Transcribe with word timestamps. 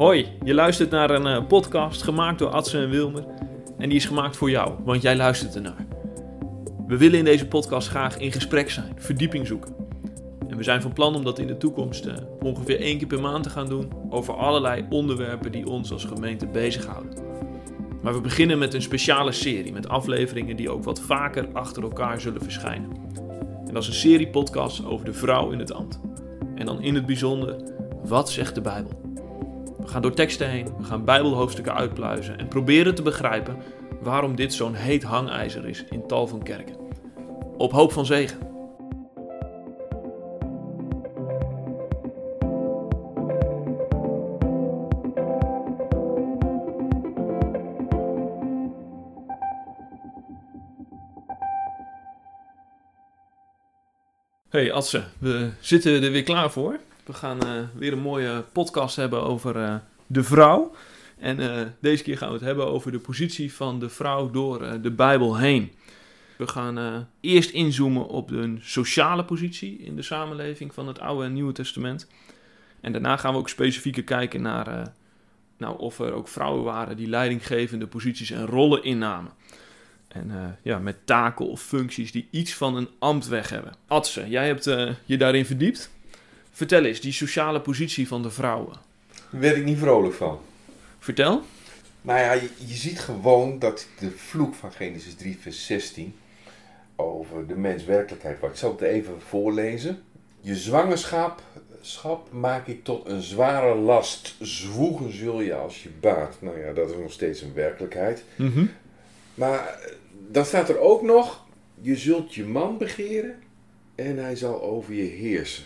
Hoi, 0.00 0.26
je 0.44 0.54
luistert 0.54 0.90
naar 0.90 1.10
een 1.10 1.26
eh, 1.26 1.46
podcast 1.46 2.02
gemaakt 2.02 2.38
door 2.38 2.48
Adse 2.48 2.78
en 2.78 2.90
Wilmer. 2.90 3.24
En 3.78 3.88
die 3.88 3.98
is 3.98 4.04
gemaakt 4.04 4.36
voor 4.36 4.50
jou, 4.50 4.72
want 4.84 5.02
jij 5.02 5.16
luistert 5.16 5.54
ernaar. 5.54 5.86
We 6.86 6.96
willen 6.96 7.18
in 7.18 7.24
deze 7.24 7.46
podcast 7.46 7.88
graag 7.88 8.18
in 8.18 8.32
gesprek 8.32 8.70
zijn, 8.70 8.92
verdieping 8.96 9.46
zoeken. 9.46 9.74
En 10.48 10.56
we 10.56 10.62
zijn 10.62 10.82
van 10.82 10.92
plan 10.92 11.14
om 11.14 11.24
dat 11.24 11.38
in 11.38 11.46
de 11.46 11.56
toekomst 11.56 12.06
eh, 12.06 12.14
ongeveer 12.42 12.80
één 12.80 12.98
keer 12.98 13.06
per 13.06 13.20
maand 13.20 13.42
te 13.42 13.50
gaan 13.50 13.68
doen 13.68 13.92
over 14.10 14.34
allerlei 14.34 14.86
onderwerpen 14.90 15.52
die 15.52 15.66
ons 15.66 15.92
als 15.92 16.04
gemeente 16.04 16.46
bezighouden. 16.46 17.12
Maar 18.02 18.14
we 18.14 18.20
beginnen 18.20 18.58
met 18.58 18.74
een 18.74 18.82
speciale 18.82 19.32
serie 19.32 19.72
met 19.72 19.88
afleveringen 19.88 20.56
die 20.56 20.70
ook 20.70 20.84
wat 20.84 21.00
vaker 21.00 21.48
achter 21.52 21.82
elkaar 21.82 22.20
zullen 22.20 22.42
verschijnen. 22.42 22.90
En 23.66 23.74
dat 23.74 23.82
is 23.82 23.88
een 23.88 23.94
serie 23.94 24.28
podcasts 24.28 24.84
over 24.84 25.04
de 25.04 25.12
vrouw 25.12 25.50
in 25.50 25.58
het 25.58 25.72
ambt. 25.72 26.00
En 26.54 26.66
dan 26.66 26.82
in 26.82 26.94
het 26.94 27.06
bijzonder, 27.06 27.56
wat 28.04 28.30
zegt 28.30 28.54
de 28.54 28.60
Bijbel? 28.60 28.99
Gaan 29.90 30.02
door 30.02 30.14
teksten 30.14 30.48
heen, 30.48 30.76
we 30.78 30.84
gaan 30.84 31.04
Bijbelhoofdstukken 31.04 31.74
uitpluizen 31.74 32.38
en 32.38 32.48
proberen 32.48 32.94
te 32.94 33.02
begrijpen 33.02 33.56
waarom 34.00 34.36
dit 34.36 34.54
zo'n 34.54 34.74
heet 34.74 35.02
hangijzer 35.02 35.68
is 35.68 35.84
in 35.90 36.06
tal 36.06 36.26
van 36.26 36.42
kerken. 36.42 36.76
Op 37.56 37.72
hoop 37.72 37.92
van 37.92 38.06
zegen. 38.06 38.38
Hey 54.48 54.72
Atse, 54.72 55.04
we 55.18 55.50
zitten 55.60 56.02
er 56.02 56.10
weer 56.10 56.22
klaar 56.22 56.50
voor. 56.50 56.78
We 57.04 57.12
gaan 57.12 57.40
eh, 57.42 57.52
weer 57.74 57.92
een 57.92 57.98
mooie 57.98 58.44
podcast 58.52 58.96
hebben 58.96 59.22
over 59.22 59.56
uh, 59.56 59.74
de 60.12 60.22
vrouw. 60.22 60.74
En 61.18 61.40
uh, 61.40 61.60
deze 61.80 62.02
keer 62.02 62.18
gaan 62.18 62.28
we 62.28 62.34
het 62.34 62.44
hebben 62.44 62.66
over 62.66 62.92
de 62.92 62.98
positie 62.98 63.52
van 63.52 63.78
de 63.78 63.88
vrouw 63.88 64.30
door 64.30 64.80
de 64.82 64.90
Bijbel 64.90 65.36
heen. 65.36 65.72
We 66.36 66.46
gaan 66.46 67.06
eerst 67.20 67.50
inzoomen 67.50 68.06
op 68.06 68.30
een 68.30 68.58
sociale 68.62 69.24
positie 69.24 69.78
in 69.78 69.96
de 69.96 70.02
samenleving 70.02 70.74
van 70.74 70.88
het 70.88 71.00
Oude 71.00 71.24
en 71.24 71.32
Nieuwe 71.32 71.52
Testament. 71.52 72.06
En 72.80 72.92
daarna 72.92 73.16
gaan 73.16 73.32
we 73.32 73.38
ook 73.38 73.48
specifieker 73.48 74.04
kijken 74.04 74.42
naar 74.42 74.92
nou, 75.56 75.78
of 75.78 75.98
er 75.98 76.12
ook 76.12 76.28
vrouwen 76.28 76.64
waren 76.64 76.96
die 76.96 77.08
leidinggevende 77.08 77.86
posities 77.86 78.30
en 78.30 78.46
rollen 78.46 78.82
innamen. 78.82 79.32
En 80.08 80.58
ja, 80.62 80.78
met 80.78 81.06
taken 81.06 81.48
of 81.48 81.62
functies 81.62 82.12
die 82.12 82.28
iets 82.30 82.54
van 82.54 82.76
een 82.76 82.88
ambt 82.98 83.28
weg 83.28 83.48
hebben. 83.48 83.72
Atse, 83.86 84.28
jij 84.28 84.46
hebt 84.46 84.64
je 85.04 85.16
daarin 85.16 85.46
verdiept. 85.46 85.90
Vertel 86.50 86.84
eens, 86.84 87.00
die 87.00 87.12
sociale 87.12 87.60
positie 87.60 88.08
van 88.08 88.22
de 88.22 88.30
vrouwen. 88.30 88.89
Daar 89.30 89.40
werd 89.40 89.56
ik 89.56 89.64
niet 89.64 89.78
vrolijk 89.78 90.14
van. 90.14 90.38
Vertel. 90.98 91.42
Nou 92.02 92.18
ja, 92.18 92.32
je, 92.32 92.48
je, 92.66 92.74
ziet 92.74 93.00
gewoon 93.00 93.58
dat 93.58 93.86
de 93.98 94.10
vloek 94.10 94.54
van 94.54 94.72
Genesis 94.72 95.14
3, 95.14 95.38
vers 95.40 95.66
16 95.66 96.14
over 96.96 97.46
de 97.46 97.56
mens 97.56 97.84
werkelijkheid 97.84 98.40
wordt. 98.40 98.54
Ik 98.54 98.60
zal 98.60 98.70
het 98.70 98.80
even 98.80 99.20
voorlezen. 99.20 100.02
Je 100.40 100.56
zwangerschap 100.56 101.42
schap 101.80 102.32
maak 102.32 102.66
ik 102.66 102.84
tot 102.84 103.06
een 103.08 103.22
zware 103.22 103.74
last. 103.74 104.36
Zwoegen 104.40 105.16
zul 105.16 105.40
je 105.40 105.54
als 105.54 105.82
je 105.82 105.88
baat. 106.00 106.36
Nou 106.40 106.58
ja, 106.58 106.72
dat 106.72 106.90
is 106.90 106.96
nog 106.96 107.12
steeds 107.12 107.42
een 107.42 107.54
werkelijkheid. 107.54 108.24
Mm 108.36 108.52
-hmm. 108.52 108.70
Maar 109.34 109.80
dan 110.30 110.44
staat 110.44 110.68
er 110.68 110.78
ook 110.78 111.02
nog: 111.02 111.44
je 111.80 111.96
zult 111.96 112.34
je 112.34 112.44
man 112.44 112.78
begeren 112.78 113.42
en 113.94 114.18
hij 114.18 114.36
zal 114.36 114.62
over 114.62 114.94
je 114.94 115.02
heersen. 115.02 115.64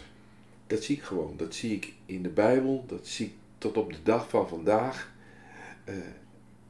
Dat 0.66 0.82
zie 0.82 0.96
ik 0.96 1.02
gewoon. 1.02 1.34
Dat 1.36 1.54
zie 1.54 1.74
ik 1.74 1.92
in 2.06 2.22
de 2.22 2.28
Bijbel. 2.28 2.84
Dat 2.86 3.06
zie 3.06 3.26
ik 3.26 3.32
tot 3.64 3.76
op 3.76 3.92
de 3.92 4.02
dag 4.02 4.28
van 4.28 4.48
vandaag. 4.48 5.12
Uh, 5.84 5.94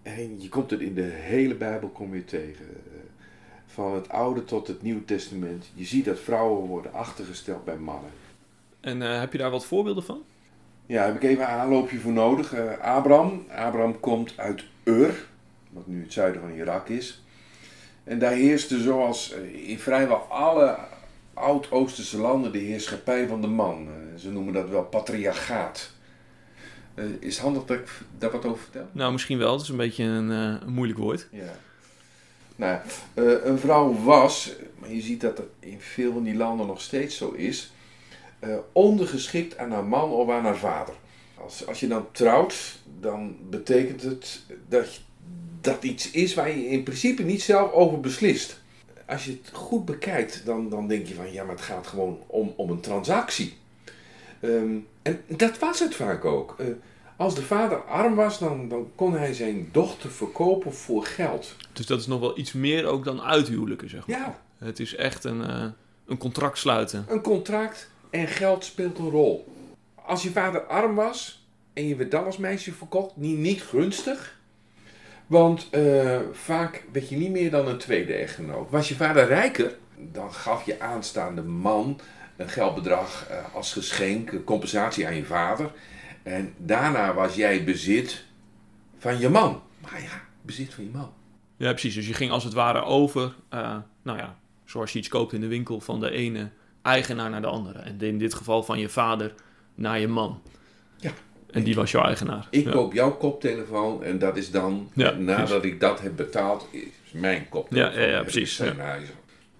en 0.02 0.40
je 0.42 0.48
komt 0.48 0.70
het 0.70 0.80
in 0.80 0.94
de 0.94 1.02
hele 1.02 1.54
Bijbel 1.54 1.88
kom 1.88 2.14
je 2.14 2.24
tegen. 2.24 2.64
Uh, 2.64 3.00
van 3.66 3.94
het 3.94 4.08
Oude 4.08 4.44
tot 4.44 4.66
het 4.66 4.82
Nieuwe 4.82 5.04
Testament. 5.04 5.70
Je 5.74 5.84
ziet 5.84 6.04
dat 6.04 6.18
vrouwen 6.18 6.66
worden 6.66 6.92
achtergesteld 6.92 7.64
bij 7.64 7.76
mannen. 7.76 8.10
En 8.80 9.00
uh, 9.00 9.20
heb 9.20 9.32
je 9.32 9.38
daar 9.38 9.50
wat 9.50 9.66
voorbeelden 9.66 10.04
van? 10.04 10.22
Ja, 10.86 11.04
heb 11.04 11.14
ik 11.14 11.22
even 11.22 11.42
een 11.42 11.48
aanloopje 11.48 11.98
voor 11.98 12.12
nodig. 12.12 12.54
Abraham. 12.80 13.44
Abraham 13.48 14.00
komt 14.00 14.34
uit 14.36 14.64
Ur, 14.84 15.26
wat 15.70 15.86
nu 15.86 16.02
het 16.02 16.12
zuiden 16.12 16.40
van 16.40 16.50
Irak 16.50 16.88
is. 16.88 17.22
En 18.04 18.18
daar 18.18 18.32
heerste 18.32 18.80
zoals 18.80 19.34
in 19.52 19.78
vrijwel 19.78 20.16
alle 20.16 20.78
oud-Oosterse 21.34 22.18
landen 22.18 22.52
de 22.52 22.58
heerschappij 22.58 23.28
van 23.28 23.40
de 23.40 23.46
man. 23.46 23.88
ze 24.16 24.30
noemen 24.30 24.52
dat 24.52 24.68
wel 24.68 24.84
patriarchaat. 24.84 25.93
Uh, 26.94 27.04
is 27.20 27.34
het 27.34 27.44
handig 27.44 27.64
dat 27.64 27.78
ik 27.78 27.88
daar 28.18 28.30
wat 28.30 28.44
over 28.44 28.62
vertel? 28.62 28.88
Nou, 28.92 29.12
misschien 29.12 29.38
wel. 29.38 29.52
Het 29.52 29.62
is 29.62 29.68
een 29.68 29.76
beetje 29.76 30.04
een, 30.04 30.30
uh, 30.30 30.56
een 30.66 30.72
moeilijk 30.72 30.98
woord. 30.98 31.28
Ja. 31.30 31.56
Nou, 32.56 32.80
uh, 33.14 33.44
een 33.44 33.58
vrouw 33.58 33.94
was, 34.02 34.52
maar 34.78 34.92
je 34.92 35.00
ziet 35.00 35.20
dat 35.20 35.36
dat 35.36 35.46
in 35.60 35.80
veel 35.80 36.12
van 36.12 36.22
die 36.22 36.34
landen 36.34 36.66
nog 36.66 36.80
steeds 36.80 37.16
zo 37.16 37.30
is, 37.30 37.72
ondergeschikt 38.72 39.58
aan 39.58 39.70
haar 39.70 39.84
man 39.84 40.10
of 40.10 40.30
aan 40.30 40.44
haar 40.44 40.56
vader. 40.56 40.94
Als, 41.34 41.66
als 41.66 41.80
je 41.80 41.88
dan 41.88 42.06
trouwt, 42.12 42.78
dan 43.00 43.36
betekent 43.50 44.02
het 44.02 44.42
dat 44.68 45.00
dat 45.60 45.84
iets 45.84 46.10
is 46.10 46.34
waar 46.34 46.48
je 46.48 46.68
in 46.68 46.82
principe 46.82 47.22
niet 47.22 47.42
zelf 47.42 47.72
over 47.72 48.00
beslist 48.00 48.62
als 49.06 49.24
je 49.24 49.30
het 49.30 49.50
goed 49.52 49.84
bekijkt, 49.84 50.42
dan, 50.44 50.68
dan 50.68 50.88
denk 50.88 51.06
je 51.06 51.14
van 51.14 51.32
ja, 51.32 51.44
maar 51.44 51.54
het 51.54 51.64
gaat 51.64 51.86
gewoon 51.86 52.18
om, 52.26 52.52
om 52.56 52.70
een 52.70 52.80
transactie. 52.80 53.56
Um, 54.40 54.86
en 55.02 55.20
dat 55.28 55.58
was 55.58 55.80
het 55.80 55.94
vaak 55.94 56.24
ook. 56.24 56.56
Uh, 56.60 56.66
als 57.16 57.34
de 57.34 57.42
vader 57.42 57.78
arm 57.78 58.14
was, 58.14 58.38
dan, 58.38 58.68
dan 58.68 58.90
kon 58.94 59.14
hij 59.14 59.34
zijn 59.34 59.68
dochter 59.72 60.10
verkopen 60.10 60.74
voor 60.74 61.04
geld. 61.04 61.56
Dus 61.72 61.86
dat 61.86 62.00
is 62.00 62.06
nog 62.06 62.20
wel 62.20 62.38
iets 62.38 62.52
meer 62.52 62.86
ook 62.86 63.04
dan 63.04 63.22
uithuwelijken, 63.22 63.90
zeg 63.90 64.06
maar. 64.06 64.18
Ja. 64.18 64.38
Het 64.58 64.80
is 64.80 64.94
echt 64.94 65.24
een, 65.24 65.40
uh, 65.40 65.64
een 66.06 66.18
contract 66.18 66.58
sluiten. 66.58 67.04
Een 67.08 67.20
contract 67.20 67.90
en 68.10 68.26
geld 68.26 68.64
speelt 68.64 68.98
een 68.98 69.10
rol. 69.10 69.52
Als 69.94 70.22
je 70.22 70.30
vader 70.30 70.60
arm 70.60 70.94
was 70.94 71.46
en 71.72 71.88
je 71.88 71.96
werd 71.96 72.10
dan 72.10 72.24
als 72.24 72.36
meisje 72.36 72.72
verkocht, 72.72 73.16
niet, 73.16 73.38
niet 73.38 73.62
gunstig, 73.62 74.38
want 75.26 75.68
uh, 75.70 76.18
vaak 76.32 76.84
werd 76.92 77.08
je 77.08 77.16
niet 77.16 77.30
meer 77.30 77.50
dan 77.50 77.68
een 77.68 77.78
tweede 77.78 78.12
echtgenoot. 78.12 78.70
Was 78.70 78.88
je 78.88 78.94
vader 78.94 79.26
rijker, 79.26 79.76
dan 79.96 80.32
gaf 80.32 80.66
je 80.66 80.80
aanstaande 80.80 81.42
man 81.42 82.00
een 82.36 82.48
geldbedrag 82.48 83.26
uh, 83.30 83.54
als 83.54 83.72
geschenk, 83.72 84.44
compensatie 84.44 85.06
aan 85.06 85.16
je 85.16 85.24
vader. 85.24 85.70
En 86.22 86.54
daarna 86.56 87.14
was 87.14 87.34
jij 87.34 87.64
bezit 87.64 88.24
van 88.98 89.18
je 89.18 89.28
man. 89.28 89.62
Maar 89.82 90.02
ja, 90.02 90.22
bezit 90.42 90.74
van 90.74 90.84
je 90.84 90.90
man. 90.92 91.12
Ja, 91.56 91.70
precies. 91.70 91.94
Dus 91.94 92.06
je 92.06 92.14
ging 92.14 92.30
als 92.30 92.44
het 92.44 92.52
ware 92.52 92.82
over, 92.82 93.34
uh, 93.54 93.76
nou 94.02 94.18
ja, 94.18 94.36
zoals 94.64 94.92
je 94.92 94.98
iets 94.98 95.08
koopt 95.08 95.32
in 95.32 95.40
de 95.40 95.46
winkel, 95.46 95.80
van 95.80 96.00
de 96.00 96.10
ene 96.10 96.50
eigenaar 96.82 97.30
naar 97.30 97.40
de 97.40 97.46
andere. 97.46 97.78
En 97.78 98.00
in 98.00 98.18
dit 98.18 98.34
geval 98.34 98.62
van 98.62 98.78
je 98.78 98.88
vader 98.88 99.34
naar 99.74 100.00
je 100.00 100.08
man. 100.08 100.42
Ja. 100.96 101.10
En 101.50 101.62
die 101.62 101.74
was 101.74 101.90
jouw 101.90 102.04
eigenaar. 102.04 102.46
Ik 102.50 102.64
ja. 102.64 102.70
koop 102.70 102.92
jouw 102.92 103.16
koptelefoon 103.16 104.02
en 104.02 104.18
dat 104.18 104.36
is 104.36 104.50
dan, 104.50 104.90
ja, 104.94 105.10
nadat 105.10 105.46
precies. 105.46 105.72
ik 105.72 105.80
dat 105.80 106.00
heb 106.00 106.16
betaald, 106.16 106.68
is 106.70 107.12
mijn 107.12 107.48
koptelefoon. 107.48 108.00
Ja, 108.00 108.00
ja, 108.00 108.08
ja 108.08 108.22
precies. 108.22 108.62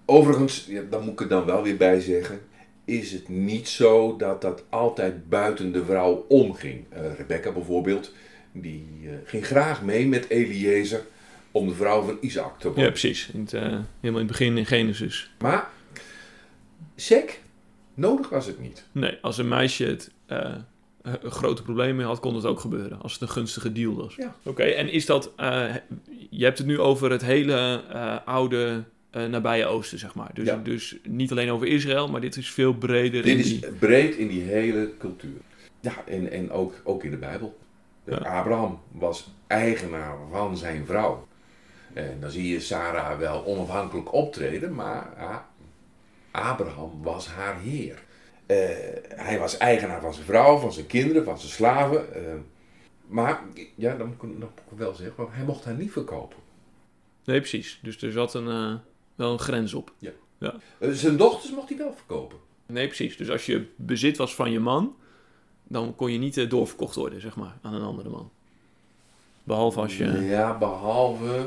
Overigens, 0.05 0.69
dan 0.89 1.03
moet 1.03 1.11
ik 1.11 1.21
er 1.21 1.27
dan 1.27 1.45
wel 1.45 1.63
weer 1.63 1.77
bij 1.77 1.99
zeggen, 1.99 2.41
is 2.85 3.11
het 3.11 3.29
niet 3.29 3.67
zo 3.67 4.15
dat 4.17 4.41
dat 4.41 4.63
altijd 4.69 5.29
buiten 5.29 5.71
de 5.71 5.85
vrouw 5.85 6.25
omging. 6.27 6.85
Uh, 6.93 7.13
Rebecca 7.17 7.51
bijvoorbeeld, 7.51 8.13
die 8.51 8.87
uh, 9.03 9.11
ging 9.23 9.45
graag 9.45 9.83
mee 9.83 10.07
met 10.07 10.29
Eliezer 10.29 11.05
om 11.51 11.67
de 11.67 11.73
vrouw 11.75 12.01
van 12.01 12.17
Isaac 12.21 12.59
te 12.59 12.67
worden. 12.67 12.83
Ja, 12.83 12.89
precies. 12.89 13.29
In 13.33 13.39
het, 13.39 13.53
uh, 13.53 13.61
helemaal 13.61 13.85
in 14.01 14.15
het 14.15 14.27
begin 14.27 14.57
in 14.57 14.65
Genesis. 14.65 15.31
Maar, 15.39 15.69
sec, 16.95 17.39
nodig 17.93 18.29
was 18.29 18.45
het 18.45 18.59
niet. 18.59 18.85
Nee, 18.91 19.17
als 19.21 19.37
een 19.37 19.47
meisje 19.47 19.85
het 19.85 20.11
een 21.01 21.31
grote 21.31 21.63
probleem 21.63 21.95
mee 21.95 22.05
had, 22.05 22.19
kon 22.19 22.35
het 22.35 22.45
ook 22.45 22.59
gebeuren. 22.59 23.01
Als 23.01 23.13
het 23.13 23.21
een 23.21 23.29
gunstige 23.29 23.71
deal 23.71 23.95
was. 23.95 24.15
Ja. 24.15 24.35
Oké, 24.39 24.49
okay, 24.49 24.73
en 24.73 24.89
is 24.89 25.05
dat... 25.05 25.31
Je 26.29 26.43
hebt 26.43 26.57
het 26.57 26.67
nu 26.67 26.79
over 26.79 27.11
het 27.11 27.21
hele 27.21 27.83
oude 28.25 28.83
uh, 29.15 29.25
nabije 29.25 29.65
oosten, 29.65 29.99
zeg 29.99 30.15
maar. 30.15 30.29
Dus, 30.33 30.45
ja. 30.45 30.55
dus 30.55 30.97
niet 31.03 31.31
alleen 31.31 31.49
over 31.49 31.67
Israël, 31.67 32.07
maar 32.07 32.21
dit 32.21 32.35
is 32.35 32.51
veel 32.51 32.73
breder. 32.73 33.23
Dit 33.23 33.31
in 33.31 33.37
is 33.37 33.59
die... 33.59 33.71
breed 33.71 34.15
in 34.15 34.27
die 34.27 34.41
hele 34.41 34.91
cultuur. 34.97 35.37
Ja, 35.79 36.03
en, 36.05 36.31
en 36.31 36.51
ook, 36.51 36.73
ook 36.83 37.03
in 37.03 37.11
de 37.11 37.17
Bijbel. 37.17 37.57
Ja. 38.03 38.15
Abraham 38.15 38.79
was 38.91 39.31
eigenaar 39.47 40.15
van 40.31 40.57
zijn 40.57 40.85
vrouw. 40.85 41.27
En 41.93 42.17
dan 42.19 42.31
zie 42.31 42.47
je 42.47 42.59
Sarah 42.59 43.17
wel 43.19 43.45
onafhankelijk 43.45 44.13
optreden, 44.13 44.73
maar 44.73 45.13
ja, 45.17 45.49
Abraham 46.31 47.03
was 47.03 47.27
haar 47.27 47.59
heer. 47.59 48.03
Uh, 48.47 48.57
hij 49.15 49.39
was 49.39 49.57
eigenaar 49.57 50.01
van 50.01 50.13
zijn 50.13 50.25
vrouw, 50.25 50.57
van 50.57 50.73
zijn 50.73 50.85
kinderen, 50.85 51.23
van 51.23 51.39
zijn 51.39 51.51
slaven. 51.51 52.05
Uh, 52.15 52.33
maar, 53.07 53.41
ja, 53.75 53.95
dan 53.95 54.07
moet, 54.07 54.15
ik, 54.15 54.21
dan 54.21 54.39
moet 54.39 54.71
ik 54.71 54.77
wel 54.77 54.93
zeggen, 54.93 55.27
hij 55.29 55.45
mocht 55.45 55.65
haar 55.65 55.73
niet 55.73 55.91
verkopen. 55.91 56.37
Nee, 57.25 57.39
precies. 57.39 57.79
Dus 57.81 58.01
er 58.01 58.11
zat 58.11 58.33
een, 58.33 58.47
uh, 58.47 58.75
wel 59.15 59.31
een 59.31 59.39
grens 59.39 59.73
op. 59.73 59.91
Ja. 59.97 60.11
ja. 60.37 60.53
zijn 60.79 61.17
dochters 61.17 61.51
mocht 61.51 61.69
hij 61.69 61.77
wel 61.77 61.93
verkopen. 61.95 62.37
Nee, 62.65 62.87
precies. 62.87 63.17
Dus 63.17 63.29
als 63.29 63.45
je 63.45 63.65
bezit 63.75 64.17
was 64.17 64.35
van 64.35 64.51
je 64.51 64.59
man, 64.59 64.95
dan 65.63 65.95
kon 65.95 66.11
je 66.11 66.17
niet 66.17 66.37
eh, 66.37 66.49
doorverkocht 66.49 66.95
worden, 66.95 67.21
zeg 67.21 67.35
maar, 67.35 67.57
aan 67.61 67.73
een 67.73 67.81
andere 67.81 68.09
man. 68.09 68.29
Behalve 69.43 69.79
als 69.79 69.97
je... 69.97 70.05
Ja, 70.05 70.57
behalve. 70.57 71.45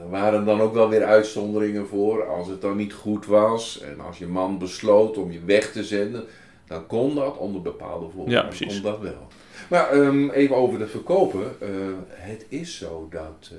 Er 0.00 0.10
waren 0.10 0.44
dan 0.44 0.60
ook 0.60 0.74
wel 0.74 0.88
weer 0.88 1.04
uitzonderingen 1.04 1.86
voor. 1.86 2.26
Als 2.26 2.48
het 2.48 2.60
dan 2.60 2.76
niet 2.76 2.92
goed 2.92 3.26
was 3.26 3.80
en 3.80 4.00
als 4.00 4.18
je 4.18 4.26
man 4.26 4.58
besloot 4.58 5.16
om 5.16 5.32
je 5.32 5.44
weg 5.44 5.72
te 5.72 5.84
zenden, 5.84 6.24
dan 6.66 6.86
kon 6.86 7.14
dat 7.14 7.36
onder 7.36 7.62
bepaalde 7.62 8.06
voorwaarden. 8.06 8.34
Ja, 8.34 8.42
precies. 8.42 8.80
Kon 8.80 8.90
dat 8.90 9.00
wel. 9.00 9.26
Maar 9.68 9.90
ehm, 9.90 10.30
even 10.30 10.56
over 10.56 10.80
het 10.80 10.90
verkopen. 10.90 11.60
Eh, 11.60 11.68
het 12.08 12.46
is 12.48 12.78
zo 12.78 13.06
dat 13.10 13.50
eh, 13.52 13.58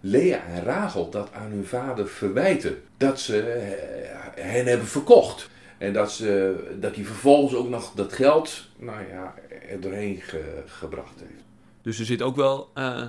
Lea 0.00 0.44
en 0.46 0.64
Rachel 0.64 1.10
dat 1.10 1.32
aan 1.32 1.50
hun 1.50 1.64
vader 1.66 2.08
verwijten. 2.08 2.82
Dat 2.96 3.20
ze 3.20 3.40
eh, 3.40 4.44
hen 4.44 4.66
hebben 4.66 4.86
verkocht. 4.86 5.48
En 5.78 5.92
dat, 5.92 6.12
ze, 6.12 6.56
dat 6.80 6.94
hij 6.94 7.04
vervolgens 7.04 7.54
ook 7.54 7.68
nog 7.68 7.92
dat 7.94 8.12
geld 8.12 8.64
nou 8.76 9.00
ja, 9.10 9.34
er 9.68 9.80
doorheen 9.80 10.20
ge- 10.20 10.62
gebracht 10.66 11.20
heeft. 11.20 11.42
Dus 11.82 11.98
er 11.98 12.04
zit 12.04 12.22
ook 12.22 12.36
wel... 12.36 12.70
eh, 12.74 13.02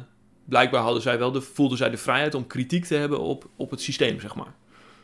blijkbaar 0.46 0.82
hadden 0.82 1.02
zij 1.02 1.18
wel 1.20 1.32
de, 1.32 1.42
voelden 1.42 1.78
zij 1.78 1.90
de 1.90 1.98
vrijheid 1.98 2.36
om 2.36 2.48
kritiek 2.48 2.86
te 2.86 2.96
hebben 2.96 3.20
op, 3.20 3.46
op 3.56 3.72
het 3.72 3.82
systeem, 3.82 4.20
zeg 4.20 4.36
maar. 4.36 4.54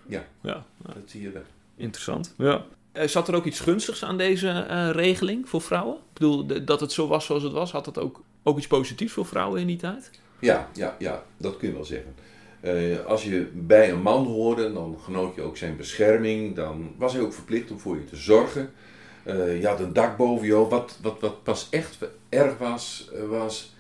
Ja. 0.08 0.24
Ja, 0.42 0.66
Dat 0.82 0.96
zie 1.06 1.22
je 1.22 1.32
daar. 1.32 1.46
interessant. 1.76 2.34
Ja. 2.38 2.64
Eh, 2.92 3.08
zat 3.08 3.28
er 3.28 3.36
ook 3.36 3.46
iets 3.46 3.60
gunstigs 3.60 4.04
aan 4.04 4.18
deze 4.18 4.60
regeling 4.92 5.50
voor 5.50 5.62
vrouwen? 5.62 5.96
Ik 5.96 6.02
bedoel, 6.14 6.48
de- 6.48 6.64
dat 6.64 6.80
het 6.80 6.92
zo 6.92 7.08
was 7.08 7.26
zoals 7.26 7.44
het 7.44 7.52
was, 7.52 7.72
had 7.72 7.86
dat 7.86 7.98
ook, 8.00 8.22
ook 8.44 8.58
iets 8.58 8.68
positiefs 8.68 9.14
voor 9.14 9.26
vrouwen 9.26 9.62
in 9.62 9.68
die 9.68 9.78
tijd? 9.78 10.12
Ja, 10.46 10.70
ja, 10.74 10.96
ja, 11.00 11.24
dat 11.38 11.58
kun 11.58 11.68
je 11.68 11.74
wel 11.74 11.86
zeggen. 11.86 12.16
Eh, 12.60 13.06
als 13.06 13.24
je 13.24 13.50
bij 13.54 13.92
een 13.92 14.02
man 14.02 14.26
hoorde, 14.26 14.74
dan 14.74 14.98
genoot 15.04 15.36
je 15.36 15.42
ook 15.42 15.58
zijn 15.58 15.78
bescherming. 15.78 16.56
Dan 16.56 16.94
was 16.98 17.14
hij 17.14 17.22
ook 17.22 17.34
verplicht 17.34 17.72
om 17.72 17.80
voor 17.80 17.96
je 17.96 18.06
te 18.06 18.16
zorgen. 18.16 18.72
Eh, 19.24 19.60
je 19.62 19.68
had 19.68 19.80
een 19.80 19.94
dak 19.94 20.18
boven 20.18 20.46
je 20.48 20.54
hoofd. 20.54 20.70
Wat, 20.72 20.98
wat, 21.02 21.20
wat 21.22 21.44
pas 21.44 21.68
echt 21.70 21.98
erg 22.30 22.58
was, 22.58 23.10
eh, 23.14 23.28
was 23.28 23.76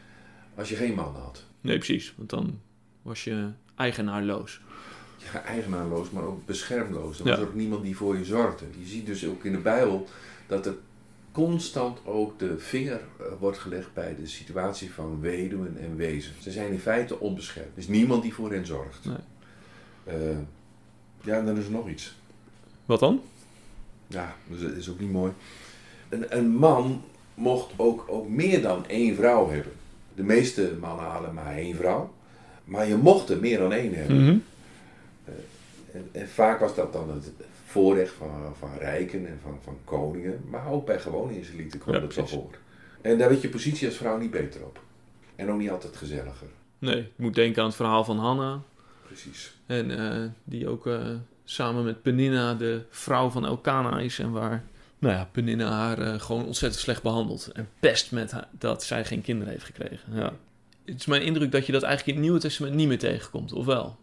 als 0.55 0.69
je 0.69 0.75
geen 0.75 0.93
man 0.95 1.15
had. 1.15 1.43
Nee, 1.61 1.77
precies. 1.77 2.13
Want 2.17 2.29
dan 2.29 2.59
was 3.01 3.23
je 3.23 3.49
eigenaarloos. 3.75 4.61
Ja, 5.33 5.43
eigenaarloos, 5.43 6.09
maar 6.09 6.23
ook 6.23 6.45
beschermloos. 6.45 7.19
Er 7.19 7.25
Ja. 7.27 7.31
was 7.37 7.45
ook 7.45 7.53
niemand 7.53 7.83
die 7.83 7.95
voor 7.95 8.17
je 8.17 8.25
zorgde. 8.25 8.65
Je 8.79 8.85
ziet 8.85 9.05
dus 9.05 9.25
ook 9.27 9.43
in 9.43 9.51
de 9.51 9.57
Bijbel 9.57 10.07
dat 10.47 10.65
er 10.65 10.75
constant 11.35 11.99
ook 12.05 12.39
de 12.39 12.59
vinger 12.59 13.01
eh, 13.19 13.25
wordt 13.39 13.57
gelegd 13.57 13.93
bij 13.93 14.15
de 14.15 14.27
situatie 14.27 14.93
van 14.93 15.19
weduwen 15.21 15.77
en 15.79 15.95
wezen. 15.95 16.33
Ze 16.39 16.51
zijn 16.51 16.71
in 16.71 16.79
feite 16.79 17.19
onbeschermd. 17.19 17.71
Er 17.73 17.79
is 17.79 17.87
niemand 17.87 18.21
die 18.21 18.33
voor 18.33 18.51
hen 18.51 18.65
zorgt. 18.65 19.05
Nee. 19.05 19.15
Eh, 20.03 20.37
ja, 21.21 21.37
en 21.37 21.45
dan 21.45 21.57
is 21.57 21.65
er 21.65 21.71
nog 21.71 21.89
iets. 21.89 22.15
Wat 22.85 22.99
dan? 22.99 23.21
Ja, 24.07 24.35
dus 24.47 24.61
dat 24.61 24.71
is 24.71 24.89
ook 24.89 24.99
niet 24.99 25.11
mooi. 25.11 25.31
Een, 26.09 26.37
een 26.37 26.49
man 26.49 27.01
mocht 27.33 27.71
ook, 27.75 28.05
ook 28.07 28.29
meer 28.29 28.61
dan 28.61 28.87
één 28.87 29.15
vrouw 29.15 29.49
hebben. 29.49 29.73
De 30.15 30.23
meeste 30.23 30.77
mannen 30.79 31.05
hadden 31.05 31.33
maar 31.33 31.55
één 31.55 31.75
vrouw. 31.75 32.13
Maar 32.63 32.87
je 32.87 32.95
mocht 32.95 33.29
er 33.29 33.39
meer 33.39 33.57
dan 33.57 33.73
één 33.73 33.93
hebben. 33.93 34.23
Mhm. 34.23 34.37
En, 35.91 36.09
en 36.11 36.29
vaak 36.29 36.59
was 36.59 36.75
dat 36.75 36.93
dan 36.93 37.09
het 37.09 37.31
voorrecht 37.75 38.13
van, 38.13 38.55
van 38.57 38.77
rijken 38.77 39.27
en 39.27 39.39
van, 39.41 39.59
van 39.61 39.77
koningen. 39.83 40.41
Maar 40.49 40.71
ook 40.71 40.85
bij 40.85 40.99
gewone 40.99 41.39
Israëlieten 41.39 41.79
kwam 41.79 41.95
Ja, 41.95 42.01
dat 42.01 42.15
wel 42.15 42.27
voor. 42.27 42.57
En 43.01 43.17
daar 43.17 43.29
werd 43.29 43.41
je 43.41 43.49
positie 43.49 43.87
als 43.87 43.97
vrouw 43.97 44.17
niet 44.17 44.31
beter 44.31 44.63
op. 44.63 44.79
En 45.35 45.51
ook 45.51 45.57
niet 45.57 45.69
altijd 45.69 45.95
gezelliger. 45.95 46.47
Nee, 46.79 46.99
ik 46.99 47.11
moet 47.15 47.35
denken 47.35 47.61
aan 47.61 47.67
het 47.67 47.77
verhaal 47.77 48.03
van 48.03 48.17
Hanna. 48.17 48.61
Precies. 49.05 49.55
En 49.65 49.97
eh, 49.97 50.29
die 50.43 50.67
ook 50.67 50.87
eh, 50.87 51.09
samen 51.43 51.83
met 51.83 52.01
Peninna 52.01 52.53
de 52.53 52.81
vrouw 52.89 53.29
van 53.29 53.45
Elkana 53.45 53.99
is. 53.99 54.19
En 54.19 54.31
waar 54.31 54.63
nou 54.99 55.15
ja, 55.15 55.29
Peninna 55.31 55.69
haar 55.71 55.99
eh, 55.99 56.19
gewoon 56.19 56.45
ontzettend 56.45 56.81
slecht 56.81 57.03
behandelt. 57.03 57.51
En 57.53 57.69
pest 57.79 58.11
met 58.11 58.31
haar, 58.31 58.47
dat 58.51 58.83
zij 58.83 59.05
geen 59.05 59.21
kinderen 59.21 59.53
heeft 59.53 59.65
gekregen. 59.65 60.13
Ja. 60.13 60.33
Het 60.85 60.99
is 60.99 61.05
mijn 61.05 61.21
indruk 61.21 61.51
dat 61.51 61.65
je 61.65 61.71
dat 61.71 61.83
eigenlijk 61.83 62.17
in 62.17 62.23
het 62.23 62.31
Nieuwe 62.31 62.47
Testament 62.47 62.75
niet 62.75 62.87
meer 62.87 62.99
tegenkomt, 62.99 63.53
of 63.53 63.65
wel? 63.65 63.97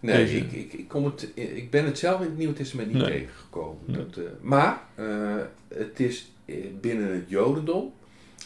Nee, 0.00 0.16
Deze- 0.24 0.36
ik, 0.36 0.52
ik, 0.52 0.72
ik, 0.72 0.88
kom 0.88 1.04
het, 1.04 1.28
ik 1.34 1.70
ben 1.70 1.84
het 1.84 1.98
zelf 1.98 2.20
in 2.20 2.26
het 2.26 2.36
Nieuwe 2.38 2.52
Testament 2.52 2.92
niet 2.92 3.02
Nee. 3.02 3.10
tegengekomen. 3.10 3.78
Nee. 3.84 3.96
Dat, 3.96 4.16
eh, 4.16 4.24
maar 4.40 4.82
eh, 4.94 5.34
het 5.74 6.00
is 6.00 6.30
eh, 6.44 6.54
binnen 6.80 7.14
het 7.14 7.24
Jodendom 7.28 7.92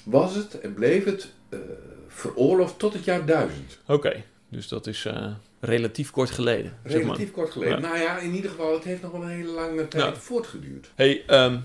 was 0.04 0.34
het 0.34 0.60
en 0.60 0.74
bleef 0.74 1.04
het 1.04 1.32
eh, 1.48 1.58
veroorloofd 2.08 2.78
tot 2.78 2.92
het 2.92 3.04
jaar 3.04 3.26
1000. 3.26 3.78
Oké, 3.86 4.22
dus 4.48 4.68
dat 4.68 4.86
is 4.86 5.08
relatief 5.60 6.10
kort 6.10 6.30
geleden. 6.30 6.72
zeg 6.84 6.92
maar. 6.92 7.02
Relatief 7.02 7.30
kort 7.30 7.50
geleden. 7.50 7.74
Ja. 7.80 7.80
Nou 7.88 7.98
ja, 7.98 8.18
in 8.18 8.34
ieder 8.34 8.50
geval, 8.50 8.74
het 8.74 8.84
heeft 8.84 9.02
nog 9.02 9.10
wel 9.12 9.22
een 9.22 9.28
hele 9.28 9.50
lange 9.52 9.88
tijd 9.88 10.04
Ja. 10.04 10.20
voortgeduurd. 10.20 10.90
Hey, 10.94 11.22
ehm, 11.26 11.58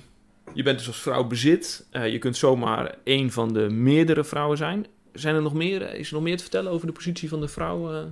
je 0.54 0.63
bent 0.63 0.78
dus 0.78 0.88
als 0.88 1.01
vrouw 1.01 1.24
bezit. 1.24 1.86
Je 1.92 2.18
kunt 2.18 2.38
zomaar 2.38 2.95
één 3.04 3.31
van 3.31 3.54
de 3.54 3.69
meerdere 3.69 4.24
vrouwen 4.24 4.57
zijn. 4.57 4.86
Zijn 5.13 5.36
er 5.36 5.42
nog 5.42 5.54
meer? 5.54 5.94
Is 5.95 6.07
er 6.07 6.13
nog 6.13 6.24
meer 6.24 6.36
te 6.38 6.44
vertellen 6.44 6.72
over 6.72 6.88
de 6.88 6.94
positie 6.94 7.30
van 7.30 7.40
de 7.42 7.48
vrouw? 7.48 8.12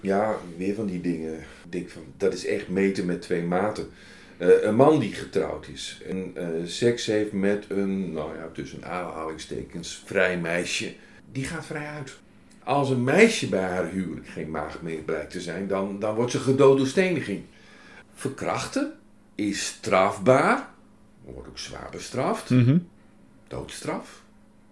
Ja, 0.00 0.36
meer 0.56 0.74
van 0.74 0.86
die 0.86 1.00
dingen. 1.00 1.34
Ik 1.38 1.72
denk 1.72 1.90
van, 1.90 2.02
dat 2.16 2.32
is 2.32 2.46
echt 2.46 2.68
meten 2.68 3.06
met 3.06 3.22
twee 3.22 3.42
maten. 3.42 3.88
Eh, 4.36 4.62
een 4.62 4.74
man 4.74 4.98
die 4.98 5.12
getrouwd 5.12 5.68
is 5.68 6.02
en 6.08 6.32
eh, 6.34 6.46
seks 6.64 7.06
heeft 7.06 7.32
met 7.32 7.64
een, 7.68 8.12
nou 8.12 8.36
ja, 8.36 8.48
tussen 8.52 8.84
aanhalingstekens, 8.84 10.02
vrij 10.06 10.38
meisje, 10.38 10.94
die 11.32 11.44
gaat 11.44 11.66
vrij 11.66 11.86
uit. 11.86 12.18
Als 12.64 12.90
een 12.90 13.04
meisje 13.04 13.48
bij 13.48 13.62
haar 13.62 13.88
huwelijk 13.88 14.28
geen 14.28 14.50
maagd 14.50 14.82
meer 14.82 15.00
blijkt 15.00 15.30
te 15.30 15.40
zijn, 15.40 15.66
dan, 15.66 15.98
dan 15.98 16.14
wordt 16.14 16.30
ze 16.30 16.38
gedood 16.38 16.76
door 16.76 16.86
steniging. 16.86 17.42
Verkrachten 18.14 18.92
is 19.34 19.66
strafbaar, 19.66 20.68
wordt 21.24 21.48
ook 21.48 21.58
zwaar 21.58 21.88
bestraft, 21.90 22.50
doodstraf. 23.48 24.22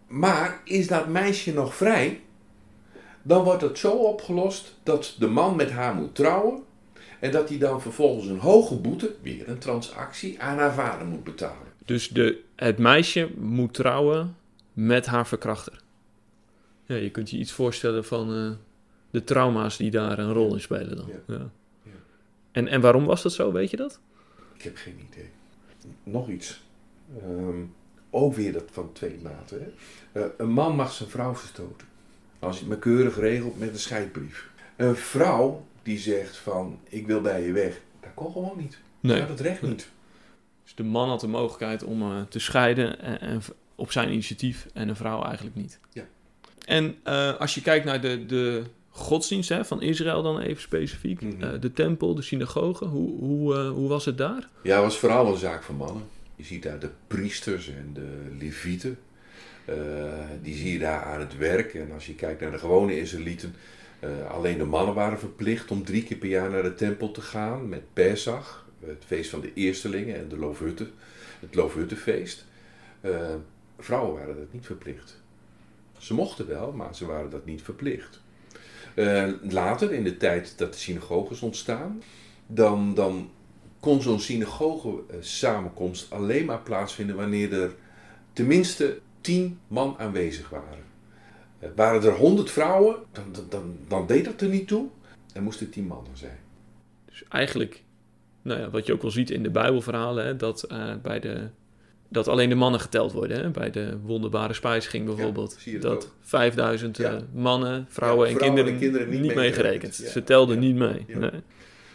Maar 0.07 0.61
is 0.65 0.87
dat 0.87 1.09
meisje 1.09 1.53
nog 1.53 1.75
vrij, 1.75 2.21
dan 3.29 3.45
wordt 3.45 3.63
het 3.63 3.79
zo 3.79 3.91
opgelost 3.91 4.75
dat 4.83 5.15
de 5.19 5.27
man 5.27 5.57
met 5.57 5.71
haar 5.71 5.95
moet 5.95 6.15
trouwen 6.15 6.63
en 7.21 7.31
dat 7.31 7.49
hij 7.49 7.59
dan 7.59 7.83
vervolgens 7.83 8.27
een 8.27 8.39
hoge 8.39 8.75
boete, 8.75 9.15
weer 9.23 9.49
een 9.49 9.59
transactie, 9.59 10.41
aan 10.41 10.59
haar 10.59 10.75
vader 10.75 11.07
moet 11.07 11.25
betalen. 11.25 11.67
Dus 11.85 12.09
de, 12.09 12.43
het 12.57 12.79
meisje 12.79 13.31
moet 13.37 13.75
trouwen 13.75 14.37
met 14.73 15.07
haar 15.07 15.27
verkrachter. 15.27 15.81
Ja, 16.85 16.95
je 16.95 17.11
kunt 17.11 17.31
je 17.31 17.39
iets 17.39 17.53
voorstellen 17.53 18.05
van 18.05 18.35
eh, 18.35 18.51
de 19.11 19.25
trauma's 19.25 19.77
die 19.77 19.91
daar 19.91 20.19
een 20.19 20.33
rol 20.33 20.55
in 20.55 20.61
spelen 20.61 20.97
dan. 20.97 21.07
Ja. 21.07 21.35
Ja. 21.35 21.51
Ja. 21.83 21.91
En, 22.53 22.69
en 22.69 22.81
waarom 22.81 23.05
was 23.05 23.23
dat 23.23 23.33
zo, 23.33 23.53
weet 23.53 23.71
je 23.71 23.77
dat? 23.77 24.01
Ik 24.55 24.63
heb 24.63 24.77
geen 24.77 25.07
idee. 25.11 25.31
Nog 26.03 26.29
iets. 26.29 26.61
Ehm, 27.23 27.63
ook 28.11 28.35
weer 28.35 28.53
dat 28.53 28.69
van 28.71 28.93
twee 28.93 29.19
maten. 29.23 29.75
Eh, 30.13 30.23
een 30.37 30.51
man 30.51 30.77
mag 30.77 30.93
zijn 30.93 31.09
vrouw 31.09 31.35
verstoten. 31.35 31.87
Als 32.39 32.55
je 32.55 32.61
het 32.61 32.69
maar 32.69 32.79
keurig 32.79 33.19
regelt 33.19 33.59
met 33.59 33.69
een 33.69 33.79
scheidbrief. 33.79 34.49
Een 34.77 34.97
vrouw 34.97 35.67
die 35.83 35.99
zegt 35.99 36.37
van 36.37 36.79
ik 36.89 37.07
wil 37.07 37.21
bij 37.21 37.43
je 37.47 37.53
weg. 37.53 37.81
Dat 38.01 38.11
kon 38.15 38.33
gewoon 38.33 38.57
niet. 38.59 38.79
Nee. 39.01 39.27
Dat 39.27 39.41
recht 39.41 39.63
niet. 39.63 39.89
Dus 40.65 40.75
de 40.75 40.83
man 40.83 41.09
had 41.09 41.21
de 41.21 41.27
mogelijkheid 41.29 41.85
om 41.85 42.03
eh, 42.03 42.21
te 42.29 42.39
scheiden 42.39 43.01
en, 43.21 43.43
op 43.75 43.93
zijn 43.93 44.11
initiatief 44.13 44.67
en 44.75 44.89
een 44.89 44.97
vrouw 44.97 45.23
eigenlijk 45.25 45.57
niet. 45.57 45.79
Ja. 45.93 46.05
En 46.65 46.97
eh, 47.03 47.35
als 47.35 47.55
je 47.55 47.63
kijkt 47.63 47.85
naar 47.85 48.01
de, 48.01 48.27
de 48.27 48.63
godsdienst 48.91 49.49
hè, 49.49 49.65
van 49.65 49.83
Israël 49.83 50.23
dan 50.23 50.41
even 50.41 50.63
specifiek, 50.63 51.21
Mhm. 51.21 51.43
eh, 51.43 51.61
de 51.61 51.73
tempel, 51.73 52.15
de 52.15 52.23
synagoge, 52.23 52.85
hoe, 52.85 53.19
hoe, 53.19 53.55
hoe 53.65 53.89
was 53.89 54.05
het 54.05 54.19
daar? 54.19 54.49
Ja, 54.63 54.75
het 54.75 54.85
was 54.85 54.99
vooral 54.99 55.27
een 55.33 55.37
zaak 55.39 55.63
van 55.63 55.75
mannen. 55.77 56.03
Je 56.37 56.45
ziet 56.45 56.63
daar 56.63 56.79
de 56.79 56.91
priesters 57.07 57.69
en 57.69 57.91
de 57.95 58.37
levieten. 58.39 58.99
Eh, 59.69 59.75
die 60.43 60.55
zie 60.55 60.73
je 60.73 60.79
daar 60.79 61.03
aan 61.03 61.21
het 61.21 61.37
werk. 61.37 61.75
En 61.75 61.93
als 61.93 62.07
je 62.07 62.15
kijkt 62.15 62.41
naar 62.41 62.51
de 62.51 62.59
gewone 62.59 63.01
Israëlieten. 63.01 63.55
eh, 64.01 64.31
alleen 64.31 64.59
de 64.59 64.65
mannen 64.65 64.95
waren 64.95 65.19
verplicht 65.19 65.71
om 65.71 65.85
drie 65.85 66.03
keer 66.03 66.17
per 66.17 66.29
jaar 66.29 66.51
naar 66.51 66.63
de 66.63 66.75
tempel 66.75 67.11
te 67.11 67.21
gaan. 67.21 67.69
Met 67.69 67.93
Pesach, 67.93 68.67
het 68.87 69.03
feest 69.07 69.31
van 69.31 69.41
de 69.41 69.53
eerstelingen 69.55 70.17
en 70.17 70.29
de 70.29 70.37
Loofhutten, 70.37 70.91
het 71.41 71.55
Loofhuttenfeest. 71.55 72.45
Eh, 73.01 73.35
vrouwen 73.79 74.15
waren 74.15 74.37
dat 74.37 74.53
niet 74.53 74.67
verplicht. 74.67 75.21
Ze 75.99 76.15
mochten 76.15 76.47
wel, 76.47 76.73
maar 76.73 76.95
ze 76.95 77.07
waren 77.07 77.31
dat 77.31 77.45
niet 77.45 77.63
verplicht. 77.63 78.21
Later, 79.43 79.93
in 79.93 80.05
de 80.05 80.17
tijd 80.17 80.59
dat 80.59 80.73
de 80.73 80.79
synagoges 80.79 81.41
ontstaan, 81.41 82.03
dan, 82.47 82.95
dan 82.95 83.31
kon 83.81 84.03
zo'n 84.03 84.21
synagoge-samenkomst 84.21 86.13
alleen 86.13 86.45
maar 86.45 86.61
plaatsvinden 86.61 87.17
wanneer 87.17 87.53
er 87.63 87.75
tenminste 88.33 88.99
tien 89.21 89.59
man 89.69 89.95
aanwezig 89.99 90.49
waren. 90.49 90.85
Eh, 91.59 91.69
waren 91.77 92.03
er 92.03 92.13
honderd 92.17 92.51
vrouwen, 92.51 92.97
dan, 93.13 93.25
dan, 93.49 93.77
dan, 93.89 94.07
deed 94.07 94.25
dat 94.25 94.41
er 94.41 94.49
niet 94.49 94.69
toe. 94.69 94.89
Er 95.33 95.43
moesten 95.43 95.71
tien 95.71 95.87
mannen 95.87 96.17
zijn. 96.17 96.39
Dus 97.05 97.25
eigenlijk, 97.29 97.83
nou 98.43 98.61
ja, 98.61 98.71
wat 98.71 98.87
je 98.87 98.93
ook 98.93 99.03
wel 99.03 99.11
ziet 99.11 99.31
in 99.31 99.43
de 99.43 99.51
Bijbelverhalen, 99.51 100.25
hè, 100.25 100.37
dat, 100.37 100.63
eh, 100.63 100.95
bij 101.03 101.21
de, 101.21 101.49
dat 102.09 102.29
alleen 102.29 102.49
de 102.49 102.55
mannen 102.55 102.81
geteld 102.81 103.13
worden. 103.13 103.37
Hè? 103.41 103.51
Bij 103.51 103.71
de 103.71 103.99
wonderbare 104.03 104.53
spijsging 104.53 105.07
bijvoorbeeld. 105.07 105.81
dat 105.81 106.05
ook. 106.05 106.15
5000 106.21 106.97
Ja. 106.97 107.15
eh, 107.15 107.23
mannen, 107.33 107.87
vrouwen, 107.89 108.29
Ja, 108.29 108.35
en, 108.35 108.41
kinderen 108.41 108.73
en 108.73 108.79
kinderen 108.79 109.09
niet, 109.09 109.21
niet 109.21 109.35
meegerekend. 109.35 109.95
Ze 109.95 110.25
telden 110.25 110.59
niet 110.59 110.77
mee. 110.77 111.05
Ja. 111.07 111.19
Nee. 111.19 111.31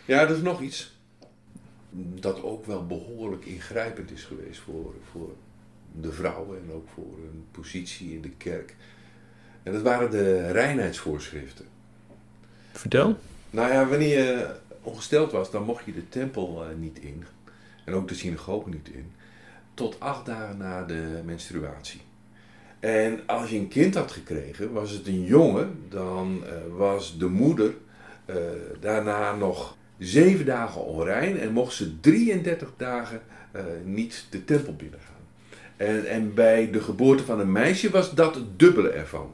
Ja, 0.06 0.22
er 0.22 0.30
is 0.30 0.42
nog 0.42 0.62
iets 0.62 0.92
dat 1.96 2.44
ook 2.44 2.66
wel 2.66 2.86
behoorlijk 2.86 3.46
ingrijpend 3.46 4.12
is 4.12 4.24
geweest 4.24 4.60
voor, 4.60 4.94
voor 5.12 5.30
de 6.02 6.12
vrouwen 6.12 6.60
en 6.64 6.72
ook 6.72 6.88
voor 6.94 7.18
hun 7.18 7.46
positie 7.52 8.14
in 8.14 8.22
de 8.22 8.30
kerk. 8.30 8.76
En 9.64 9.74
dat 9.74 9.82
waren 9.82 10.12
de 10.12 10.52
reinheidsvoorschriften. 10.52 11.66
Vertel. 12.72 13.20
Nou 13.50 13.72
ja, 13.72 13.88
wanneer 13.88 14.10
je 14.10 14.56
ongesteld 14.82 15.32
was, 15.32 15.52
dan 15.52 15.64
mocht 15.64 15.86
je 15.86 15.94
de 15.94 16.10
tempel 16.10 16.64
eh, 16.64 16.76
niet 16.76 17.00
in. 17.00 17.24
En 17.86 17.94
ook 17.94 18.08
de 18.08 18.16
synagoge 18.16 18.70
niet 18.70 18.90
in. 18.90 19.12
Tot 19.74 20.00
acht 20.00 20.26
dagen 20.26 20.58
na 20.58 20.84
de 20.84 21.22
menstruatie. 21.26 22.02
En 22.80 23.20
als 23.26 23.50
je 23.50 23.58
een 23.58 23.68
kind 23.68 23.96
had 23.96 24.12
gekregen, 24.12 24.72
was 24.72 24.92
het 24.92 25.08
een 25.08 25.24
jongen, 25.24 25.86
dan 25.90 26.44
eh, 26.46 26.54
was 26.78 27.18
de 27.18 27.28
moeder 27.28 27.74
eh, 28.26 28.36
daarna 28.80 29.36
nog 29.36 29.78
zeven 29.98 30.46
dagen 30.46 30.86
onrein 30.86 31.40
en 31.40 31.52
mocht 31.52 31.74
ze 31.74 32.00
33 32.00 32.70
dagen 32.78 33.22
niet 33.84 34.26
de 34.30 34.46
tempel 34.46 34.76
binnengaan. 34.76 35.13
En, 35.78 36.06
en 36.06 36.34
bij 36.34 36.72
de 36.72 36.82
geboorte 36.82 37.24
van 37.24 37.40
een 37.40 37.52
meisje 37.52 37.90
was 37.90 38.14
dat 38.14 38.36
het 38.36 38.60
dubbele 38.60 38.90
ervan. 38.90 39.34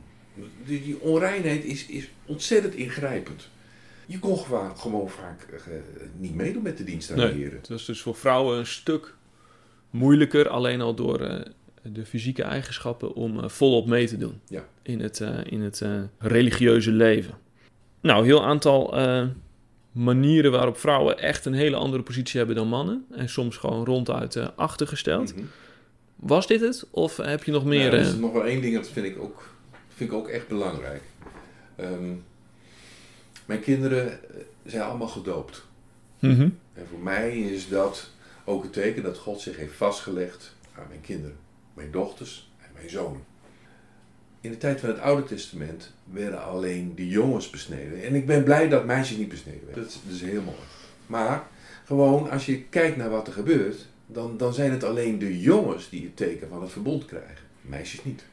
Die, 0.66 0.84
die 0.84 1.00
onreinheid 1.00 1.64
is, 1.64 1.86
is 1.86 2.10
ontzettend 2.26 2.74
ingrijpend. 2.74 3.50
Je 4.06 4.20
kon 4.20 4.38
gewoon, 4.38 4.78
gewoon 4.78 5.10
vaak 5.10 5.48
uh, 5.52 5.74
niet 6.18 6.36
meedoen 6.36 6.64
met 6.64 6.78
de 6.78 6.84
dienst 6.84 7.12
aan 7.12 7.18
de 7.18 7.28
heren. 7.28 7.58
Het 7.58 7.70
was 7.70 7.86
dus 7.86 8.02
voor 8.02 8.16
vrouwen 8.16 8.58
een 8.58 8.66
stuk 8.66 9.16
moeilijker, 9.90 10.50
alleen 10.50 10.82
al 10.82 10.94
door 10.96 11.22
uh, 11.22 11.40
de 11.82 12.06
fysieke 12.06 12.44
eigenschappen, 12.44 13.14
om 13.14 13.38
uh, 13.38 13.50
volop 13.50 13.88
mee 13.88 14.08
te 14.08 14.18
doen 14.18 14.40
ja. 14.48 14.68
in 14.82 15.00
het, 15.00 15.20
in 15.44 15.62
het 15.62 15.84
religieuze 16.18 16.92
leven. 16.92 17.34
Nou, 18.02 18.20
een 18.20 18.26
heel 18.26 18.46
aantal 18.46 18.96
manieren 19.92 20.52
waarop 20.52 20.78
vrouwen 20.78 21.20
echt 21.20 21.46
een 21.46 21.54
hele 21.54 21.76
andere 21.76 22.04
positie 22.04 22.38
hebben 22.38 22.56
dan 22.56 22.68
mannen. 22.68 23.06
En 23.12 23.30
soms 23.30 23.58
gewoon 23.58 23.86
ronduit 23.86 24.56
achtergesteld. 24.56 25.36
Mhm. 25.36 25.46
Was 26.20 26.48
dit 26.48 26.62
het? 26.62 26.88
Of 26.92 27.18
heb 27.18 27.44
je 27.44 27.52
nog 27.52 27.66
meer... 27.66 27.90
Nou, 27.90 27.94
er 27.94 28.00
is 28.00 28.16
nog 28.16 28.32
wel 28.32 28.46
één 28.46 28.62
ding, 28.62 28.76
dat 28.76 28.90
vind 28.90 29.06
ik 29.06 29.20
ook, 29.20 29.50
vind 29.96 30.12
ik 30.12 30.16
ook 30.16 30.28
echt 30.28 30.48
belangrijk. 30.48 31.02
Ehm, 31.76 32.14
mijn 33.46 33.60
kinderen 33.62 34.12
eh, 34.12 34.42
zijn 34.66 34.84
allemaal 34.84 35.08
gedoopt. 35.08 35.66
Mhm. 36.20 36.50
En 36.74 36.88
voor 36.90 37.00
mij 37.00 37.40
is 37.40 37.68
dat 37.68 38.10
ook 38.46 38.64
het 38.64 38.74
teken 38.74 39.04
dat 39.04 39.18
God 39.18 39.42
zich 39.42 39.58
heeft 39.58 39.76
vastgelegd 39.76 40.56
aan 40.76 40.86
mijn 40.88 41.02
kinderen, 41.02 41.38
mijn 41.74 41.92
dochters 41.92 42.52
en 42.58 42.70
mijn 42.74 42.90
zonen. 42.90 43.24
In 44.42 44.52
de 44.52 44.58
tijd 44.58 44.80
van 44.80 44.90
het 44.90 45.00
Oude 45.00 45.24
Testament 45.24 45.94
werden 46.04 46.44
alleen 46.44 46.96
de 46.96 47.08
jongens 47.08 47.50
besneden. 47.50 48.04
En 48.04 48.16
ik 48.16 48.26
ben 48.26 48.44
blij 48.44 48.70
dat 48.70 48.86
meisjes 48.86 49.18
niet 49.18 49.30
besneden 49.30 49.66
werden. 49.66 49.84
Dat 49.84 49.92
is, 49.92 50.00
dat 50.06 50.14
is 50.14 50.22
heel 50.22 50.42
mooi. 50.42 50.58
Maar 51.06 51.48
gewoon 51.86 52.30
als 52.30 52.46
je 52.46 52.64
kijkt 52.64 52.98
naar 52.98 53.10
wat 53.10 53.28
er 53.28 53.34
gebeurt, 53.34 53.88
dan, 54.12 54.38
dan 54.38 54.54
zijn 54.54 54.72
het 54.72 54.84
alleen 54.84 55.20
de 55.20 55.40
jongens 55.40 55.90
die 55.90 56.04
het 56.04 56.16
teken 56.16 56.50
van 56.50 56.62
het 56.62 56.72
verbond 56.72 57.06
krijgen. 57.06 57.46
Meisjes 57.62 58.04
niet. 58.04 58.26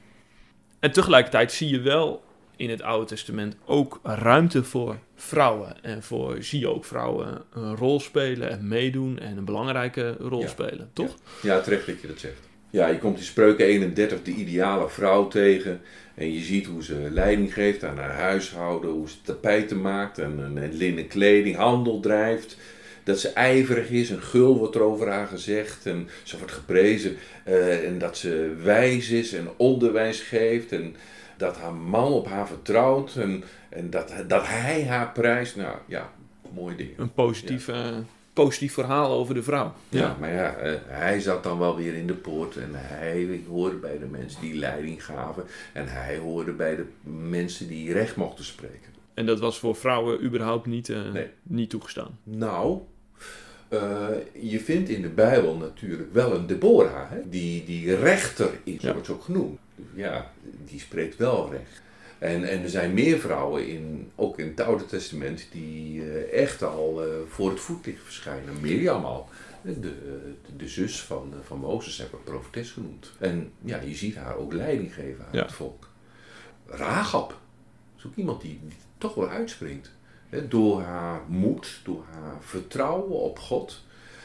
En 0.79 0.93
tegelijkertijd 0.93 1.53
zie 1.53 1.69
je 1.69 1.81
wel 1.81 2.23
in 2.57 2.71
het 2.71 2.83
Oude 2.83 3.07
Testament 3.07 3.57
ook 3.65 4.01
ruimte 4.03 4.65
voor 4.65 4.99
vrouwen. 5.15 5.83
En 5.85 6.03
voor, 6.03 6.37
zie 6.43 6.61
je 6.61 6.69
ook 6.69 6.85
vrouwen 6.85 7.43
een 7.53 7.77
rol 7.77 8.01
spelen 8.01 8.51
en 8.51 8.69
meedoen 8.69 9.19
en 9.19 9.37
een 9.37 9.45
belangrijke 9.45 10.17
rol 10.21 10.41
Ja. 10.41 10.49
spelen, 10.49 10.91
toch? 10.93 11.15
Ja. 11.43 11.55
ja, 11.55 11.61
terecht 11.61 11.87
dat 11.87 12.01
je 12.01 12.07
dat 12.07 12.19
zegt. 12.19 12.41
Ja, 12.71 12.87
je 12.87 12.99
komt 12.99 13.19
in 13.19 13.25
Spreuken 13.25 13.67
31 13.67 14.23
de 14.23 14.31
ideale 14.31 14.89
vrouw 14.89 15.29
tegen. 15.29 15.81
En 16.15 16.33
je 16.33 16.41
ziet 16.41 16.67
hoe 16.67 16.83
ze 16.85 17.09
leiding 17.11 17.53
geeft 17.55 17.85
aan 17.85 17.99
haar 17.99 18.15
huishouden, 18.15 18.91
hoe 18.91 19.09
ze 19.09 19.17
tapijten 19.23 19.81
maakt 19.81 20.19
en, 20.19 20.53
en 20.57 20.73
linnen 20.73 21.07
kleding, 21.09 21.57
handel 21.57 22.01
drijft. 22.01 22.57
Dat 23.07 23.19
ze 23.21 23.29
ijverig 23.29 23.91
is, 23.91 24.11
een 24.11 24.23
gul 24.23 24.57
wordt 24.59 24.75
er 24.75 24.81
over 24.81 25.09
haar 25.09 25.27
gezegd 25.27 25.87
en 25.87 26.09
ze 26.23 26.37
wordt 26.39 26.53
geprezen. 26.53 27.17
eh, 27.45 27.87
en 27.87 27.99
dat 27.99 28.17
ze 28.17 28.55
wijs 28.63 29.11
is 29.11 29.33
en 29.33 29.49
onderwijs 29.57 30.21
geeft 30.21 30.73
en 30.73 30.97
dat 31.37 31.57
haar 31.57 31.75
man 31.75 32.13
op 32.13 32.27
haar 32.29 32.47
vertrouwt 32.47 33.17
en, 33.17 33.45
en 33.69 33.91
dat, 33.91 34.13
dat 34.29 34.47
hij 34.47 34.85
haar 34.85 35.13
prijst. 35.13 35.57
Nou 35.57 35.77
ja, 35.87 36.13
mooie 36.55 36.77
dingen. 36.77 36.95
Een 36.97 37.13
positief, 37.13 37.71
positief 38.33 38.73
verhaal 38.73 39.11
over 39.13 39.35
de 39.35 39.43
vrouw. 39.43 39.73
Ja, 39.89 40.17
maar 40.21 40.33
ja, 40.33 40.55
eh, 40.57 40.73
hij 40.87 41.21
zat 41.21 41.43
dan 41.43 41.59
wel 41.59 41.77
weer 41.77 41.95
in 41.95 42.07
de 42.07 42.15
poort 42.15 42.57
en 42.57 42.71
hij 42.73 43.41
hoorde 43.49 43.77
bij 43.77 43.99
de 43.99 44.07
mensen 44.07 44.41
die 44.41 44.55
leiding 44.55 45.05
gaven 45.05 45.45
en 45.73 45.89
hij 45.89 46.17
hoorde 46.17 46.53
bij 46.53 46.77
de 46.77 46.85
mensen 47.21 47.69
die 47.69 47.93
recht 47.93 48.17
mochten 48.17 48.45
spreken. 48.45 48.95
En 49.15 49.27
dat 49.27 49.41
was 49.41 49.59
voor 49.59 49.77
vrouwen 49.77 50.25
überhaupt 50.25 50.67
niet, 50.67 50.89
eh, 50.89 51.13
Nee. 51.13 51.29
niet 51.43 51.71
toegestaan. 51.71 52.19
Nou, 52.23 52.79
eh, 53.69 54.07
je 54.33 54.61
vindt 54.61 54.89
in 54.89 55.03
de 55.03 55.09
Bijbel 55.09 55.57
natuurlijk 55.57 56.13
wel 56.13 56.35
een 56.35 56.47
Deborah, 56.47 57.11
hè? 57.11 57.29
Die, 57.29 57.65
die 57.65 57.95
rechter 57.97 58.51
is, 58.65 58.83
Ja. 58.83 58.93
wordt 58.93 59.07
ze 59.07 59.13
ook 59.13 59.23
genoemd. 59.25 59.59
Ja, 59.95 60.31
die 60.65 60.81
spreekt 60.81 61.17
wel 61.17 61.51
recht. 61.51 61.83
En, 62.19 62.45
en 62.49 62.63
er 62.63 62.69
zijn 62.69 62.95
meer 62.95 63.19
vrouwen, 63.19 63.69
in, 63.69 64.11
ook 64.15 64.39
in 64.39 64.47
het 64.47 64.61
Oude 64.61 64.87
Testament, 64.87 65.47
die 65.53 66.03
eh, 66.03 66.43
echt 66.43 66.63
al 66.63 67.03
eh, 67.05 67.09
voor 67.29 67.51
het 67.51 67.61
voetlicht 67.61 68.03
verschijnen. 68.03 68.61
Mirjam 68.61 69.05
al, 69.05 69.29
de, 69.63 69.81
de, 69.81 69.95
de 70.57 70.69
zus 70.69 71.01
van, 71.01 71.33
van 71.43 71.59
Mozes, 71.59 71.99
hebben 71.99 72.19
we 72.25 72.31
profetes 72.31 72.71
genoemd. 72.71 73.13
En 73.19 73.51
ja, 73.65 73.81
je 73.81 73.95
ziet 73.95 74.15
haar 74.17 74.37
ook 74.37 74.53
leiding 74.53 74.95
geven 74.95 75.25
aan 75.25 75.33
Ja. 75.33 75.43
het 75.43 75.53
volk. 75.53 75.89
Rahab 76.67 77.39
is 77.99 78.07
ook 78.07 78.17
iemand 78.17 78.41
die, 78.41 78.61
die 78.63 78.77
toch 78.99 79.15
wel 79.15 79.29
uitspringt. 79.29 79.91
Door 80.49 80.83
haar 80.83 81.21
moed, 81.29 81.81
door 81.85 82.05
haar 82.11 82.37
vertrouwen 82.41 83.21
op 83.21 83.39
God. 83.39 83.85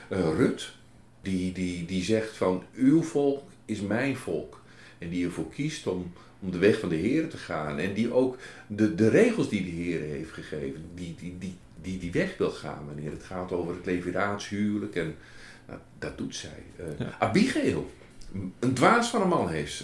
Eh, 0.09 0.19
Rut, 0.19 0.73
die, 1.21 1.51
die, 1.51 1.85
die 1.85 2.03
zegt 2.03 2.37
van 2.37 2.63
uw 2.75 3.03
volk 3.03 3.43
is 3.65 3.81
mijn 3.81 4.15
volk. 4.15 4.61
En 4.97 5.09
die 5.09 5.25
ervoor 5.25 5.49
kiest 5.49 5.87
om, 5.87 6.13
om 6.39 6.51
de 6.51 6.57
weg 6.57 6.79
van 6.79 6.89
de 6.89 6.95
Heer 6.95 7.29
te 7.29 7.37
gaan. 7.37 7.79
En 7.79 7.93
die 7.93 8.13
ook 8.13 8.37
de, 8.67 8.95
de 8.95 9.09
regels 9.09 9.49
die 9.49 9.63
de 9.63 9.69
Heer 9.69 9.99
heeft 9.99 10.31
gegeven, 10.31 10.83
die, 10.93 11.15
die, 11.19 11.37
die, 11.39 11.55
die, 11.81 11.99
die 11.99 12.11
weg 12.11 12.37
wil 12.37 12.51
gaan 12.51 12.85
wanneer 12.85 13.11
het 13.11 13.23
gaat 13.23 13.51
over 13.51 13.75
het 13.75 13.85
leviraatshuwelijk. 13.85 14.95
En 14.95 15.15
nou, 15.67 15.79
dat 15.99 16.17
doet 16.17 16.35
zij. 16.35 16.63
Ja. 16.97 17.15
Abigail, 17.19 17.91
een 18.59 18.73
dwaas 18.73 19.09
van 19.09 19.21
een 19.21 19.27
man 19.27 19.49
heeft 19.49 19.73
ze. 19.73 19.83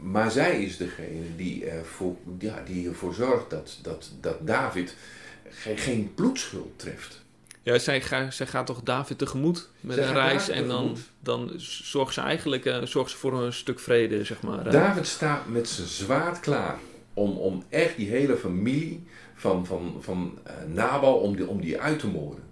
Maar 0.00 0.30
zij 0.30 0.62
is 0.62 0.76
degene 0.76 1.36
die 1.36 1.66
ervoor, 1.66 2.16
ja, 2.38 2.62
die 2.66 2.88
ervoor 2.88 3.14
zorgt 3.14 3.50
dat, 3.50 3.78
dat, 3.82 4.10
dat 4.20 4.46
David 4.46 4.96
geen, 5.50 6.12
bloedschuld 6.14 6.78
treft. 6.78 7.24
Ja, 7.62 7.78
zij, 7.78 8.00
ga- 8.00 8.30
zij 8.30 8.46
gaat 8.46 8.66
toch 8.66 8.82
David 8.82 9.18
tegemoet 9.18 9.68
met 9.80 9.96
Zij 9.96 10.06
een 10.06 10.12
reis. 10.14 10.48
En 10.48 10.68
dan, 10.68 10.96
dan 11.20 11.52
zorgt 11.56 12.14
ze 12.14 12.20
eigenlijk 12.20 12.64
eh, 12.64 12.82
zorgt 12.82 13.10
ze 13.10 13.16
voor 13.16 13.42
een 13.42 13.52
stuk 13.52 13.78
vrede, 13.80 14.24
zeg 14.24 14.42
maar. 14.42 14.70
David 14.70 15.06
staat 15.06 15.48
met 15.48 15.68
zijn 15.68 15.88
zwaard 15.88 16.40
klaar 16.40 16.78
om, 17.14 17.30
om 17.30 17.64
echt 17.68 17.96
die 17.96 18.08
hele 18.08 18.36
familie 18.36 19.04
van, 19.34 19.66
van, 19.66 19.96
van 20.00 20.38
eh, 20.44 20.54
Nabal 20.66 21.14
om 21.14 21.36
die, 21.36 21.46
om 21.46 21.60
die 21.60 21.80
uit 21.80 21.98
te 21.98 22.06
moorden. 22.06 22.44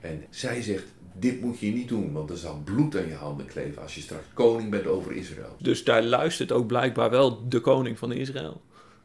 En 0.00 0.24
zij 0.30 0.62
zegt, 0.62 0.84
dit 1.12 1.40
moet 1.40 1.58
je 1.58 1.72
niet 1.72 1.88
doen, 1.88 2.12
want 2.12 2.30
er 2.30 2.36
zal 2.36 2.60
bloed 2.64 2.96
aan 2.96 3.08
je 3.08 3.14
handen 3.14 3.46
kleven 3.46 3.82
als 3.82 3.94
je 3.94 4.00
straks 4.00 4.24
koning 4.34 4.70
bent 4.70 4.86
over 4.86 5.12
Israël. 5.12 5.56
Dus 5.58 5.84
daar 5.84 6.02
luistert 6.02 6.52
ook 6.52 6.66
blijkbaar 6.66 7.10
wel 7.10 7.48
de 7.48 7.60
koning 7.60 7.98
van 7.98 8.12
Israël. 8.12 8.60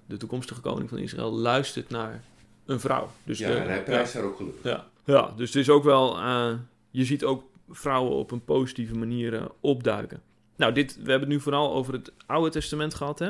De 0.06 0.18
toekomstige 0.18 0.62
koning 0.62 0.90
van 0.90 0.98
Israël 0.98 1.32
luistert 1.32 1.90
naar 1.90 2.24
een 2.72 2.80
vrouw. 2.80 3.12
Dus 3.24 3.38
Ja, 3.40 3.48
de- 3.48 3.56
en 3.56 3.68
hij 3.68 3.84
prijst 3.84 4.14
haar 4.14 4.24
ook 4.24 4.38
gelukkig. 4.38 4.64
Ja, 4.64 4.88
ja 5.06 5.34
dus 5.38 5.48
het 5.54 5.62
is 5.62 5.70
ook 5.70 5.84
wel. 5.84 6.18
eh, 6.18 6.54
je 6.92 7.06
ziet 7.06 7.24
ook 7.24 7.44
vrouwen 7.70 8.12
op 8.12 8.32
een 8.32 8.44
positieve 8.44 8.94
manier 8.98 9.34
eh, 9.36 9.46
opduiken. 9.60 10.22
Nou, 10.56 10.74
dit, 10.74 10.94
we 10.96 11.00
hebben 11.10 11.20
het 11.20 11.30
nu 11.30 11.40
vooral 11.40 11.74
over 11.74 11.94
het 11.94 12.12
Oude 12.26 12.50
Testament 12.50 12.94
gehad, 12.94 13.20
hè? 13.20 13.30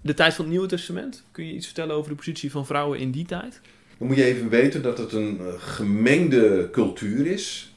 De 0.00 0.14
tijd 0.14 0.34
van 0.34 0.44
het 0.44 0.52
Nieuwe 0.52 0.68
Testament. 0.68 1.24
Kun 1.32 1.46
je 1.46 1.52
iets 1.52 1.66
vertellen 1.66 1.94
over 1.96 2.10
de 2.10 2.16
positie 2.16 2.50
van 2.50 2.66
vrouwen 2.66 2.98
in 2.98 3.10
die 3.10 3.26
tijd? 3.26 3.60
Dan 3.98 4.06
moet 4.08 4.16
je 4.16 4.24
even 4.24 4.48
weten 4.48 4.82
dat 4.82 4.98
het 4.98 5.12
een 5.12 5.38
eh, 5.40 5.46
gemengde 5.58 6.68
cultuur 6.72 7.26
is. 7.26 7.72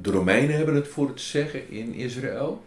De 0.00 0.10
Romeinen 0.10 0.56
hebben 0.56 0.74
het 0.74 0.88
voor 0.88 1.08
het 1.08 1.20
zeggen 1.20 1.70
in 1.70 1.94
Israël. 1.94 2.64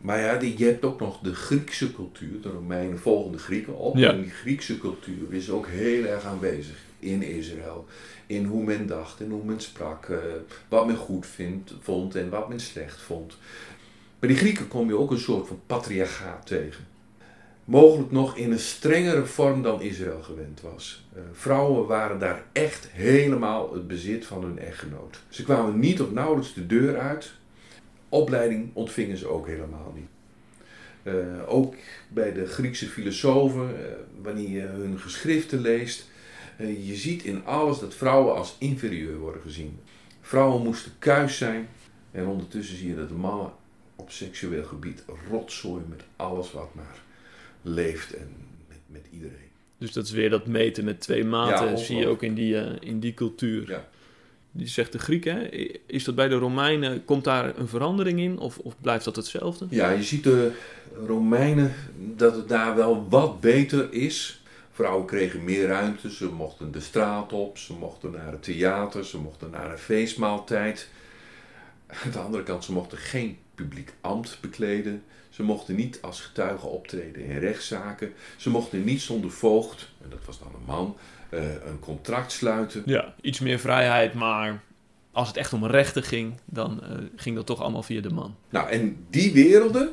Maar 0.00 0.20
ja, 0.20 0.36
die, 0.36 0.58
je 0.58 0.64
hebt 0.64 0.84
ook 0.84 1.00
nog 1.00 1.20
de 1.20 1.34
Griekse 1.34 1.94
cultuur. 1.94 2.40
De 2.40 2.48
Romeinen 2.48 2.98
volgen 2.98 3.32
de 3.32 3.38
Grieken 3.38 3.76
op. 3.76 3.96
Ja. 3.96 4.12
En 4.12 4.20
die 4.20 4.30
Griekse 4.30 4.78
cultuur 4.78 5.32
is 5.32 5.50
ook 5.50 5.66
heel 5.66 6.04
erg 6.04 6.24
aanwezig 6.24 6.76
in 6.98 7.22
Israël. 7.22 7.86
In 8.26 8.44
hoe 8.44 8.64
men 8.64 8.86
dacht 8.86 9.20
en 9.20 9.30
hoe 9.30 9.44
men 9.44 9.60
sprak. 9.60 10.08
eh, 10.08 10.18
wat 10.68 10.86
men 10.86 10.96
goed 10.96 11.26
vindt, 11.26 11.74
vond 11.80 12.14
en 12.14 12.30
wat 12.30 12.48
men 12.48 12.60
slecht 12.60 13.00
vond. 13.00 13.36
Bij 14.18 14.28
die 14.28 14.38
Grieken 14.38 14.68
kom 14.68 14.88
je 14.88 14.98
ook 14.98 15.10
een 15.10 15.18
soort 15.18 15.46
van 15.46 15.60
patriarchaat 15.66 16.46
tegen. 16.46 16.84
Mogelijk 17.64 18.10
nog 18.10 18.36
in 18.36 18.52
een 18.52 18.58
strengere 18.58 19.26
vorm 19.26 19.62
dan 19.62 19.80
Israël 19.80 20.22
gewend 20.22 20.60
was. 20.60 21.04
Eh, 21.14 21.22
vrouwen 21.32 21.86
waren 21.86 22.18
daar 22.18 22.44
echt 22.52 22.88
helemaal 22.92 23.72
het 23.72 23.86
bezit 23.86 24.26
van 24.26 24.42
hun 24.42 24.58
echtgenoot. 24.58 25.22
Ze 25.28 25.44
kwamen 25.44 25.78
niet 25.78 26.00
of 26.00 26.12
nauwelijks 26.12 26.54
de 26.54 26.66
deur 26.66 26.98
uit. 26.98 27.32
Opleiding 28.08 28.70
ontvingen 28.72 29.16
ze 29.16 29.26
ook 29.28 29.46
helemaal 29.46 29.92
niet. 29.96 30.08
Eh, 31.02 31.52
ook 31.52 31.74
bij 32.08 32.32
de 32.32 32.46
Griekse 32.46 32.86
filosofen, 32.86 33.84
eh, 33.84 33.92
wanneer 34.22 34.48
je 34.48 34.60
hun 34.60 34.98
geschriften 34.98 35.60
leest, 35.60 36.08
eh, 36.56 36.88
je 36.88 36.94
ziet 36.94 37.22
in 37.22 37.44
alles 37.44 37.78
dat 37.78 37.94
vrouwen 37.94 38.34
als 38.34 38.56
inferieur 38.58 39.18
worden 39.18 39.42
gezien. 39.42 39.78
Vrouwen 40.20 40.62
moesten 40.62 40.92
kuis 40.98 41.36
zijn 41.36 41.68
en 42.10 42.26
ondertussen 42.26 42.76
zie 42.76 42.88
je 42.88 42.96
dat 42.96 43.08
de 43.08 43.14
mannen 43.14 43.52
op 43.96 44.10
seksueel 44.10 44.64
gebied 44.64 45.04
rotzooi 45.30 45.82
met 45.88 46.02
alles 46.16 46.52
wat 46.52 46.74
maar 46.74 47.02
leeft 47.62 48.12
en 48.12 48.28
met, 48.68 48.78
met 48.86 49.06
iedereen. 49.12 49.36
Dus 49.78 49.92
dat 49.92 50.04
is 50.04 50.10
weer 50.10 50.30
dat 50.30 50.46
meten 50.46 50.84
met 50.84 51.00
twee 51.00 51.24
maten, 51.24 51.70
Ja, 51.70 51.76
zie 51.76 51.96
je 51.96 52.06
ook 52.06 52.22
in 52.22 52.34
die, 52.34 52.80
in 52.80 53.00
die 53.00 53.14
cultuur. 53.14 53.70
Ja. 53.70 53.88
Die 54.52 54.66
zegt 54.66 54.92
de 54.92 54.98
Griek, 54.98 55.24
hè? 55.24 55.48
Is 55.86 56.04
dat 56.04 56.14
bij 56.14 56.28
de 56.28 56.34
Romeinen, 56.34 57.04
komt 57.04 57.24
daar 57.24 57.58
een 57.58 57.68
verandering 57.68 58.20
in 58.20 58.38
of, 58.38 58.58
of 58.58 58.74
blijft 58.80 59.04
dat 59.04 59.16
hetzelfde? 59.16 59.66
Ja, 59.70 59.90
je 59.90 60.02
ziet 60.02 60.24
de 60.24 60.52
Romeinen 61.06 61.74
dat 62.16 62.36
het 62.36 62.48
daar 62.48 62.76
wel 62.76 63.06
wat 63.08 63.40
beter 63.40 63.92
is. 63.92 64.42
Vrouwen 64.72 65.06
kregen 65.06 65.44
meer 65.44 65.66
ruimte, 65.66 66.12
ze 66.12 66.26
mochten 66.26 66.72
de 66.72 66.80
straat 66.80 67.32
op, 67.32 67.58
ze 67.58 67.72
mochten 67.72 68.10
naar 68.10 68.32
het 68.32 68.42
theater, 68.42 69.04
ze 69.04 69.18
mochten 69.18 69.50
naar 69.50 69.70
een 69.70 69.78
feestmaaltijd. 69.78 70.88
Aan 71.86 72.10
de 72.10 72.18
andere 72.18 72.42
kant, 72.42 72.64
ze 72.64 72.72
mochten 72.72 72.98
geen 72.98 73.38
publiek 73.54 73.92
ambt 74.00 74.38
bekleden. 74.40 75.02
Ze 75.30 75.42
mochten 75.42 75.74
niet 75.74 75.98
als 76.02 76.20
getuige 76.20 76.66
optreden 76.66 77.24
in 77.24 77.38
rechtszaken. 77.38 78.12
Ze 78.36 78.50
mochten 78.50 78.84
niet 78.84 79.00
zonder 79.00 79.30
voogd, 79.30 79.88
en 80.02 80.10
dat 80.10 80.24
was 80.24 80.38
dan 80.38 80.52
een 80.54 80.66
man, 80.66 80.96
eh, 81.28 81.52
een 81.52 81.78
contract 81.80 82.32
sluiten. 82.32 82.82
Ja, 82.86 83.14
iets 83.20 83.40
meer 83.40 83.58
vrijheid, 83.58 84.14
maar 84.14 84.60
als 85.12 85.28
het 85.28 85.36
echt 85.36 85.52
om 85.52 85.66
rechten 85.66 86.02
ging, 86.02 86.34
dan 86.44 86.82
eh, 86.82 86.90
ging 87.16 87.36
dat 87.36 87.46
toch 87.46 87.60
allemaal 87.60 87.82
via 87.82 88.00
de 88.00 88.12
man. 88.12 88.36
Nou, 88.48 88.70
en 88.70 89.06
die 89.10 89.32
werelden, 89.32 89.90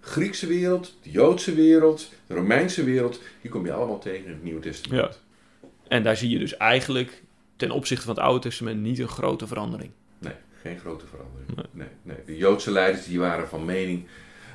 Griekse 0.00 0.46
wereld, 0.46 0.96
de 1.02 1.10
Joodse 1.10 1.54
wereld, 1.54 2.10
de 2.26 2.34
Romeinse 2.34 2.84
wereld, 2.84 3.20
die 3.40 3.50
kom 3.50 3.66
je 3.66 3.72
allemaal 3.72 3.98
tegen 3.98 4.24
in 4.24 4.32
het 4.32 4.42
Nieuwe 4.42 4.60
Testament. 4.60 5.20
En 5.88 6.02
daar 6.02 6.16
zie 6.16 6.30
je 6.30 6.38
dus 6.38 6.56
eigenlijk 6.56 7.22
ten 7.56 7.70
opzichte 7.70 8.04
van 8.04 8.14
het 8.14 8.24
Oude 8.24 8.40
Testament 8.40 8.80
niet 8.80 8.98
een 8.98 9.08
grote 9.08 9.46
verandering. 9.46 9.90
Nee, 10.18 10.34
geen 10.62 10.78
grote 10.78 11.06
verandering. 11.06 11.48
Nee. 11.54 11.66
Nee, 11.72 11.88
nee. 12.02 12.16
De 12.26 12.36
Joodse 12.36 12.70
leiders 12.70 13.06
die 13.06 13.18
waren 13.18 13.48
van 13.48 13.64
mening 13.64 14.06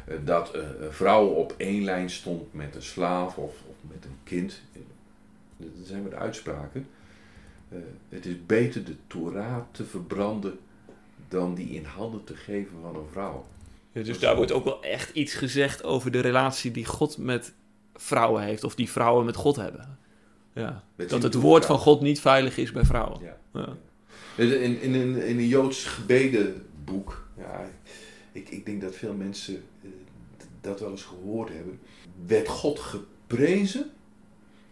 eh, 0.05 0.15
dat 0.25 0.51
eh, 0.51 0.61
een 0.79 0.93
vrouw 0.93 1.25
op 1.25 1.53
één 1.57 1.83
lijn 1.83 2.09
stond 2.09 2.53
met 2.53 2.75
een 2.75 2.81
slaaf 2.81 3.37
of, 3.37 3.53
of 3.69 3.75
met 3.81 4.05
een 4.05 4.17
kind. 4.23 4.61
Dat 5.59 5.87
zijn 5.87 6.03
we 6.03 6.09
de 6.09 6.15
uitspraken. 6.15 6.87
Eh, 7.69 7.77
het 8.09 8.25
is 8.25 8.45
beter 8.45 8.83
de 8.83 8.95
Torah 9.07 9.61
te 9.71 9.85
verbranden 9.85 10.59
dan 11.27 11.55
die 11.55 11.69
in 11.69 11.85
handen 11.85 12.23
te 12.23 12.35
geven 12.35 12.77
van 12.81 12.95
een 12.95 13.09
vrouw. 13.11 13.45
dus 13.91 14.19
daar 14.19 14.35
wordt 14.35 14.51
ook 14.51 14.63
wel 14.63 14.83
echt 14.83 15.15
iets 15.15 15.33
gezegd 15.33 15.83
over 15.83 16.11
de 16.11 16.19
relatie 16.19 16.71
die 16.71 16.85
God 16.85 17.17
met 17.17 17.53
vrouwen 17.95 18.43
heeft, 18.43 18.63
of 18.63 18.75
die 18.75 18.89
vrouwen 18.89 19.25
met 19.25 19.35
God 19.35 19.55
hebben. 19.55 19.97
Ja. 20.53 20.83
Met 20.95 21.09
Dat 21.09 21.23
het 21.23 21.33
woord 21.33 21.65
van. 21.65 21.77
God 21.77 22.01
niet 22.01 22.19
veilig 22.19 22.57
is 22.57 22.71
bij 22.71 22.85
vrouwen. 22.85 23.21
Ja. 23.21 23.37
Ja. 23.53 23.77
In, 24.35 24.61
in, 24.61 24.81
in, 24.81 24.93
een, 24.93 25.25
in 25.25 25.37
een 25.37 25.47
Joods 25.47 25.85
gebedenboek, 25.85 27.27
ja, 27.37 27.69
ik, 28.31 28.49
ik 28.49 28.65
denk 28.65 28.81
dat 28.81 28.95
veel 28.95 29.13
mensen 29.13 29.63
eh, 29.83 29.89
dat 30.61 30.79
wel 30.79 30.91
eens 30.91 31.03
gehoord 31.03 31.49
hebben, 31.49 31.79
werd 32.25 32.47
God 32.47 32.79
geprezen 32.79 33.91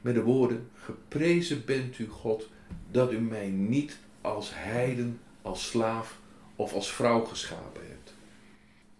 met 0.01 0.15
de 0.15 0.23
woorden, 0.23 0.69
geprezen 0.87 1.65
bent 1.65 1.99
u 1.99 2.07
God 2.07 2.49
dat 2.91 3.11
u 3.11 3.19
mij 3.19 3.49
niet 3.49 3.97
als 4.21 4.51
heiden, 4.53 5.19
als 5.41 5.67
slaaf 5.67 6.19
of 6.55 6.73
als 6.73 6.91
vrouw 6.91 7.23
geschapen 7.23 7.81
hebt. 7.87 8.13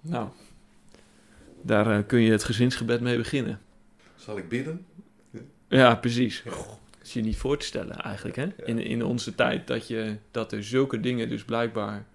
Nou, 0.02 0.30
daar 1.62 1.98
eh, 1.98 2.08
kun 2.08 2.20
je 2.20 2.32
het 2.32 2.44
gezinsgebed 2.44 3.02
mee 3.02 3.18
beginnen. 3.18 3.62
Zal 4.16 4.38
ik 4.38 4.50
bidden? 4.50 4.86
Ja, 5.68 5.96
precies. 5.96 6.42
Ja. 6.46 6.52
Goh, 6.52 6.68
Dat 6.68 7.08
is 7.08 7.14
je 7.14 7.22
niet 7.22 7.38
voor 7.38 7.58
te 7.58 7.66
stellen 7.66 7.96
eigenlijk, 7.96 8.36
hè? 8.36 8.48
In, 8.66 8.80
in 8.80 9.04
onze 9.04 9.36
tijd 9.36 9.68
dat, 9.68 9.88
je, 9.88 10.18
dat 10.32 10.52
er 10.52 10.64
zulke 10.64 11.00
dingen 11.00 11.30
dus 11.30 11.44
blijkbaar 11.44 12.06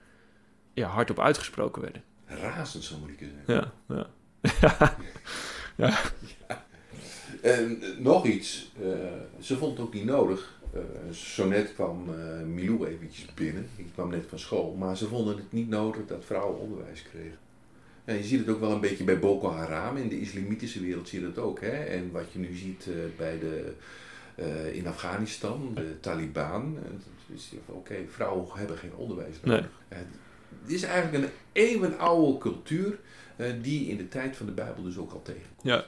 ja, 0.74 0.88
hardop 0.88 1.20
uitgesproken 1.20 1.82
werden. 1.82 2.02
Razend, 2.26 3.00
moet 3.00 3.08
ik 3.08 3.28
zeggen. 3.46 3.72
Ja, 3.88 4.06
ja. 5.76 6.00
En 7.42 7.82
eh, 7.82 7.88
nog 7.98 8.26
iets, 8.26 8.72
eh, 8.82 8.88
ze 9.40 9.56
vond 9.56 9.76
het 9.76 9.86
ook 9.86 9.94
niet 9.94 10.04
nodig. 10.04 10.60
Eh, 10.74 10.80
zo 11.12 11.48
net 11.48 11.74
kwam 11.74 12.04
Milou 12.46 12.86
eventjes 12.86 13.34
binnen, 13.34 13.68
ik 13.76 13.86
kwam 13.94 14.10
net 14.10 14.24
van 14.28 14.38
school, 14.38 14.74
maar 14.74 14.96
ze 14.96 15.08
vonden 15.08 15.36
het 15.36 15.52
niet 15.52 15.68
nodig 15.68 16.06
dat 16.06 16.24
vrouwen 16.24 16.60
onderwijs 16.60 17.02
kregen. 17.02 17.38
Ja, 18.04 18.12
je 18.12 18.22
ziet 18.22 18.38
het 18.38 18.48
ook 18.48 18.60
wel 18.60 18.70
een 18.70 18.80
beetje 18.80 19.04
bij 19.04 19.18
Boko 19.18 19.50
Haram, 19.50 19.96
in 19.96 20.08
de 20.08 20.20
islamitische 20.20 20.80
wereld 20.80 21.08
zie 21.08 21.20
je 21.20 21.26
dat 21.26 21.44
ook. 21.44 21.60
Hè? 21.60 21.70
En 21.70 22.10
wat 22.12 22.32
je 22.32 22.38
nu 22.38 22.56
ziet 22.56 22.86
eh, 22.88 22.94
bij 23.16 23.38
de, 23.38 23.72
eh, 24.34 24.74
in 24.74 24.86
Afghanistan, 24.86 25.72
de 25.74 26.00
Taliban, 26.00 26.78
oké, 27.66 27.94
vrouwen 28.08 28.46
hebben 28.52 28.78
geen 28.78 28.94
onderwijs 28.96 29.36
nodig. 29.42 29.70
Het 29.88 30.70
is 30.70 30.82
eigenlijk 30.82 31.24
een 31.24 31.30
eeuwenoude 31.52 32.38
cultuur 32.38 32.98
die 33.62 33.88
in 33.88 33.96
de 33.96 34.08
tijd 34.08 34.36
van 34.36 34.46
de 34.46 34.52
Bijbel 34.52 34.82
dus 34.82 34.98
ook 34.98 35.12
al 35.12 35.22
tegen. 35.22 35.50
Ja. 35.62 35.84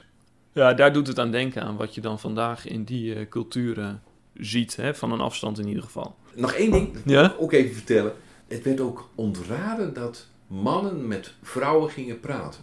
Ja, 0.55 0.73
daar 0.73 0.93
doet 0.93 1.07
het 1.07 1.19
aan 1.19 1.31
denken 1.31 1.61
aan 1.63 1.77
wat 1.77 1.95
je 1.95 2.01
dan 2.01 2.19
vandaag 2.19 2.67
in 2.67 2.83
die 2.83 3.15
eh, 3.15 3.29
culturen 3.29 4.03
ziet, 4.33 4.75
hè? 4.75 4.95
van 4.95 5.11
een 5.11 5.19
afstand 5.19 5.59
in 5.59 5.67
ieder 5.67 5.83
geval. 5.83 6.15
Nog 6.33 6.51
één 6.53 6.71
ding, 6.71 6.93
dat 6.93 7.01
Ja? 7.05 7.25
ik 7.25 7.41
ook 7.41 7.51
even 7.51 7.75
vertellen. 7.75 8.13
Het 8.47 8.63
werd 8.63 8.79
ook 8.79 9.09
ontraden 9.15 9.93
dat 9.93 10.27
mannen 10.47 11.07
met 11.07 11.33
vrouwen 11.41 11.89
gingen 11.91 12.19
praten. 12.19 12.61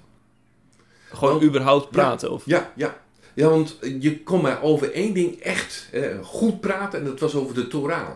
Gewoon 1.08 1.32
Want- 1.32 1.44
überhaupt 1.44 1.90
praten. 1.90 2.30
Of, 2.32 2.42
Ja, 2.46 2.72
ja. 2.76 3.00
Ja, 3.34 3.48
want 3.48 3.78
je 4.00 4.22
kon 4.22 4.40
maar 4.42 4.62
over 4.62 4.92
één 4.92 5.14
ding 5.14 5.36
echt 5.36 5.88
eh, 5.92 6.18
goed 6.22 6.60
praten 6.60 6.98
en 6.98 7.04
dat 7.04 7.20
was 7.20 7.34
over 7.34 7.54
de 7.54 7.66
Torah. 7.68 8.08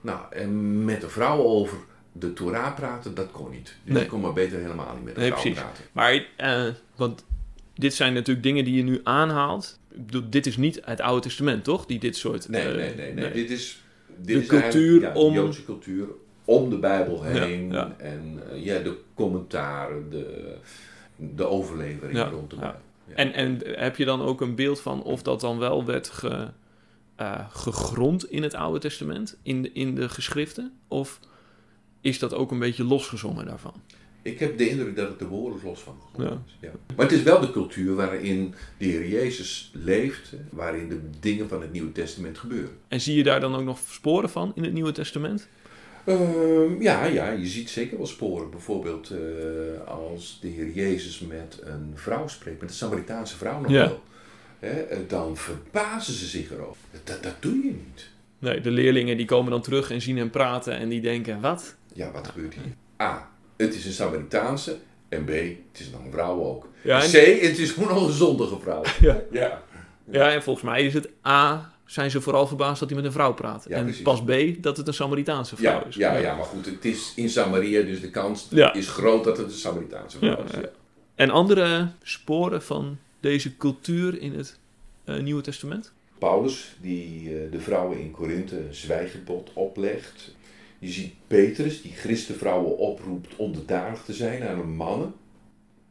Nou, 0.00 0.18
en 0.30 0.84
met 0.84 1.00
de 1.00 1.08
vrouwen 1.08 1.46
over 1.46 1.78
de 2.12 2.32
Torah 2.32 2.74
praten, 2.74 3.14
dat 3.14 3.30
kon 3.30 3.50
niet. 3.50 3.74
Dus 3.84 3.94
Nee. 3.94 4.02
je 4.02 4.08
kon 4.08 4.20
maar 4.20 4.32
beter 4.32 4.58
helemaal 4.58 4.94
niet 4.94 5.04
met 5.04 5.14
de 5.14 5.20
Nee, 5.20 5.30
vrouwen 5.32 5.52
precies. 5.54 5.70
praten. 5.70 5.84
Maar, 5.92 6.26
eh, 6.36 6.74
want 6.96 7.24
dit 7.80 7.94
zijn 7.94 8.12
natuurlijk 8.14 8.46
dingen 8.46 8.64
die 8.64 8.74
je 8.74 8.82
nu 8.82 9.00
aanhaalt. 9.04 9.78
Dit 10.30 10.46
is 10.46 10.56
niet 10.56 10.80
het 10.84 11.00
Oude 11.00 11.22
Testament, 11.22 11.64
toch? 11.64 11.86
Die 11.86 11.98
dit 11.98 12.16
soort... 12.16 12.48
Nee, 12.48 12.62
eh, 12.62 12.74
nee, 12.74 12.94
nee, 12.94 13.12
nee. 13.14 13.32
Dit 13.32 13.50
is, 13.50 13.82
dit 14.16 14.26
De 14.36 14.40
is 14.42 14.46
cultuur 14.46 15.00
ja, 15.00 15.12
om- 15.14 15.32
De 15.32 15.40
Joodse 15.40 15.64
cultuur 15.64 16.06
om 16.44 16.70
de 16.70 16.78
Bijbel 16.78 17.22
heen. 17.22 17.70
ja. 17.72 17.94
En 17.98 18.42
eh, 18.50 18.64
ja, 18.64 18.78
de 18.78 18.96
commentaren, 19.14 20.10
de, 20.10 20.54
de 21.16 21.44
overlevering 21.46 22.18
Ja, 22.18 22.24
rond 22.28 22.50
de. 22.50 22.56
Bijbel. 22.56 22.80
En, 23.14 23.32
en 23.32 23.60
heb 23.64 23.96
je 23.96 24.04
dan 24.04 24.20
ook 24.22 24.40
een 24.40 24.54
beeld 24.54 24.80
van 24.80 25.02
of 25.02 25.22
dat 25.22 25.40
dan 25.40 25.58
wel 25.58 25.84
werd 25.84 26.08
ge, 26.08 26.48
eh, 27.16 27.46
gegrond 27.50 28.30
in 28.30 28.42
het 28.42 28.54
Oude 28.54 28.78
Testament, 28.78 29.38
in 29.42 29.62
de, 29.62 29.72
in 29.72 29.94
de 29.94 30.08
geschriften? 30.08 30.72
Of 30.88 31.20
is 32.00 32.18
dat 32.18 32.34
ook 32.34 32.50
een 32.50 32.58
beetje 32.58 32.84
losgezongen 32.84 33.44
daarvan? 33.46 33.74
Ik 34.22 34.38
heb 34.38 34.58
de 34.58 34.68
indruk 34.68 34.96
dat 34.96 35.08
het 35.08 35.18
de 35.18 35.26
woorden 35.26 35.60
los 35.64 35.80
van 35.80 35.96
Ja. 36.16 36.42
is. 36.46 36.56
Ja. 36.60 36.70
Maar 36.96 37.06
het 37.06 37.14
is 37.14 37.22
wel 37.22 37.40
de 37.40 37.50
cultuur 37.50 37.94
waarin 37.94 38.54
de 38.78 38.84
Heer 38.84 39.08
Jezus 39.08 39.70
leeft, 39.74 40.32
waarin 40.50 40.88
de 40.88 41.00
dingen 41.20 41.48
van 41.48 41.60
het 41.60 41.72
Nieuwe 41.72 41.92
Testament 41.92 42.38
gebeuren. 42.38 42.70
En 42.88 43.00
zie 43.00 43.16
je 43.16 43.22
daar 43.22 43.40
dan 43.40 43.54
ook 43.54 43.64
nog 43.64 43.78
sporen 43.88 44.30
van 44.30 44.52
in 44.54 44.62
het 44.64 44.72
Nieuwe 44.72 44.92
Testament? 44.92 45.48
Ehm, 46.04 46.82
ja, 46.82 47.04
ja, 47.04 47.30
je 47.30 47.46
ziet 47.46 47.70
zeker 47.70 47.96
wel 47.96 48.06
sporen. 48.06 48.50
Bijvoorbeeld 48.50 49.10
eh, 49.10 49.86
als 49.88 50.38
de 50.40 50.48
Heer 50.48 50.70
Jezus 50.70 51.18
met 51.20 51.60
een 51.64 51.92
vrouw 51.94 52.28
spreekt, 52.28 52.60
met 52.60 52.70
een 52.70 52.76
Samaritaanse 52.76 53.36
vrouw 53.36 53.60
nog 53.60 53.70
Ja. 53.70 53.86
wel. 53.86 54.02
Hè, 54.58 54.68
eh, 54.80 54.98
dan 55.08 55.36
verbazen 55.36 56.14
ze 56.14 56.26
zich 56.26 56.50
erover. 56.52 56.76
Dat, 57.04 57.22
dat 57.22 57.34
doe 57.42 57.54
je 57.56 57.72
niet. 57.86 58.08
Nee, 58.38 58.60
de 58.60 58.70
leerlingen 58.70 59.16
die 59.16 59.26
komen 59.26 59.50
dan 59.50 59.62
terug 59.62 59.90
en 59.90 60.00
zien 60.00 60.16
hem 60.16 60.30
praten 60.30 60.76
en 60.76 60.88
die 60.88 61.00
denken, 61.00 61.40
wat? 61.40 61.76
Ja, 61.92 62.10
wat 62.12 62.28
gebeurt 62.28 62.54
hier? 62.54 62.72
A, 63.06 63.30
het 63.60 63.74
is 63.74 63.84
een 63.86 63.92
Samaritaanse. 63.92 64.76
En 65.08 65.24
B, 65.24 65.28
het 65.28 65.80
is 65.80 65.90
nog 65.90 66.04
een 66.04 66.10
vrouw 66.12 66.44
ook. 66.44 66.68
Ja, 66.82 66.96
En 66.96 67.02
en- 67.02 67.10
C, 67.10 67.40
het 67.42 67.58
is 67.58 67.70
gewoon 67.70 67.88
nog 67.94 68.06
een 68.06 68.12
zondige 68.12 68.58
vrouw. 68.60 68.82
Ja. 69.00 69.22
ja. 69.30 69.62
Ja, 70.10 70.30
en 70.32 70.42
volgens 70.42 70.64
mij 70.64 70.84
is 70.84 70.94
het 70.94 71.08
A, 71.26 71.72
zijn 71.84 72.10
ze 72.10 72.20
vooral 72.20 72.46
verbaasd 72.46 72.80
dat 72.80 72.88
hij 72.88 72.98
met 72.98 73.06
een 73.06 73.12
vrouw 73.12 73.32
praat. 73.34 73.64
Ja, 73.68 73.76
en 73.76 73.84
precies. 73.84 74.02
pas 74.02 74.22
B, 74.24 74.32
dat 74.62 74.76
het 74.76 74.86
een 74.86 74.94
Samaritaanse 74.94 75.56
vrouw 75.56 75.72
Ja, 75.80 75.84
is. 75.86 75.94
ja, 75.94 76.16
ja, 76.16 76.34
maar 76.36 76.44
goed, 76.44 76.66
het 76.66 76.84
is 76.84 77.12
in 77.16 77.28
Samaria, 77.30 77.82
dus 77.82 78.00
de 78.00 78.10
kans 78.10 78.48
is 78.72 78.88
groot 78.88 79.24
dat 79.24 79.36
het 79.36 79.46
een 79.46 79.52
Samaritaanse 79.58 80.18
vrouw 80.18 80.42
is. 80.44 80.50
ja. 80.52 80.70
En 81.14 81.30
andere 81.30 81.88
sporen 82.02 82.62
van 82.62 82.98
deze 83.20 83.56
cultuur 83.56 84.20
in 84.20 84.34
het 84.34 84.58
eh, 85.04 85.18
Nieuwe 85.18 85.42
Testament? 85.42 85.92
Paulus, 86.18 86.76
die 86.80 87.28
eh, 87.28 87.50
de 87.52 87.60
vrouwen 87.60 87.98
in 88.00 88.10
Korinthe 88.10 88.56
een 88.56 88.74
zwijgebod 88.74 89.50
oplegt. 89.52 90.34
Je 90.80 90.88
ziet 90.88 91.14
Petrus, 91.26 91.82
die 91.82 91.92
christenvrouwen 91.92 92.76
oproept 92.78 93.36
onderdanig 93.36 94.02
te 94.02 94.12
zijn 94.12 94.42
aan 94.42 94.58
hun 94.58 94.76
mannen. 94.76 95.14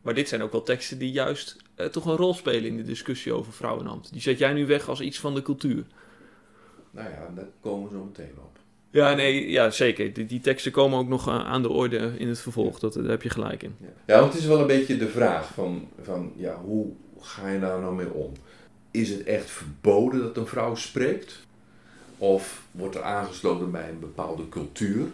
Maar 0.02 0.14
dit 0.14 0.28
zijn 0.28 0.42
ook 0.42 0.52
wel 0.52 0.64
teksten 0.64 0.98
die 0.98 1.12
juist 1.12 1.58
eh, 1.76 1.86
toch 1.86 2.06
een 2.06 2.16
rol 2.16 2.34
spelen 2.34 2.70
in 2.70 2.78
de 2.78 2.84
discussie 2.84 3.34
over 3.34 3.54
vrouwenambt. 3.54 4.12
Die 4.12 4.22
zet 4.22 4.38
jij 4.38 4.54
nu 4.54 4.66
weg 4.66 4.90
als 4.90 5.02
iets 5.02 5.20
van 5.20 5.34
de 5.34 5.42
cultuur. 5.42 5.86
Nou 6.92 7.10
ja, 7.10 7.32
daar 7.36 7.48
komen 7.60 7.90
we 7.90 7.96
zo 7.96 8.04
meteen 8.04 8.34
op. 8.38 8.58
Ja, 8.92 9.14
nee, 9.14 9.50
ja, 9.50 9.70
zeker. 9.70 10.14
Die, 10.14 10.26
die 10.26 10.40
teksten 10.40 10.72
komen 10.72 11.00
ook 11.00 11.08
nog 11.08 11.28
eh, 11.28 11.46
aan 11.46 11.62
de 11.62 11.70
orde 11.70 12.14
in 12.18 12.28
het 12.28 12.40
vervolg. 12.40 12.80
Dat, 12.80 12.94
daar 12.94 13.04
heb 13.04 13.22
je 13.22 13.30
gelijk 13.30 13.64
in. 13.64 13.76
Ja, 13.80 13.88
ja 14.06 14.20
want 14.20 14.34
het 14.34 14.42
is 14.42 14.48
wel 14.48 14.60
een 14.60 14.68
beetje 14.68 14.98
de 14.98 15.10
vraag 15.10 15.54
van, 15.54 15.88
van 16.02 16.34
ja, 16.36 16.62
hoe 16.62 16.92
ga 17.20 17.50
je 17.50 17.60
daar 17.60 17.80
nou 17.80 17.96
mee 17.96 18.14
om? 18.14 18.32
Is 18.92 19.10
het 19.10 19.24
echt 19.24 19.50
verboden 19.50 20.22
dat 20.22 20.38
een 20.38 20.48
vrouw 20.48 20.76
spreekt? 20.76 21.48
Of 22.20 22.62
wordt 22.72 22.96
er 22.96 23.02
aangesloten 23.04 23.72
bij 23.72 23.90
een 23.90 24.00
bepaalde 24.00 24.50
cultuur? 24.50 25.06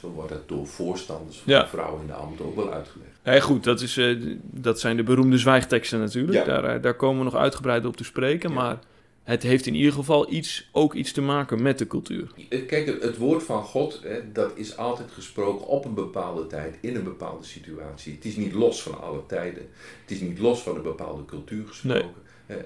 Zo 0.00 0.08
wordt 0.10 0.30
het 0.30 0.48
door 0.48 0.66
voorstanders 0.66 1.36
van 1.38 1.52
Ja. 1.52 1.68
vrouwen 1.68 2.00
in 2.00 2.06
de 2.06 2.12
ambt 2.12 2.40
ook 2.40 2.56
wel 2.56 2.72
uitgelegd. 2.72 3.10
Ja, 3.24 3.40
goed, 3.40 3.64
dat, 3.64 3.80
is, 3.80 3.96
eh, 3.96 4.16
dat 4.40 4.80
zijn 4.80 4.96
de 4.96 5.02
beroemde 5.02 5.38
zwijgteksten 5.38 5.98
natuurlijk. 5.98 6.46
Ja. 6.46 6.60
Daar, 6.60 6.64
eh, 6.76 6.82
daar 6.82 6.94
komen 6.94 7.18
we 7.18 7.24
nog 7.24 7.34
uitgebreid 7.34 7.84
op 7.86 7.96
te 7.96 8.04
spreken. 8.04 8.48
Ja. 8.50 8.54
Maar 8.54 8.78
het 9.22 9.42
heeft 9.42 9.66
in 9.66 9.74
ieder 9.74 9.92
geval 9.92 10.32
iets, 10.32 10.68
ook 10.72 10.94
iets 10.94 11.12
te 11.12 11.20
maken 11.20 11.62
met 11.62 11.78
de 11.78 11.86
cultuur. 11.86 12.30
Kijk, 12.48 13.00
het- 13.02 13.16
woord 13.16 13.42
van 13.42 13.62
God, 13.62 14.00
hè, 14.02 14.32
dat 14.32 14.50
is 14.54 14.76
altijd 14.76 15.10
gesproken 15.12 15.66
op 15.66 15.84
een 15.84 15.94
bepaalde 15.94 16.46
tijd, 16.46 16.76
in 16.80 16.96
een 16.96 17.04
bepaalde 17.04 17.44
situatie. 17.44 18.14
Het 18.14 18.24
is 18.24 18.36
niet 18.36 18.52
los 18.52 18.82
van 18.82 19.00
alle 19.02 19.20
tijden. 19.26 19.68
Het 20.02 20.10
is 20.10 20.20
niet 20.20 20.38
los 20.38 20.62
van 20.62 20.76
een 20.76 20.82
bepaalde 20.82 21.24
cultuur 21.24 21.66
gesproken. 21.66 22.12
Eh, 22.46 22.56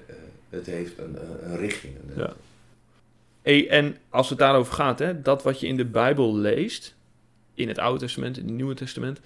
Het 0.49 0.65
heeft 0.65 0.97
een, 0.97 1.15
een- 1.21 1.51
een 1.51 1.57
richting. 1.57 1.93
Een- 1.95 2.21
Ja. 2.21 2.33
En 3.57 3.97
als 4.09 4.29
het 4.29 4.37
daarover 4.37 4.73
gaat, 4.73 4.99
hè, 4.99 5.21
dat 5.21 5.43
wat 5.43 5.59
je 5.59 5.67
in 5.67 5.77
de 5.77 5.85
Bijbel 5.85 6.35
leest, 6.35 6.95
in 7.53 7.67
het 7.67 7.77
Oude 7.77 7.99
Testament, 7.99 8.37
in 8.37 8.45
het 8.45 8.53
Nieuwe 8.53 8.73
Testament, 8.73 9.21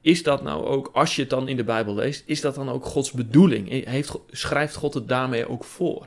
is 0.00 0.22
dat 0.22 0.42
nou 0.42 0.64
ook, 0.64 0.90
als 0.92 1.16
je 1.16 1.20
het 1.20 1.30
dan 1.30 1.48
in 1.48 1.56
de 1.56 1.64
Bijbel 1.64 1.94
leest, 1.94 2.22
is 2.26 2.40
dat 2.40 2.54
dan 2.54 2.68
ook 2.68 2.84
Gods 2.84 3.12
bedoeling? 3.12 3.88
Heeft, 3.88 4.18
schrijft 4.30 4.74
God 4.74 4.94
het 4.94 5.08
daarmee 5.08 5.48
ook 5.48 5.64
voor? 5.64 6.06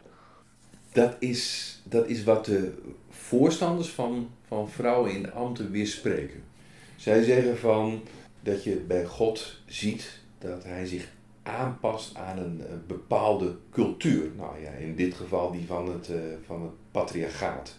Dat, 0.91 1.15
is, 1.19 1.75
dat 1.84 2.08
is 2.08 2.23
wat 2.23 2.45
de 2.45 2.73
voorstanders 3.10 3.89
van, 3.89 4.30
van 4.47 4.69
vrouwen 4.69 5.12
in 5.12 5.23
de 5.23 5.32
ambten 5.32 5.71
weerspreken. 5.71 6.43
Zij 6.95 7.23
zeggen 7.23 7.58
van 7.58 8.01
dat 8.41 8.63
je 8.63 8.75
bij 8.75 9.06
God 9.06 9.60
ziet 9.65 10.19
dat 10.39 10.63
hij 10.63 10.86
zich 10.86 11.08
aanpast 11.43 12.15
aan 12.15 12.38
een, 12.38 12.62
eh, 12.62 12.73
bepaalde 12.88 13.56
cultuur. 13.71 14.30
Nou 14.36 14.62
ja, 14.62 14.69
in 14.69 14.95
dit 14.95 15.13
geval 15.13 15.51
die 15.51 15.65
van 15.65 15.89
het, 15.89 16.10
eh, 16.10 16.19
van 16.45 16.62
het 16.62 16.71
patriarchaat. 16.99 17.75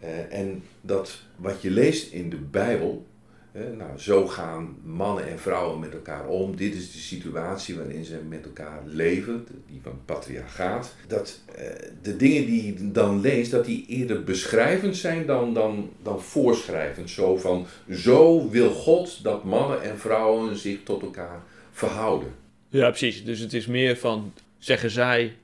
Eh, 0.00 0.38
en 0.38 0.62
dat 0.80 1.22
wat 1.36 1.62
je 1.62 1.70
leest 1.70 2.12
in 2.12 2.30
de 2.30 2.36
Bijbel, 2.36 3.06
eh, 3.52 3.62
nou, 3.78 3.98
zo 3.98 4.26
gaan 4.26 4.76
mannen 4.82 5.28
en 5.28 5.38
vrouwen 5.38 5.78
met 5.80 5.92
elkaar 5.92 6.26
om. 6.26 6.56
Dit 6.56 6.74
is 6.74 6.92
de 6.92 6.98
situatie 6.98 7.76
waarin 7.76 8.04
ze 8.04 8.20
met 8.28 8.44
elkaar 8.44 8.82
leven, 8.84 9.46
die 9.66 9.80
van 9.82 10.00
patriarchaat. 10.04 10.94
Dat 11.06 11.40
eh, 11.54 11.64
de 12.02 12.16
dingen 12.16 12.46
die 12.46 12.66
je 12.66 12.90
dan 12.92 13.20
leest, 13.20 13.50
dat 13.50 13.64
die 13.64 13.86
eerder 13.86 14.24
beschrijvend 14.24 14.96
zijn 14.96 15.26
dan, 15.26 15.54
dan, 15.54 15.90
dan 16.02 16.22
voorschrijvend. 16.22 17.10
Zo 17.10 17.36
van, 17.36 17.66
zo 17.90 18.50
wil 18.50 18.70
God 18.70 19.22
dat 19.22 19.44
mannen 19.44 19.82
en 19.82 19.98
vrouwen 19.98 20.56
zich 20.56 20.78
tot 20.84 21.02
elkaar 21.02 21.42
verhouden. 21.72 22.34
Ja, 22.68 22.88
precies. 22.88 23.24
Dus 23.24 23.38
het 23.38 23.52
is 23.52 23.66
meer 23.66 23.96
van, 23.96 24.32
zeggen 24.58 24.90
zij, 24.90 25.36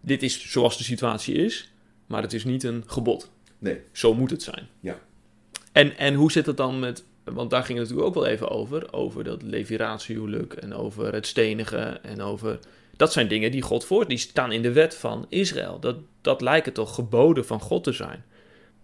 dit 0.00 0.22
is 0.22 0.50
zoals 0.50 0.78
de 0.78 0.84
situatie 0.84 1.34
is, 1.34 1.72
maar 2.08 2.22
het 2.22 2.32
is 2.32 2.44
niet 2.44 2.62
een 2.62 2.84
gebod. 2.86 3.30
Nee. 3.58 3.80
Zo 3.92 4.14
moet 4.14 4.30
het 4.30 4.42
zijn. 4.42 4.68
Ja. 4.80 4.98
En, 5.72 5.96
en 5.96 6.14
hoe 6.14 6.32
zit 6.32 6.46
het 6.46 6.56
dan 6.56 6.78
met, 6.78 7.04
want 7.24 7.50
daar 7.50 7.64
ging 7.64 7.78
het 7.78 7.88
natuurlijk 7.88 8.16
ook 8.16 8.22
wel 8.22 8.32
even 8.32 8.50
over, 8.50 8.92
over 8.92 9.24
dat 9.24 9.42
leviratiehuwelijk 9.42 10.52
en 10.52 10.74
over 10.74 11.12
het 11.12 11.26
stenigen 11.26 12.04
en 12.04 12.20
over... 12.20 12.58
Dat 12.96 13.12
zijn 13.12 13.28
dingen 13.28 13.50
die 13.50 13.62
God 13.62 13.84
voor, 13.84 14.08
die 14.08 14.18
staan 14.18 14.52
in 14.52 14.62
de 14.62 14.72
wet 14.72 14.94
van 14.94 15.26
Israël. 15.28 15.78
Dat, 15.80 15.96
dat 16.20 16.40
lijken 16.40 16.72
toch 16.72 16.94
geboden 16.94 17.46
van 17.46 17.60
God 17.60 17.84
te 17.84 17.92
zijn. 17.92 18.24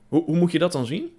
Hoe, 0.08 0.24
hoe 0.24 0.37
moet 0.37 0.52
je 0.52 0.58
dat 0.58 0.72
dan 0.72 0.87
zien? 0.87 1.12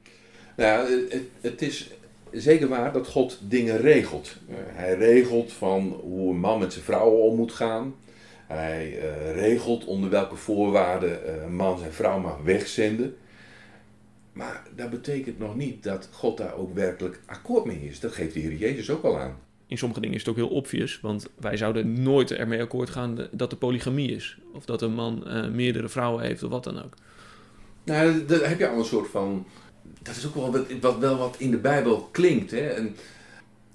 Nou 0.56 1.08
het, 1.10 1.22
het 1.42 1.62
is 1.62 1.90
zeker 2.32 2.68
waar 2.68 2.94
dat 2.94 3.08
God 3.08 3.40
dingen 3.42 3.78
regelt. 3.78 4.36
Eh, 4.50 4.56
hij 4.58 4.96
regelt 4.96 5.54
van 5.54 6.00
hoe 6.02 6.30
een 6.30 6.40
man 6.40 6.60
met 6.60 6.74
zijn 6.74 6.86
vrouwen 6.86 7.22
om 7.22 7.36
moet 7.36 7.52
gaan. 7.52 7.96
Hij 8.48 9.00
eh, 9.00 9.36
regelt 9.36 9.86
onder 9.86 10.10
welke 10.10 10.36
voorwaarden 10.36 11.44
een 11.44 11.56
man 11.56 11.80
zijn 11.80 11.92
vrouw 11.92 12.20
mag 12.20 12.38
wegzenden. 12.44 13.16
Maar 14.34 14.64
dat 14.76 14.90
betekent 14.90 15.40
nog 15.40 15.56
niet 15.56 15.84
dat 15.84 16.10
God 16.12 16.38
daar 16.38 16.56
ook 16.56 16.74
werkelijk 16.74 17.20
akkoord 17.26 17.66
mee 17.66 17.88
is. 17.88 18.00
Dat 18.00 18.14
geeft 18.14 18.34
de 18.34 18.40
Heer 18.40 18.54
Jezus 18.54 18.90
ook 18.90 19.04
al 19.04 19.20
aan. 19.20 19.38
In 19.68 19.78
sommige 19.78 20.02
dingen 20.02 20.16
is 20.16 20.22
het 20.22 20.30
ook 20.30 20.36
heel 20.36 20.58
obvious, 20.58 21.00
want 21.02 21.30
wij 21.40 21.58
zouden 21.58 22.04
nooit 22.04 22.32
ermee 22.32 22.62
akkoord 22.62 22.90
gaan 22.90 23.28
dat 23.32 23.52
er 23.52 23.58
polygamie 23.58 24.12
is. 24.12 24.38
Of 24.54 24.66
dat 24.66 24.82
een 24.82 24.94
man 24.94 25.28
eh, 25.28 25.48
meerdere 25.48 25.90
vrouwen 25.90 26.24
heeft 26.24 26.44
of 26.44 26.50
wat 26.50 26.64
dan 26.64 26.84
ook. 26.84 26.94
Nou, 27.84 28.26
daar 28.26 28.50
heb 28.50 28.60
je 28.60 28.68
al 28.68 28.78
een 28.78 28.86
soort 28.86 29.10
van. 29.10 29.46
Dat 30.02 30.16
is 30.16 30.28
ook 30.28 30.36
wel 30.36 30.52
wat, 30.52 30.66
wat, 30.82 30.98
wel 30.98 31.18
wat 31.18 31.36
in 31.40 31.52
de 31.52 31.58
Bijbel 31.58 32.10
klinkt. 32.12 32.52
Hè? 32.52 32.68
En 32.68 32.96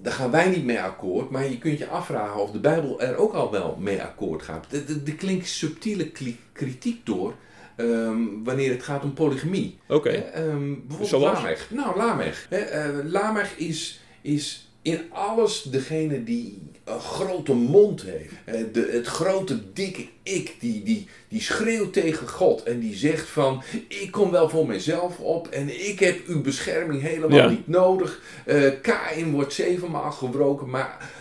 daar 0.01 0.13
gaan 0.13 0.31
wij 0.31 0.49
niet 0.49 0.65
mee 0.65 0.81
akkoord, 0.81 1.29
maar 1.29 1.49
je 1.49 1.57
kunt 1.57 1.77
je 1.77 1.87
afvragen 1.87 2.41
of 2.41 2.51
de 2.51 2.59
Bijbel 2.59 3.01
er 3.01 3.17
ook 3.17 3.33
al 3.33 3.51
wel 3.51 3.77
mee 3.79 4.01
akkoord 4.01 4.41
gaat. 4.41 4.65
Er- 4.71 5.15
klinkt 5.15 5.47
subtiele 5.47 6.11
kritiek 6.53 7.05
door 7.05 7.35
ehm, 7.75 8.17
wanneer 8.43 8.71
het 8.71 8.83
gaat 8.83 9.03
om 9.03 9.13
polygamie. 9.13 9.79
Oké. 9.87 10.09
Hè, 10.09 10.17
ehm, 10.17 10.73
bijvoorbeeld 10.73 11.09
Zoals? 11.09 11.41
Lamech. 11.41 11.71
Nou, 11.71 11.97
Lamech. 11.97 12.45
Hè, 12.49 12.57
eh, 12.57 12.89
Lamech 13.03 13.57
is, 13.57 14.01
is 14.21 14.70
in 14.81 14.99
alles 15.11 15.61
degene 15.61 16.23
die 16.23 16.61
een 16.83 16.99
grote 16.99 17.53
mond 17.53 18.01
heeft. 18.01 18.33
Eh, 18.45 18.55
de, 18.73 18.89
het 18.91 19.07
grote 19.07 19.73
dikke 19.73 20.05
ik, 20.23 20.55
die, 20.59 20.83
die, 20.83 21.07
die 21.27 21.41
schreeuwt 21.41 21.93
tegen 21.93 22.27
God 22.27 22.63
en 22.63 22.79
die 22.79 22.95
zegt 22.95 23.27
van... 23.29 23.63
Ik 23.87 24.07
kom 24.11 24.31
wel 24.31 24.49
voor 24.49 24.67
mezelf 24.67 25.19
op 25.19 25.47
en 25.47 25.87
ik 25.89 25.99
heb 25.99 26.27
uw 26.27 26.41
bescherming 26.41 27.01
helemaal 27.01 27.37
Ja. 27.37 27.49
niet 27.49 27.67
nodig. 27.67 28.21
Eh 28.45 28.71
Kain 28.81 29.31
wordt 29.31 29.53
zevenmaal 29.53 30.11
gebroken, 30.11 30.69
maar 30.69 31.11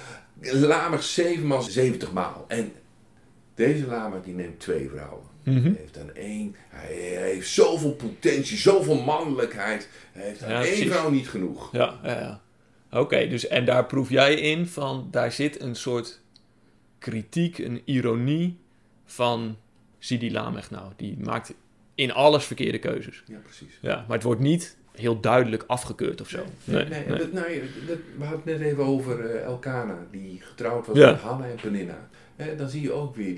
Lamech 0.41 1.03
zevenmaal 1.03 1.63
zeventigmaal. 1.63 2.45
En 2.49 2.73
deze 3.55 3.87
Lamech 3.87 4.23
die 4.25 4.35
neemt 4.35 4.61
twee 4.61 4.89
vrouwen. 4.95 5.25
Mhm. 5.45 5.63
Hij 5.63 5.75
heeft 5.79 5.99
aan 5.99 6.15
één, 6.15 6.57
hij, 6.69 6.95
hij 7.15 7.31
heeft 7.31 7.49
zoveel 7.51 7.93
potentie, 7.93 8.57
zoveel 8.59 9.03
mannelijkheid. 9.03 9.89
Hij 10.13 10.27
heeft 10.27 10.43
aan 10.43 10.51
Ja, 10.51 10.61
één 10.63 10.65
precies. 10.73 10.91
vrouw 10.93 11.11
niet 11.11 11.29
genoeg. 11.29 11.69
Ja, 11.73 11.99
ja, 12.03 12.11
ja. 12.21 12.41
Oké, 12.93 13.29
dus 13.29 13.47
en 13.49 13.65
daar 13.65 13.87
proef 13.87 14.11
jij 14.11 14.35
in 14.35 14.67
van, 14.67 15.09
daar 15.11 15.33
zit 15.33 15.61
een 15.61 15.75
soort 15.75 16.21
kritiek, 16.99 17.59
een 17.59 17.83
ironie 17.85 18.59
van, 19.05 19.57
zie 19.99 20.19
die 20.19 20.31
Lamech 20.31 20.71
nou, 20.71 20.93
die 20.97 21.17
maakt 21.19 21.55
in 21.95 22.13
alles 22.13 22.45
verkeerde 22.45 22.79
keuzes. 22.79 23.23
Ja, 23.27 23.39
precies. 23.39 23.79
Ja, 23.81 24.05
maar 24.09 24.17
het 24.17 24.23
wordt 24.27 24.41
niet 24.41 24.77
heel 24.95 25.21
duidelijk 25.21 25.65
afgekeurd 25.67 26.21
of 26.21 26.29
zo. 26.29 26.45
Nee, 26.65 26.85
nee, 26.85 27.07
Dat, 27.07 27.33
nou, 27.33 27.61
dat, 27.87 27.99
we 28.19 28.25
hadden 28.25 28.43
het 28.45 28.45
net 28.45 28.61
even 28.61 28.85
over 28.85 29.25
eh, 29.31 29.43
Elkana, 29.43 30.07
die 30.11 30.41
getrouwd 30.43 30.87
was 30.87 30.97
Ja. 30.97 31.11
met 31.11 31.21
Hanna 31.21 31.45
en 31.47 31.57
Penina. 31.63 32.09
Hè, 32.37 32.57
dan 32.57 32.69
zie 32.69 32.83
je 32.83 32.93
ook 32.93 33.17
weer 33.17 33.37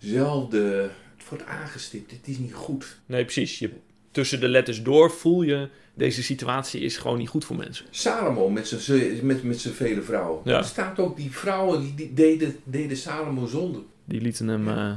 diezelfde, 0.00 0.90
het 1.16 1.28
wordt 1.28 1.44
aangestipt, 1.44 2.10
het 2.10 2.28
is 2.28 2.38
niet 2.38 2.54
goed. 2.54 2.98
Nee, 3.06 3.22
precies. 3.24 3.58
Je, 3.58 3.70
tussen 4.10 4.40
de 4.40 4.48
letters 4.48 4.82
door 4.82 5.10
voel 5.10 5.42
je, 5.42 5.68
deze 5.96 6.22
situatie 6.22 6.80
is 6.80 6.96
gewoon 6.96 7.18
niet 7.18 7.28
goed 7.28 7.44
voor 7.44 7.56
mensen. 7.56 7.86
Salomo 7.90 8.48
met 8.48 8.68
zijn, 8.68 9.26
met, 9.26 9.42
met 9.42 9.60
zijn 9.60 9.74
vele 9.74 10.02
vrouwen. 10.02 10.40
Ja. 10.44 10.56
Er 10.56 10.64
staat 10.64 10.98
ook 10.98 11.16
die 11.16 11.30
vrouwen 11.30 11.80
die, 11.80 11.94
die 11.94 12.14
deden, 12.14 12.56
deden 12.64 12.96
Salomo 12.96 13.46
zonde. 13.46 13.78
Die 14.04 14.20
lieten 14.20 14.48
hem 14.48 14.68
eh, 14.68 14.92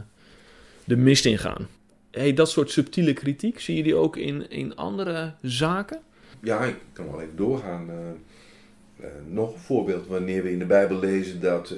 de 0.83 0.97
mist 0.97 1.25
ingaan. 1.25 1.67
Hey, 2.12 2.33
dat 2.33 2.49
soort 2.49 2.71
subtiele 2.71 3.13
kritiek, 3.13 3.59
zie 3.59 3.75
je 3.75 3.83
die 3.83 3.95
ook 3.95 4.17
in, 4.17 4.49
in 4.49 4.75
andere 4.75 5.33
zaken? 5.41 5.99
Ja, 6.41 6.63
ik 6.63 6.75
kan 6.93 7.12
wel 7.12 7.21
even 7.21 7.35
doorgaan. 7.35 7.89
eh, 7.89 9.05
eh, 9.05 9.12
nog 9.27 9.53
een 9.53 9.59
voorbeeld 9.59 10.07
wanneer 10.07 10.43
we 10.43 10.51
in 10.51 10.59
de 10.59 10.65
Bijbel 10.65 10.99
lezen 10.99 11.41
dat 11.41 11.73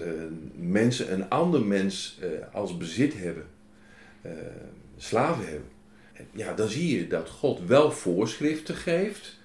mensen 0.55 1.13
een 1.13 1.29
ander 1.29 1.65
mens 1.65 2.19
als 2.53 2.77
bezit 2.77 3.13
hebben, 3.17 3.45
slaven 4.97 5.43
hebben. 5.45 5.67
Ja, 6.31 6.53
dan 6.53 6.67
zie 6.67 6.97
je 6.97 7.07
dat 7.07 7.29
God 7.29 7.59
wel 7.65 7.91
voorschriften 7.91 8.75
geeft 8.75 9.39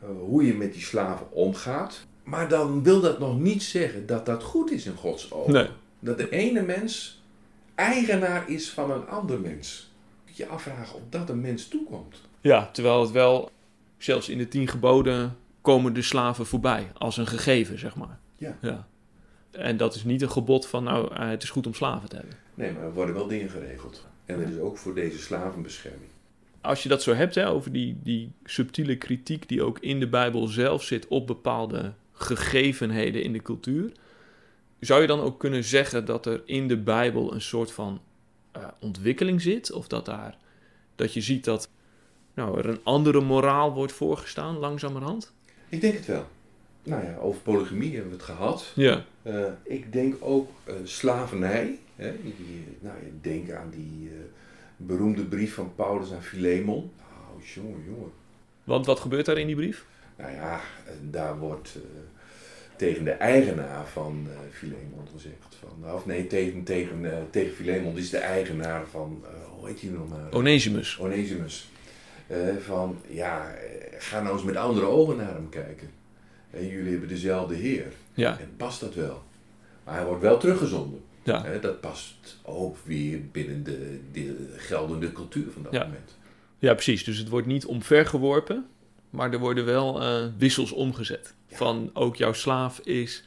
eh, 0.00 0.08
hoe 0.18 0.46
je 0.46 0.54
met 0.54 0.72
die 0.72 0.82
slaven 0.82 1.32
omgaat. 1.32 2.06
Maar 2.22 2.48
dan 2.48 2.82
wil 2.82 3.00
dat 3.00 3.18
nog 3.18 3.38
niet 3.38 3.62
zeggen 3.62 4.06
dat 4.06 4.26
dat 4.26 4.42
goed 4.42 4.70
is 4.70 4.86
in 4.86 4.94
Gods 4.94 5.32
ogen. 5.32 5.52
Nee. 5.52 5.68
Dat 5.98 6.18
de 6.18 6.30
ene 6.30 6.62
mens 6.62 7.22
eigenaar 7.74 8.50
is 8.50 8.70
van 8.70 8.90
een 8.90 9.06
ander 9.06 9.40
mens. 9.40 9.90
Je 10.24 10.46
afvragen 10.46 10.96
of 10.96 11.02
dat 11.10 11.28
een 11.28 11.40
mens 11.40 11.68
toekomt. 11.68 12.20
Ja, 12.40 12.70
terwijl 12.72 13.00
het 13.00 13.10
wel, 13.10 13.50
zelfs 13.98 14.28
in 14.28 14.38
de 14.38 14.48
tien 14.48 14.68
geboden 14.68 15.36
komen 15.60 15.92
de 15.92 16.02
slaven 16.02 16.46
voorbij 16.46 16.90
als 16.94 17.16
een 17.16 17.26
gegeven, 17.26 17.78
zeg 17.78 17.96
maar. 17.96 18.18
Ja. 18.36 18.56
ja. 18.60 18.86
En 19.50 19.76
dat 19.76 19.94
is 19.94 20.04
niet 20.04 20.22
een 20.22 20.30
gebod 20.30 20.66
van, 20.66 20.84
nou, 20.84 21.14
eh, 21.14 21.28
het 21.28 21.42
is 21.42 21.50
goed 21.50 21.66
om 21.66 21.74
slaven 21.74 22.08
te 22.08 22.16
hebben. 22.16 22.34
Nee, 22.54 22.72
maar 22.72 22.82
er 22.82 22.92
worden 22.92 23.14
wel 23.14 23.26
dingen 23.26 23.50
geregeld. 23.50 24.06
En 24.24 24.40
er 24.40 24.48
is 24.48 24.58
ook 24.58 24.78
voor 24.78 24.94
deze 24.94 25.18
slavenbescherming. 25.18 26.10
Als 26.66 26.82
je 26.82 26.88
dat 26.88 27.02
zo 27.02 27.14
hebt, 27.14 27.34
hè, 27.34 27.50
over 27.50 27.72
die, 27.72 27.96
die 28.02 28.32
subtiele 28.44 28.96
kritiek 28.96 29.48
die 29.48 29.62
ook 29.62 29.78
in 29.78 30.00
de 30.00 30.08
Bijbel 30.08 30.46
zelf 30.46 30.82
zit 30.82 31.08
op 31.08 31.26
bepaalde 31.26 31.92
gegevenheden 32.12 33.22
in 33.22 33.32
de 33.32 33.42
cultuur, 33.42 33.92
zou 34.80 35.00
je 35.00 35.06
dan 35.06 35.20
ook 35.20 35.38
kunnen 35.38 35.64
zeggen 35.64 36.04
dat 36.04 36.26
er 36.26 36.42
in 36.44 36.68
de 36.68 36.76
Bijbel 36.76 37.32
een 37.32 37.40
soort 37.40 37.72
van 37.72 38.00
eh, 38.52 38.64
ontwikkeling 38.80 39.42
zit? 39.42 39.72
Of 39.72 39.88
dat, 39.88 40.04
daar, 40.04 40.38
dat 40.94 41.14
je 41.14 41.20
ziet 41.20 41.44
dat 41.44 41.70
nou, 42.34 42.58
er 42.58 42.68
een 42.68 42.80
andere 42.82 43.20
moraal 43.20 43.72
wordt 43.72 43.92
voorgestaan, 43.92 44.56
langzamerhand? 44.56 45.32
Ik 45.68 45.80
denk 45.80 45.94
het 45.94 46.06
wel. 46.06 46.26
Nou 46.82 47.04
ja, 47.04 47.16
over 47.16 47.40
polygamie 47.40 47.92
hebben 47.92 48.10
we 48.10 48.16
het 48.16 48.26
gehad. 48.26 48.72
Ja. 48.74 49.04
Eh, 49.22 49.44
ik 49.62 49.92
denk 49.92 50.14
ook 50.20 50.50
eh, 50.64 50.74
slavernij. 50.84 51.78
Hè? 51.96 52.12
Die, 52.22 52.64
nou, 52.80 52.94
je 53.04 53.12
denkt 53.20 53.52
aan 53.52 53.70
die 53.70 54.10
beroemde 54.76 55.24
brief 55.24 55.54
van 55.54 55.74
Paulus 55.74 56.12
aan 56.12 56.22
Philemon. 56.22 56.90
Nou, 56.98 57.44
jongen, 57.54 57.84
jongen. 57.86 58.10
Want 58.64 58.86
wat 58.86 59.00
gebeurt 59.00 59.26
daar 59.26 59.38
in 59.38 59.46
die 59.46 59.56
brief? 59.56 59.86
Nou 60.16 60.32
ja, 60.32 60.60
daar 61.10 61.38
wordt 61.38 61.76
uh, 61.76 61.82
tegen 62.76 63.04
de 63.04 63.10
eigenaar 63.10 63.86
van 63.86 64.26
uh, 64.28 64.36
Filemon 64.50 65.08
gezegd. 65.12 65.56
Van, 65.60 65.92
of 65.92 66.06
nee, 66.06 66.26
tegen, 66.26 66.62
tegen, 66.62 67.02
uh, 67.02 67.12
tegen 67.30 67.54
Filemon, 67.54 67.94
die 67.94 68.02
is 68.02 68.10
de 68.10 68.18
eigenaar 68.18 68.86
van, 68.86 69.24
hoe 69.56 69.68
heet 69.68 69.80
hij 69.80 69.90
nog 69.90 70.08
maar? 70.08 70.32
Onesimus. 70.32 70.98
Onesimus. 71.00 71.70
van, 72.60 72.98
ja, 73.08 73.54
ga 73.98 74.22
nou 74.22 74.34
eens 74.34 74.44
met 74.44 74.56
andere 74.56 74.86
ogen 74.86 75.16
naar 75.16 75.34
hem 75.34 75.48
kijken. 75.48 75.90
En 76.50 76.66
jullie 76.66 76.90
hebben 76.90 77.08
dezelfde 77.08 77.54
Heer. 77.54 77.92
Ja. 78.14 78.38
En 78.40 78.52
past 78.56 78.80
dat 78.80 78.94
wel? 78.94 79.22
Maar 79.84 79.94
hij 79.94 80.04
wordt 80.04 80.22
wel 80.22 80.38
teruggezonden. 80.38 81.00
Ja. 81.26 81.58
dat 81.60 81.80
past 81.80 82.36
ook 82.42 82.76
weer 82.84 83.20
binnen 83.32 83.64
de, 83.64 84.00
de 84.12 84.54
geldende 84.56 85.12
cultuur 85.12 85.46
van 85.52 85.62
dat 85.62 85.72
Ja. 85.72 85.84
moment. 85.84 86.16
Ja, 86.58 86.72
precies. 86.74 87.04
Dus 87.04 87.18
het 87.18 87.28
wordt 87.28 87.46
niet 87.46 87.64
omvergeworpen, 87.66 88.66
maar 89.10 89.32
er 89.32 89.38
worden 89.38 89.64
wel 89.64 90.02
eh, 90.02 90.24
wissels 90.38 90.72
omgezet. 90.72 91.34
Ja. 91.48 91.56
Van 91.56 91.90
ook 91.92 92.16
jouw 92.16 92.32
slaaf 92.32 92.78
is, 92.78 93.24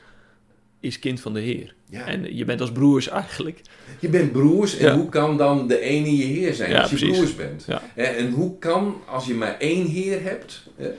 is 0.79 0.99
kind 0.99 1.21
van 1.21 1.33
de 1.33 1.39
Heer. 1.39 1.75
Ja. 1.89 2.05
En 2.05 2.35
je 2.35 2.45
bent 2.45 2.61
als 2.61 2.71
broers 2.71 3.07
eigenlijk. 3.07 3.61
Je 3.99 4.09
bent 4.09 4.31
broers 4.31 4.77
en 4.77 4.85
Ja. 4.85 4.95
hoe 4.97 5.09
kan 5.09 5.37
dan 5.37 5.67
de 5.67 5.79
ene 5.79 6.17
je 6.17 6.23
heer 6.23 6.53
zijn 6.53 6.75
als 6.75 6.89
je 6.89 6.95
precies. 6.97 7.17
broers 7.17 7.35
bent? 7.35 7.67
En 7.95 8.31
hoe 8.31 8.59
kan, 8.59 8.95
als 9.07 9.25
je 9.25 9.33
maar 9.33 9.57
één 9.57 9.87
heer 9.87 10.21
hebt, 10.23 10.63
hè, 10.75 10.89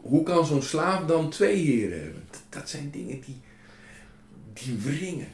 hoe 0.00 0.22
kan 0.22 0.46
zo'n 0.46 0.62
slaaf 0.62 1.04
dan 1.06 1.30
twee 1.30 1.56
heren 1.56 2.02
hebben? 2.02 2.22
Dat, 2.30 2.42
dat 2.48 2.68
zijn 2.68 2.90
dingen 2.90 3.20
die, 3.20 3.40
die 4.52 4.76
wringen. 4.84 5.28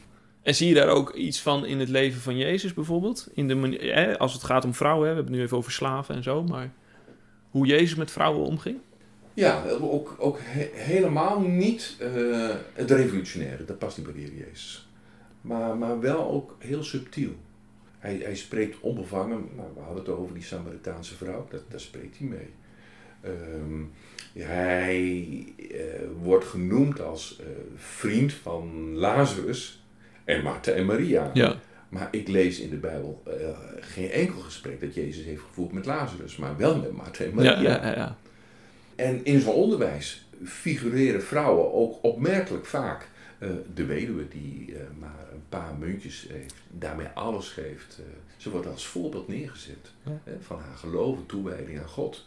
En 0.44 0.54
zie 0.54 0.68
je 0.68 0.74
daar 0.74 0.88
ook 0.88 1.14
iets 1.14 1.40
van 1.40 1.66
in 1.66 1.80
het 1.80 1.88
leven 1.88 2.20
van 2.20 2.36
Jezus 2.36 2.74
bijvoorbeeld? 2.74 3.28
In 3.34 3.48
de 3.48 3.54
manier, 3.54 4.16
als 4.16 4.32
het 4.32 4.42
gaat 4.42 4.64
om 4.64 4.74
vrouwen, 4.74 5.02
hè, 5.06 5.10
we 5.10 5.14
hebben 5.16 5.32
het 5.32 5.40
nu 5.40 5.46
even 5.46 5.56
over 5.56 5.72
slaven 5.72 6.14
en 6.14 6.22
zo, 6.22 6.42
maar 6.42 6.72
hoe 7.50 7.66
Jezus 7.66 7.94
met 7.94 8.10
vrouwen 8.10 8.46
omging? 8.46 8.78
Ja, 9.34 9.64
ook, 9.80 10.14
ook 10.18 10.38
he- 10.40 10.70
helemaal 10.72 11.40
niet 11.40 11.96
eh, 12.00 12.50
het 12.72 12.90
revolutionaire, 12.90 13.64
dat 13.64 13.78
past 13.78 13.96
niet 13.96 14.06
bij 14.06 14.14
de 14.14 14.36
Jezus. 14.36 14.88
Maar, 15.40 15.76
maar 15.76 16.00
wel 16.00 16.30
ook 16.30 16.56
heel 16.58 16.82
subtiel. 16.82 17.32
Hij, 17.98 18.20
hij 18.22 18.36
spreekt 18.36 18.80
onbevangen, 18.80 19.48
nou, 19.56 19.68
we 19.74 19.80
hadden 19.80 20.04
het 20.04 20.08
over 20.14 20.34
die 20.34 20.42
Samaritaanse 20.42 21.14
vrouw, 21.14 21.48
daar 21.68 21.80
spreekt 21.80 22.18
hij 22.18 22.26
mee. 22.26 22.50
Ehm, 23.20 23.82
hij 24.48 25.44
eh, 25.70 25.76
wordt 26.22 26.44
genoemd 26.44 27.00
als 27.00 27.38
eh, 27.40 27.46
vriend 27.76 28.32
van 28.32 28.92
Lazarus 28.94 29.83
en 30.24 30.42
Martha 30.42 30.72
en 30.72 30.86
Maria. 30.86 31.30
Ja, 31.34 31.56
Maar 31.88 32.08
ik 32.10 32.28
lees 32.28 32.58
in 32.60 32.70
de 32.70 32.76
Bijbel 32.76 33.22
eh, 33.26 33.48
geen 33.80 34.10
enkel 34.10 34.40
gesprek 34.40 34.80
dat 34.80 34.94
Jezus 34.94 35.24
heeft 35.24 35.42
gevoerd 35.42 35.72
met 35.72 35.86
Lazarus, 35.86 36.36
maar 36.36 36.56
wel 36.56 36.78
met 36.78 36.92
Martha 36.92 37.24
en 37.24 37.34
Maria. 37.34 37.60
ja, 37.60 37.86
ja. 37.94 38.16
En 38.96 39.24
in 39.24 39.40
zijn 39.40 39.54
onderwijs 39.54 40.26
figureren 40.44 41.22
vrouwen 41.22 41.72
ook 41.72 41.98
opmerkelijk 42.02 42.66
vaak. 42.66 43.08
eh, 43.38 43.48
de 43.74 43.84
weduwe 43.84 44.28
die 44.28 44.74
eh, 44.74 44.80
maar 44.98 45.26
een 45.32 45.44
paar 45.48 45.74
muntjes 45.78 46.26
heeft, 46.30 46.54
daarmee 46.70 47.06
alles 47.14 47.48
geeft. 47.48 48.00
ze 48.36 48.50
wordt 48.50 48.66
als 48.66 48.86
voorbeeld 48.86 49.28
neergezet 49.28 49.90
hè, 50.02 50.32
van 50.40 50.58
haar 50.60 50.76
geloof 50.76 51.16
en 51.16 51.26
toewijding 51.26 51.78
aan 51.78 51.88
God. 51.88 52.26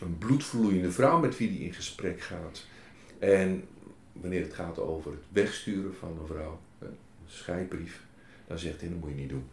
Een 0.00 0.18
bloedvloeiende 0.18 0.90
vrouw 0.90 1.20
met 1.20 1.36
wie 1.36 1.48
die 1.48 1.60
in 1.60 1.72
gesprek 1.72 2.20
gaat. 2.20 2.64
En 3.18 3.64
wanneer 4.12 4.42
het 4.42 4.54
gaat 4.54 4.78
over 4.78 5.10
het 5.10 5.20
wegsturen 5.28 5.94
van 5.98 6.18
een 6.20 6.26
vrouw, 6.26 6.60
scheidbrief, 7.32 8.02
dan 8.46 8.58
zegt 8.58 8.80
hij 8.80 8.88
dat 8.88 8.98
moet 8.98 9.08
je 9.08 9.14
niet 9.14 9.28
doen. 9.28 9.44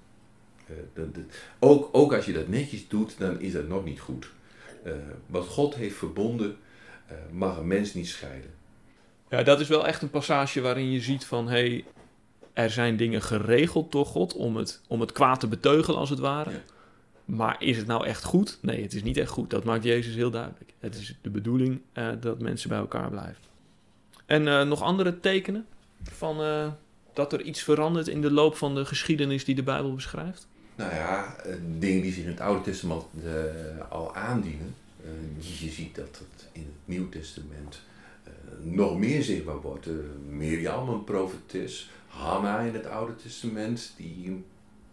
Eh, 0.68 0.76
dat- 0.94 1.16
dat- 1.16 1.24
ook, 1.60 1.90
ook 1.92 2.14
als 2.14 2.26
je 2.26 2.34
dat 2.34 2.48
netjes 2.48 2.88
doet, 2.88 3.20
dan 3.20 3.40
is 3.40 3.54
dat 3.54 3.68
nog 3.68 3.84
niet 3.86 4.00
goed. 4.00 4.30
Eh, 4.84 4.94
wat 5.26 5.46
God 5.48 5.76
heeft 5.76 5.96
verbonden, 5.96 6.58
eh, 7.08 7.16
mag 7.32 7.58
een 7.58 7.68
mens 7.68 7.94
niet 7.94 8.08
scheiden. 8.08 8.50
Ja, 9.30 9.44
dat 9.44 9.60
is 9.60 9.68
wel 9.68 9.88
echt 9.88 10.02
een 10.02 10.10
passage 10.10 10.62
waarin 10.62 10.92
je 10.92 11.02
ziet 11.02 11.26
van... 11.26 11.48
Hey, 11.50 11.86
er 12.54 12.70
zijn 12.70 12.98
dingen 12.98 13.22
geregeld 13.22 13.92
door 13.92 14.06
God 14.06 14.34
om 14.34 14.56
het, 14.56 14.82
om 14.88 15.02
het 15.02 15.12
kwaad 15.12 15.40
te 15.40 15.48
beteugelen, 15.48 16.00
als 16.00 16.10
het 16.10 16.20
ware. 16.20 16.50
Ja. 16.52 16.62
Maar 17.26 17.56
is 17.64 17.78
het 17.78 17.88
nou 17.88 18.06
echt 18.06 18.24
goed? 18.24 18.58
Nee, 18.62 18.82
het 18.82 18.94
is 18.94 19.04
niet 19.04 19.18
echt 19.18 19.30
goed. 19.30 19.50
Dat 19.50 19.64
maakt 19.64 19.84
Jezus 19.84 20.16
heel 20.16 20.32
duidelijk. 20.32 20.74
Het 20.80 20.96
is 20.96 21.16
de 21.22 21.30
bedoeling 21.30 21.82
dat 22.20 22.40
mensen 22.42 22.70
bij 22.70 22.78
elkaar 22.78 23.10
blijven. 23.10 23.44
En 24.26 24.68
nog 24.68 24.82
andere 24.82 25.20
tekenen 25.20 25.66
van 26.04 26.38
dat 27.18 27.34
er 27.34 27.42
iets 27.42 27.62
verandert 27.64 28.08
in 28.08 28.22
de 28.22 28.32
loop 28.32 28.56
van 28.56 28.76
de 28.76 28.86
geschiedenis 28.86 29.46
die 29.46 29.56
de 29.56 29.64
Bijbel 29.64 29.94
beschrijft? 29.94 30.48
Nou 30.76 30.94
ja, 30.94 31.36
eh, 31.44 31.54
dingen 31.78 32.02
die 32.02 32.14
zich 32.14 32.24
in 32.24 32.30
het 32.30 32.40
Oude 32.40 32.62
Testament 32.62 33.04
eh, 33.26 33.92
al 33.92 34.16
aandienen. 34.16 34.76
Eh, 35.04 35.10
je 35.60 35.70
ziet 35.70 35.96
dat 35.96 36.08
het 36.08 36.48
in 36.52 36.62
het 36.62 36.96
Nieuw 36.96 37.10
Testament 37.10 37.82
nog 38.62 38.98
meer 38.98 39.24
zichtbaar 39.24 39.62
wordt. 39.62 39.88
Mirjam, 40.30 40.90
een 40.90 41.04
profetes. 41.04 41.90
Hanna 42.08 42.60
in 42.60 42.74
het 42.74 42.86
Oude 42.86 43.16
Testament, 43.16 43.94
die 43.98 44.28
een 44.28 44.46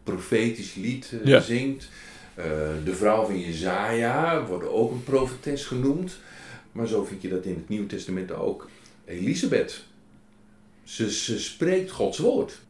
profetisch 0.03 0.75
lied 0.75 1.13
Ja. 1.25 1.41
zingt. 1.41 1.89
De 2.85 2.95
vrouw 2.95 3.25
van 3.25 3.41
Jezaja 3.41 4.45
wordt 4.47 4.69
ook 4.69 4.91
een 4.91 5.05
profetes 5.05 5.65
genoemd. 5.65 6.19
Maar 6.73 6.87
zo 6.87 7.05
vind 7.05 7.23
je 7.23 7.29
dat 7.29 7.45
in 7.45 7.55
het 7.55 7.69
Nieuwe 7.69 7.87
Testament 7.87 8.33
ook. 8.33 8.69
Elisabeth, 9.05 9.85
ze, 10.85 11.39
spreekt 11.39 11.91
Gods 11.91 12.19
woord. 12.19 12.61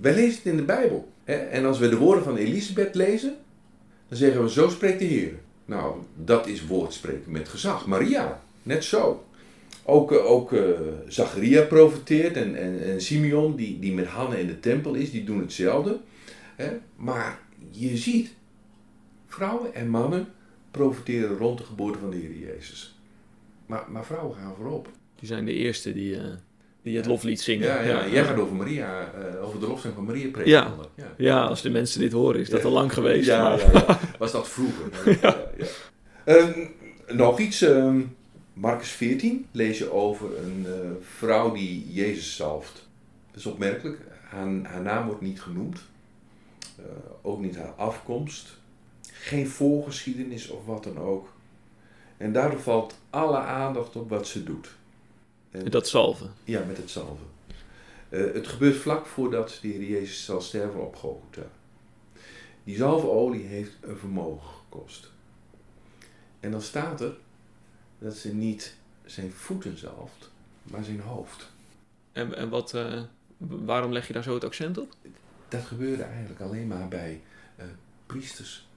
Wij 0.00 0.14
lezen 0.14 0.36
het 0.36 0.44
in 0.44 0.56
de 0.56 0.62
Bijbel. 0.62 1.12
Hè? 1.24 1.34
En 1.34 1.64
als 1.64 1.78
we 1.78 1.88
de 1.88 1.96
woorden 1.96 2.24
van 2.24 2.36
Elisabeth 2.36 2.94
lezen, 2.94 3.36
dan 4.08 4.18
zeggen 4.18 4.42
we, 4.42 4.50
zo 4.50 4.68
spreekt 4.68 4.98
de 4.98 5.04
Heer. 5.04 5.32
Nou, 5.64 5.94
dat 6.16 6.46
is 6.46 6.66
woordspreken 6.66 7.32
met 7.32 7.48
gezag. 7.48 7.86
Maria, 7.86 8.42
net 8.62 8.84
zo. 8.84 9.24
Ook, 9.82 10.12
eh, 10.12 10.30
ook 10.30 10.52
eh, 10.52 10.62
Zacharia 11.08 11.62
profeteert 11.62 12.36
en, 12.36 12.56
en, 12.56 12.84
en 12.84 13.00
Simeon, 13.00 13.56
die, 13.56 13.78
die 13.78 13.92
met 13.92 14.06
Hanna 14.06 14.34
in 14.34 14.46
de 14.46 14.60
tempel 14.60 14.94
is, 14.94 15.10
die 15.10 15.24
doen 15.24 15.40
hetzelfde. 15.40 16.00
Hè? 16.56 16.70
Maar 16.96 17.38
je 17.70 17.96
ziet, 17.96 18.34
vrouwen 19.26 19.74
en 19.74 19.88
mannen 19.88 20.28
profiteren 20.70 21.36
rond 21.36 21.58
de 21.58 21.64
geboorte 21.64 21.98
van 21.98 22.10
de 22.10 22.16
Heer 22.16 22.36
Jezus. 22.36 22.98
Maar, 23.66 23.84
maar 23.88 24.04
vrouwen 24.04 24.36
gaan 24.36 24.54
voorop. 24.56 24.88
Die 25.14 25.28
zijn 25.28 25.44
de 25.44 25.52
eerste 25.52 25.92
die, 25.92 26.16
eh, 26.16 26.24
die 26.82 26.96
het 26.96 27.06
loflied 27.06 27.40
zingen. 27.40 27.66
Ja, 27.66 27.80
ja, 27.82 28.08
jij 28.08 28.24
gaat 28.24 28.38
over 28.38 28.54
Maria, 28.56 29.12
eh, 29.12 29.44
over 29.46 29.60
de 29.60 29.66
lofzang 29.66 29.94
van 29.94 30.04
Maria 30.04 30.30
preken. 30.30 30.50
Ja. 30.50 30.74
ja. 30.94 31.14
Ja, 31.16 31.42
als 31.44 31.62
de 31.62 31.70
mensen 31.70 32.00
dit 32.00 32.12
horen, 32.12 32.40
is 32.40 32.48
dat 32.50 32.64
al 32.64 32.70
lang 32.70 32.92
geweest. 32.92 33.26
Ja, 33.26 33.42
maar- 33.42 33.72
ja, 33.72 33.84
ja. 33.88 33.98
was 34.18 34.32
dat 34.32 34.48
vroeger. 34.48 34.88
Ehm, 36.24 36.66
nog 37.08 37.38
iets. 37.38 37.62
ehm 37.62 38.00
Marcus 38.52 38.88
14 38.88 39.46
lees 39.52 39.78
je 39.78 39.92
over 39.92 40.38
een 40.38 40.66
eh, 40.66 40.90
vrouw 41.16 41.52
die 41.52 41.92
Jezus 41.92 42.36
zalft. 42.36 42.88
Dat 43.30 43.40
is 43.40 43.46
opmerkelijk. 43.46 43.98
Haar, 44.28 44.48
haar 44.62 44.82
naam 44.82 45.06
wordt 45.06 45.20
niet 45.20 45.40
genoemd. 45.40 45.78
Eh, 46.78 46.84
ook 47.22 47.40
niet 47.40 47.56
haar 47.56 47.72
afkomst. 47.76 48.58
Geen 49.12 49.48
voorgeschiedenis 49.48 50.48
of 50.48 50.66
wat 50.66 50.84
dan 50.84 50.98
ook. 50.98 51.32
En 52.16 52.32
daardoor 52.32 52.60
valt 52.60 52.94
alle 53.10 53.38
aandacht 53.38 53.96
op 53.96 54.10
wat 54.10 54.26
ze 54.26 54.44
doet. 54.44 54.68
En- 55.50 55.70
Dat 55.70 55.88
zalven. 55.88 56.30
ja, 56.44 56.64
met 56.64 56.76
het 56.76 56.90
zalven. 56.90 57.26
Eh, 58.08 58.32
het 58.32 58.46
gebeurt 58.48 58.76
vlak 58.76 59.06
voordat 59.06 59.58
de 59.62 59.68
Heer 59.68 59.84
Jezus 59.84 60.24
zal 60.24 60.40
sterven 60.40 60.86
op 60.86 60.96
Golgotha. 60.96 61.42
Die 62.64 62.76
zalfolie 62.76 63.44
heeft 63.46 63.72
een 63.80 63.96
vermogen 63.96 64.48
gekost. 64.48 65.10
En 66.40 66.50
dan 66.50 66.60
staat 66.62 67.00
er 67.00 67.12
dat 67.98 68.16
ze 68.16 68.34
niet 68.34 68.76
zijn 69.04 69.32
voeten 69.32 69.78
zalft, 69.78 70.30
maar 70.62 70.84
zijn 70.84 71.00
hoofd. 71.00 71.50
En, 72.12 72.36
en 72.36 72.48
wat, 72.48 72.74
eh, 72.74 73.02
waarom 73.38 73.92
leg 73.92 74.06
je 74.06 74.12
daar 74.12 74.22
zo 74.22 74.34
het 74.34 74.44
accent 74.44 74.78
op? 74.78 74.92
Dat 75.48 75.62
gebeurde 75.64 76.02
eigenlijk 76.02 76.40
alleen 76.40 76.66
maar 76.66 76.88
bij 76.88 77.20
eh, 77.56 77.64
priesters 78.06 78.68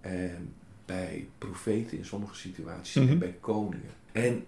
en 0.00 0.54
bij 0.86 1.28
profeten 1.38 1.98
in 1.98 2.04
sommige 2.04 2.34
situaties 2.34 2.94
Mhm. 3.02 3.08
en 3.12 3.18
bij 3.18 3.36
koningen. 3.40 3.90
En 4.12 4.46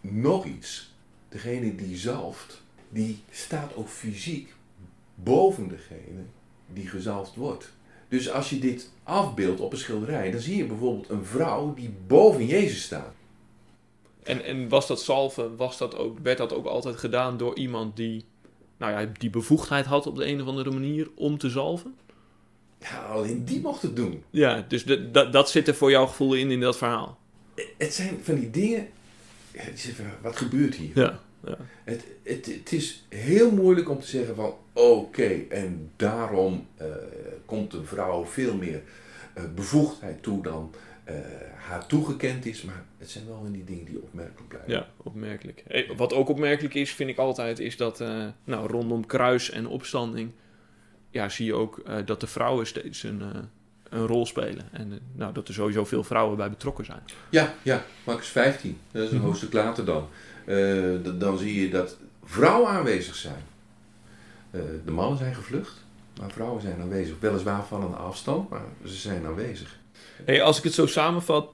nog 0.00 0.44
iets, 0.44 0.89
degene 1.30 1.74
die 1.74 1.96
zalft, 1.96 2.62
die 2.88 3.22
staat 3.30 3.74
ook 3.74 3.88
fysiek 3.88 4.54
boven 5.14 5.68
degene 5.68 6.22
die 6.72 6.88
gezalfd 6.88 7.34
wordt. 7.34 7.72
Dus 8.08 8.30
als 8.30 8.50
je 8.50 8.58
dit 8.58 8.90
afbeeldt 9.02 9.60
op 9.60 9.72
een 9.72 9.78
schilderij, 9.78 10.30
dan 10.30 10.40
zie 10.40 10.56
je 10.56 10.64
bijvoorbeeld 10.64 11.08
een 11.08 11.24
vrouw 11.24 11.74
die 11.74 11.94
boven 12.06 12.46
Jezus 12.46 12.82
staat. 12.82 13.14
En, 14.22 14.44
en 14.44 14.68
was 14.68 14.86
dat 14.86 15.00
zalven, 15.00 15.56
was 15.56 15.78
dat 15.78 15.96
ook, 15.96 16.18
werd 16.22 16.38
dat 16.38 16.54
ook 16.54 16.66
altijd 16.66 16.96
gedaan 16.96 17.36
door 17.36 17.56
iemand 17.56 17.96
die, 17.96 18.24
nou 18.76 18.92
ja, 18.92 19.12
die 19.18 19.30
bevoegdheid 19.30 19.86
had 19.86 20.06
op 20.06 20.16
de 20.16 20.26
een 20.26 20.40
of 20.40 20.46
andere 20.46 20.70
manier 20.70 21.10
om 21.14 21.38
te 21.38 21.50
zalven? 21.50 21.94
Ja, 22.80 22.98
alleen 22.98 23.44
die 23.44 23.60
mocht 23.60 23.82
het 23.82 23.96
doen. 23.96 24.22
Ja, 24.30 24.64
dus 24.68 24.84
de, 24.84 25.10
dat, 25.10 25.32
dat 25.32 25.50
zit 25.50 25.68
er 25.68 25.74
voor 25.74 25.90
jouw 25.90 26.06
gevoel 26.06 26.34
in, 26.34 26.50
in 26.50 26.60
dat 26.60 26.76
verhaal. 26.76 27.18
Het 27.78 27.94
zijn 27.94 28.18
van 28.22 28.34
die 28.34 28.50
dingen. 28.50 28.88
Wat 30.22 30.36
gebeurt 30.36 30.74
hier? 30.74 30.90
Ja, 30.94 31.20
ja. 31.44 31.56
Het, 31.84 32.04
het, 32.22 32.46
het 32.46 32.72
is 32.72 33.04
heel 33.08 33.50
moeilijk 33.50 33.88
om 33.88 34.00
te 34.00 34.06
zeggen 34.06 34.34
van 34.34 34.54
oké, 34.72 35.44
en 35.48 35.90
daarom 35.96 36.66
eh, 36.76 36.86
komt 37.44 37.72
een 37.72 37.86
vrouw 37.86 38.24
veel 38.24 38.54
meer 38.56 38.82
eh, 39.34 39.44
bevoegdheid 39.54 40.22
toe 40.22 40.42
dan 40.42 40.74
eh, 41.04 41.14
haar 41.56 41.86
toegekend 41.86 42.46
is, 42.46 42.62
maar 42.62 42.84
het 42.98 43.10
zijn 43.10 43.26
wel 43.26 43.46
die 43.52 43.64
dingen 43.64 43.84
die 43.84 44.02
opmerkelijk 44.02 44.48
blijven. 44.48 44.72
Ja, 44.72 44.88
opmerkelijk. 44.96 45.62
Eh, 45.66 45.96
Wat 45.96 46.12
ook 46.12 46.28
opmerkelijk 46.28 46.74
is, 46.74 46.94
vind 46.94 47.10
ik 47.10 47.18
altijd, 47.18 47.58
is 47.58 47.76
dat 47.76 47.98
nou, 48.44 48.66
rondom 48.68 49.06
kruis 49.06 49.50
en 49.50 49.66
opstanding, 49.66 50.30
ja, 51.10 51.28
zie 51.28 51.46
je 51.46 51.54
ook 51.54 52.06
dat 52.06 52.20
de 52.20 52.26
vrouwen 52.26 52.66
steeds 52.66 53.02
een, 53.02 53.22
een 53.90 54.06
rol 54.06 54.26
spelen. 54.26 54.68
En 54.72 54.92
eh, 54.92 54.98
nou, 55.12 55.32
dat 55.32 55.48
er 55.48 55.54
sowieso 55.54 55.84
veel 55.84 56.04
vrouwen 56.04 56.36
bij 56.36 56.50
betrokken 56.50 56.84
zijn. 56.84 57.00
Ja, 57.30 57.54
ja, 57.62 57.84
Marcus 58.04 58.28
15, 58.28 58.78
dat 58.92 59.02
is 59.02 59.10
een 59.10 59.16
Mhm. 59.16 59.24
hoofdstuk 59.26 59.52
later 59.52 59.84
dan. 59.84 60.08
Eh, 60.44 61.18
dan 61.18 61.38
zie 61.38 61.60
je 61.60 61.70
dat 61.70 61.96
vrouwen 62.24 62.70
aanwezig 62.70 63.14
zijn. 63.14 63.42
Eh, 64.50 64.60
de 64.84 64.90
mannen 64.90 65.18
zijn 65.18 65.34
gevlucht, 65.34 65.84
maar 66.20 66.30
vrouwen 66.30 66.62
zijn 66.62 66.80
aanwezig. 66.80 67.14
Weliswaar 67.20 67.64
van 67.64 67.82
een 67.82 67.94
afstand, 67.94 68.48
maar 68.48 68.62
ze 68.84 68.94
zijn 68.94 69.26
aanwezig. 69.26 69.78
Hey, 70.24 70.42
als 70.42 70.58
ik 70.58 70.64
het 70.64 70.74
zo 70.74 70.86
samenvat, 70.86 71.52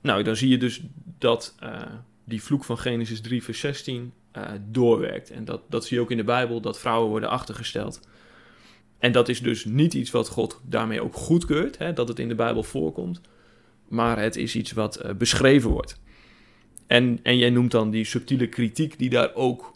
nou, 0.00 0.22
dan 0.22 0.36
zie 0.36 0.48
je 0.48 0.58
dus 0.58 0.80
dat 1.18 1.54
die 2.24 2.42
vloek 2.42 2.64
van 2.64 2.78
Genesis 2.78 3.20
3, 3.20 3.42
vers 3.42 3.60
16 3.60 4.12
eh, 4.32 4.42
doorwerkt. 4.68 5.30
En 5.30 5.44
dat, 5.44 5.60
dat 5.68 5.84
zie 5.84 5.96
je 5.96 6.02
ook 6.02 6.10
in 6.10 6.16
de 6.16 6.24
Bijbel, 6.24 6.60
dat 6.60 6.78
vrouwen 6.78 7.10
worden 7.10 7.28
achtergesteld. 7.28 8.00
En 9.00 9.12
dat 9.12 9.28
is 9.28 9.40
dus 9.40 9.64
niet 9.64 9.94
iets 9.94 10.10
wat 10.10 10.28
God 10.28 10.60
daarmee 10.68 11.02
ook 11.02 11.14
goedkeurt, 11.14 11.78
hè, 11.78 11.92
dat 11.92 12.08
het 12.08 12.18
in 12.18 12.28
de 12.28 12.34
Bijbel 12.34 12.62
voorkomt. 12.62 13.20
Maar 13.88 14.18
het 14.20 14.36
is 14.36 14.56
iets 14.56 14.72
wat 14.72 14.96
eh, 14.96 15.14
beschreven 15.14 15.70
wordt. 15.70 16.00
En, 16.86 17.18
en 17.22 17.38
jij 17.38 17.50
noemt 17.50 17.70
dan 17.70 17.90
die 17.90 18.04
subtiele 18.04 18.48
kritiek 18.48 18.98
die 18.98 19.10
daar 19.10 19.34
ook 19.34 19.74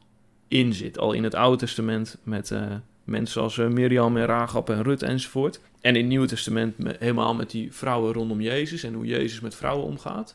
in 0.48 0.72
zit. 0.72 0.98
Al 0.98 1.12
in 1.12 1.24
het 1.24 1.34
Oude 1.34 1.56
Testament 1.56 2.18
met 2.22 2.50
eh, 2.50 2.62
mensen 3.04 3.42
als 3.42 3.58
eh, 3.58 3.68
Mirjam 3.68 4.16
en 4.16 4.26
Rahab 4.26 4.70
en 4.70 4.82
Rut 4.82 5.02
enzovoort. 5.02 5.60
En 5.80 5.94
in 5.94 6.00
het 6.00 6.08
Nieuwe 6.08 6.26
Testament 6.26 6.78
me- 6.78 6.96
helemaal 6.98 7.34
met 7.34 7.50
die 7.50 7.72
vrouwen 7.72 8.12
rondom 8.12 8.40
Jezus 8.40 8.82
en 8.82 8.94
hoe 8.94 9.06
Jezus 9.06 9.40
met 9.40 9.54
vrouwen 9.54 9.86
omgaat. 9.86 10.34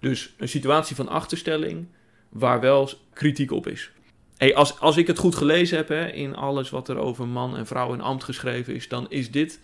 Dus 0.00 0.34
een 0.36 0.48
situatie 0.48 0.96
van 0.96 1.08
achterstelling 1.08 1.86
waar 2.28 2.60
wel 2.60 2.90
kritiek 3.12 3.52
op 3.52 3.66
is. 3.66 3.90
Hey, 4.38 4.54
als, 4.54 4.80
als 4.80 4.96
ik 4.96 5.06
het 5.06 5.18
goed 5.18 5.34
gelezen 5.34 5.76
heb 5.76 5.88
hè, 5.88 6.06
in 6.06 6.36
alles 6.36 6.70
wat 6.70 6.88
er 6.88 6.98
over 6.98 7.28
man 7.28 7.56
en 7.56 7.66
vrouw 7.66 7.92
en 7.92 8.00
ambt 8.00 8.24
geschreven 8.24 8.74
is, 8.74 8.88
dan 8.88 9.06
is 9.08 9.30
dit 9.30 9.60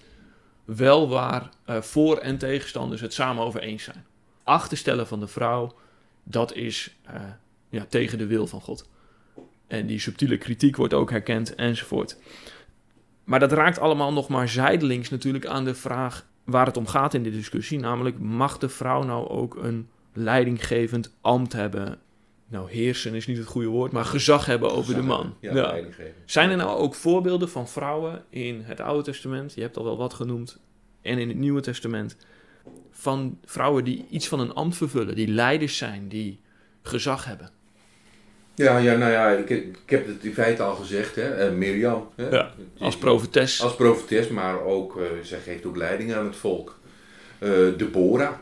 wel 0.64 1.08
waar 1.08 1.48
eh, 1.64 1.80
voor- 1.80 2.18
en 2.18 2.38
tegenstanders 2.38 3.00
het 3.00 3.12
samen 3.12 3.44
over 3.44 3.60
eens 3.60 3.82
zijn. 3.82 4.04
Achterstellen 4.42 5.06
van 5.06 5.20
de 5.20 5.26
vrouw, 5.26 5.74
dat 6.24 6.54
is 6.54 6.96
eh, 7.02 7.20
ja, 7.68 7.84
tegen 7.88 8.18
de 8.18 8.26
wil 8.26 8.46
van 8.46 8.60
God. 8.60 8.88
En 9.66 9.86
die 9.86 9.98
subtiele 9.98 10.38
kritiek 10.38 10.76
wordt 10.76 10.94
ook 10.94 11.10
herkend 11.10 11.54
enzovoort. 11.54 12.18
Maar 13.24 13.40
dat 13.40 13.52
raakt 13.52 13.78
allemaal 13.78 14.12
nog 14.12 14.28
maar 14.28 14.48
zijdelings 14.48 15.10
natuurlijk 15.10 15.46
aan 15.46 15.64
de 15.64 15.74
vraag 15.74 16.26
waar 16.44 16.66
het 16.66 16.76
om 16.76 16.86
gaat 16.86 17.14
in 17.14 17.22
de 17.22 17.30
discussie. 17.30 17.78
Namelijk, 17.78 18.18
mag 18.18 18.58
de 18.58 18.68
vrouw 18.68 19.02
nou 19.02 19.28
ook 19.28 19.56
een 19.56 19.88
leidinggevend 20.12 21.14
ambt 21.20 21.52
hebben? 21.52 21.98
Nou, 22.48 22.70
heersen 22.70 23.14
is 23.14 23.26
niet 23.26 23.36
het 23.38 23.46
goede 23.46 23.68
woord, 23.68 23.92
maar 23.92 24.04
gezag 24.04 24.46
hebben 24.46 24.70
over 24.72 24.94
de 24.94 25.02
man. 25.02 25.34
Ja. 25.40 25.52
Zijn 26.24 26.50
er 26.50 26.56
nou 26.56 26.78
ook 26.78 26.94
voorbeelden 26.94 27.48
van 27.48 27.68
vrouwen 27.68 28.24
in 28.30 28.60
het 28.64 28.80
Oude 28.80 29.02
Testament? 29.02 29.54
Je 29.54 29.60
hebt 29.60 29.76
al 29.76 29.84
wel 29.84 29.96
wat 29.96 30.14
genoemd. 30.14 30.60
En 31.02 31.18
in 31.18 31.28
het 31.28 31.36
Nieuwe 31.38 31.60
Testament. 31.60 32.16
Van 32.90 33.38
vrouwen 33.44 33.84
die 33.84 34.06
iets 34.10 34.28
van 34.28 34.40
een 34.40 34.54
ambt 34.54 34.76
vervullen. 34.76 35.14
Die 35.14 35.28
leiders 35.28 35.76
zijn. 35.76 36.08
Die 36.08 36.40
gezag 36.82 37.24
hebben. 37.24 37.50
Ja, 38.54 38.78
ja, 38.78 38.96
nou 38.96 39.12
ja, 39.12 39.30
ik, 39.30 39.50
ik 39.50 39.76
heb 39.86 40.06
het 40.06 40.24
in 40.24 40.32
feite 40.34 40.62
al 40.62 40.74
gezegd, 40.74 41.14
hè. 41.14 41.28
eh, 41.34 41.52
Mirjam. 41.52 42.08
Hè? 42.14 42.28
Ja, 42.28 42.50
Als 42.78 42.96
profetes. 42.98 43.62
Als 43.62 43.74
profetes, 43.76 44.28
maar 44.28 44.60
ook, 44.62 44.96
eh, 45.00 45.04
zij 45.22 45.38
geeft 45.40 45.64
ook 45.66 45.76
leiding 45.76 46.14
aan 46.14 46.24
het 46.26 46.36
volk. 46.36 46.78
Eh 47.38 47.50
Deborah, 47.76 48.32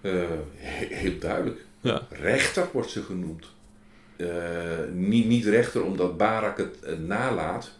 he- 0.00 0.94
heel 0.94 1.18
duidelijk. 1.18 1.64
Ja. 1.80 2.06
Rechter 2.10 2.68
wordt 2.72 2.90
ze 2.90 3.02
genoemd. 3.02 3.46
Eh, 4.20 4.28
niet, 4.92 5.26
niet 5.26 5.44
rechter 5.44 5.84
omdat 5.84 6.16
Barak 6.16 6.56
het 6.56 6.82
eh, 6.82 6.98
nalaat. 6.98 7.70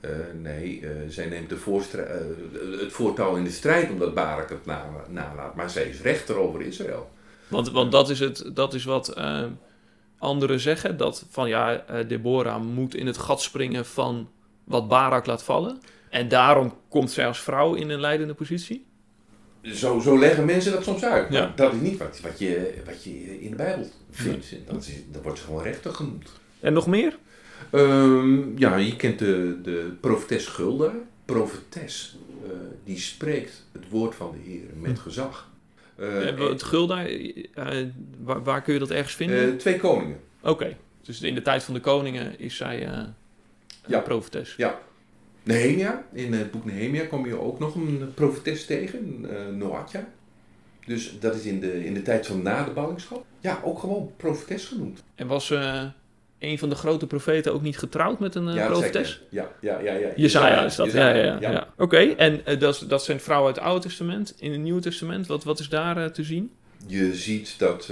Eh, 0.00 0.10
nee, 0.42 0.84
zij 1.08 1.26
neemt 1.26 1.48
de 1.48 1.58
het 2.80 2.92
voortouw 2.92 3.36
in 3.36 3.44
de 3.44 3.50
strijd 3.50 3.90
omdat 3.90 4.14
Barak 4.14 4.48
het 4.48 4.66
na- 4.66 5.04
nalaat. 5.08 5.54
Maar 5.54 5.70
zij 5.70 5.84
is 5.88 6.00
rechter 6.00 6.36
over 6.36 6.60
Israël. 6.60 7.10
Want, 7.48 7.70
want 7.70 7.92
dat, 7.92 8.10
is 8.10 8.20
het, 8.20 8.50
dat 8.54 8.74
is 8.74 8.84
wat 8.84 9.16
anderen 10.18 10.60
zeggen. 10.60 10.96
Dat 10.96 11.26
van 11.30 11.48
ja, 11.48 11.84
Deborah 12.08 12.62
moet 12.62 12.94
in 12.94 13.06
het 13.06 13.18
gat 13.18 13.42
springen 13.42 13.86
van 13.86 14.28
wat 14.64 14.88
Barak 14.88 15.26
laat 15.26 15.42
vallen. 15.42 15.80
En 16.10 16.28
daarom 16.28 16.74
komt 16.88 17.10
zij 17.10 17.26
als 17.26 17.40
vrouw 17.40 17.74
in 17.74 17.90
een 17.90 18.00
leidende 18.00 18.34
positie. 18.34 18.86
Zo, 19.74 19.98
zo 20.00 20.18
leggen 20.18 20.44
mensen 20.44 20.72
dat 20.72 20.84
soms 20.84 21.04
uit. 21.04 21.32
Ja. 21.32 21.52
Dat 21.56 21.72
is 21.74 21.80
niet 21.80 21.98
wat, 21.98 22.20
wat, 22.22 22.38
je, 22.38 22.74
wat 22.84 23.04
je 23.04 23.40
in 23.40 23.50
de 23.50 23.56
Bijbel 23.56 23.90
vindt. 24.10 24.54
Dat, 24.66 24.82
is, 24.86 24.92
dat 25.12 25.22
wordt 25.22 25.40
gewoon 25.40 25.62
rechter 25.62 25.94
genoemd. 25.94 26.30
En 26.60 26.72
nog 26.72 26.86
meer? 26.86 27.18
Ehm, 27.70 28.58
ja, 28.58 28.76
je 28.76 28.96
kent 28.96 29.18
de, 29.18 29.58
de 29.62 29.90
profetes 30.00 30.46
Gulda. 30.46 30.92
Profetes, 31.24 32.16
eh, 32.44 32.50
die 32.84 32.98
spreekt 32.98 33.64
het 33.72 33.84
woord 33.88 34.14
van 34.14 34.32
de 34.32 34.50
Heer 34.50 34.64
met 34.80 34.98
gezag. 34.98 35.50
Eh, 35.96 36.28
Eh, 36.28 36.48
het 36.48 36.62
Gulda, 36.62 37.06
eh, 37.06 37.84
waar, 38.22 38.42
waar 38.42 38.62
kun 38.62 38.72
je 38.72 38.78
dat 38.78 38.90
ergens 38.90 39.14
vinden? 39.14 39.58
twee 39.58 39.76
koningen. 39.78 40.20
Oké, 40.42 40.76
dus 41.02 41.20
in 41.22 41.34
de 41.34 41.42
tijd 41.42 41.62
van 41.62 41.74
de 41.74 41.80
koningen 41.80 42.38
is 42.38 42.56
zij 42.56 42.88
Ja. 43.86 43.98
profetes. 44.00 44.54
Ja. 44.56 44.78
Nehemia, 45.46 46.04
in 46.12 46.32
het 46.32 46.50
boek 46.50 46.64
Nehemia 46.64 47.04
kom 47.04 47.26
je 47.26 47.40
ook 47.40 47.58
nog 47.58 47.74
een 47.74 48.12
profetes 48.14 48.66
tegen, 48.66 49.26
uh, 49.30 49.56
Noatja. 49.56 50.08
Dus 50.86 51.16
dat 51.20 51.34
is 51.34 51.44
in 51.44 51.60
de, 51.60 51.84
in 51.84 51.94
de 51.94 52.02
tijd 52.02 52.26
van 52.26 52.42
na 52.42 52.64
de 52.64 52.70
ballingschap. 52.70 53.24
Ja, 53.40 53.60
ook 53.64 53.78
gewoon 53.78 54.12
profetes 54.16 54.64
genoemd. 54.64 55.02
En 55.14 55.26
was 55.26 55.50
eh, 55.50 55.82
een 56.38 56.58
van 56.58 56.68
de 56.68 56.74
grote 56.74 57.06
profeten 57.06 57.52
ook 57.52 57.62
niet 57.62 57.78
getrouwd 57.78 58.18
met 58.18 58.34
een 58.34 58.48
eh, 58.48 58.54
ja, 58.54 58.66
profetes? 58.66 59.22
Ja, 59.28 59.50
ja, 59.60 59.78
ja. 59.78 59.92
ja. 59.92 60.08
Jezaja 60.16 60.64
is 60.64 60.76
dat, 60.76 60.92
ja, 60.92 61.08
ja, 61.08 61.24
ja. 61.24 61.36
ja. 61.40 61.50
ja. 61.50 61.68
Oké, 61.76 61.96
en 61.96 62.58
dat, 62.58 62.84
dat 62.88 63.04
zijn 63.04 63.20
vrouwen 63.20 63.48
uit 63.48 63.56
het 63.56 63.64
Oude 63.64 63.86
Testament. 63.86 64.34
In 64.38 64.52
het 64.52 64.60
Nieuwe 64.60 64.80
Testament, 64.80 65.26
wat, 65.26 65.44
wat 65.44 65.58
is 65.58 65.68
daar 65.68 66.12
te 66.12 66.22
zien? 66.22 66.52
Je 66.86 67.14
ziet 67.14 67.58
dat 67.58 67.86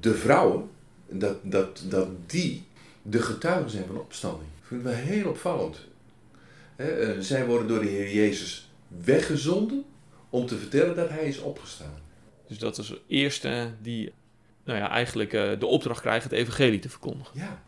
de 0.00 0.14
vrouwen, 0.14 0.68
dat, 1.08 1.36
dat, 1.42 1.84
dat 1.88 2.08
die 2.26 2.64
de 3.02 3.22
getuigen 3.22 3.70
zijn 3.70 3.84
van 3.86 3.98
opstanding. 3.98 4.50
Dat 4.58 4.68
vind 4.68 4.80
ik 4.80 4.86
wel 4.86 4.96
heel 4.96 5.28
opvallend. 5.28 5.90
Eh, 6.76 6.86
zij 7.18 7.46
worden 7.46 7.68
door 7.68 7.80
de 7.80 7.88
Heer 7.88 8.12
Jezus 8.14 8.72
weggezonden 9.04 9.84
om 10.30 10.46
te 10.46 10.56
vertellen 10.58 10.96
dat 10.96 11.08
Hij 11.08 11.24
is 11.28 11.38
opgestaan. 11.38 12.00
Dus 12.48 12.58
dat 12.58 12.78
is 12.78 12.86
de 12.86 13.00
eerste 13.06 13.70
die 13.82 14.12
nou 14.64 14.78
ja, 14.78 14.90
eigenlijk 14.90 15.32
eh, 15.32 15.50
de 15.58 15.66
opdracht 15.66 16.00
krijgt 16.00 16.24
het 16.24 16.32
evangelie 16.32 16.78
te 16.78 16.88
verkondigen. 16.88 17.32
Ja. 17.40 17.62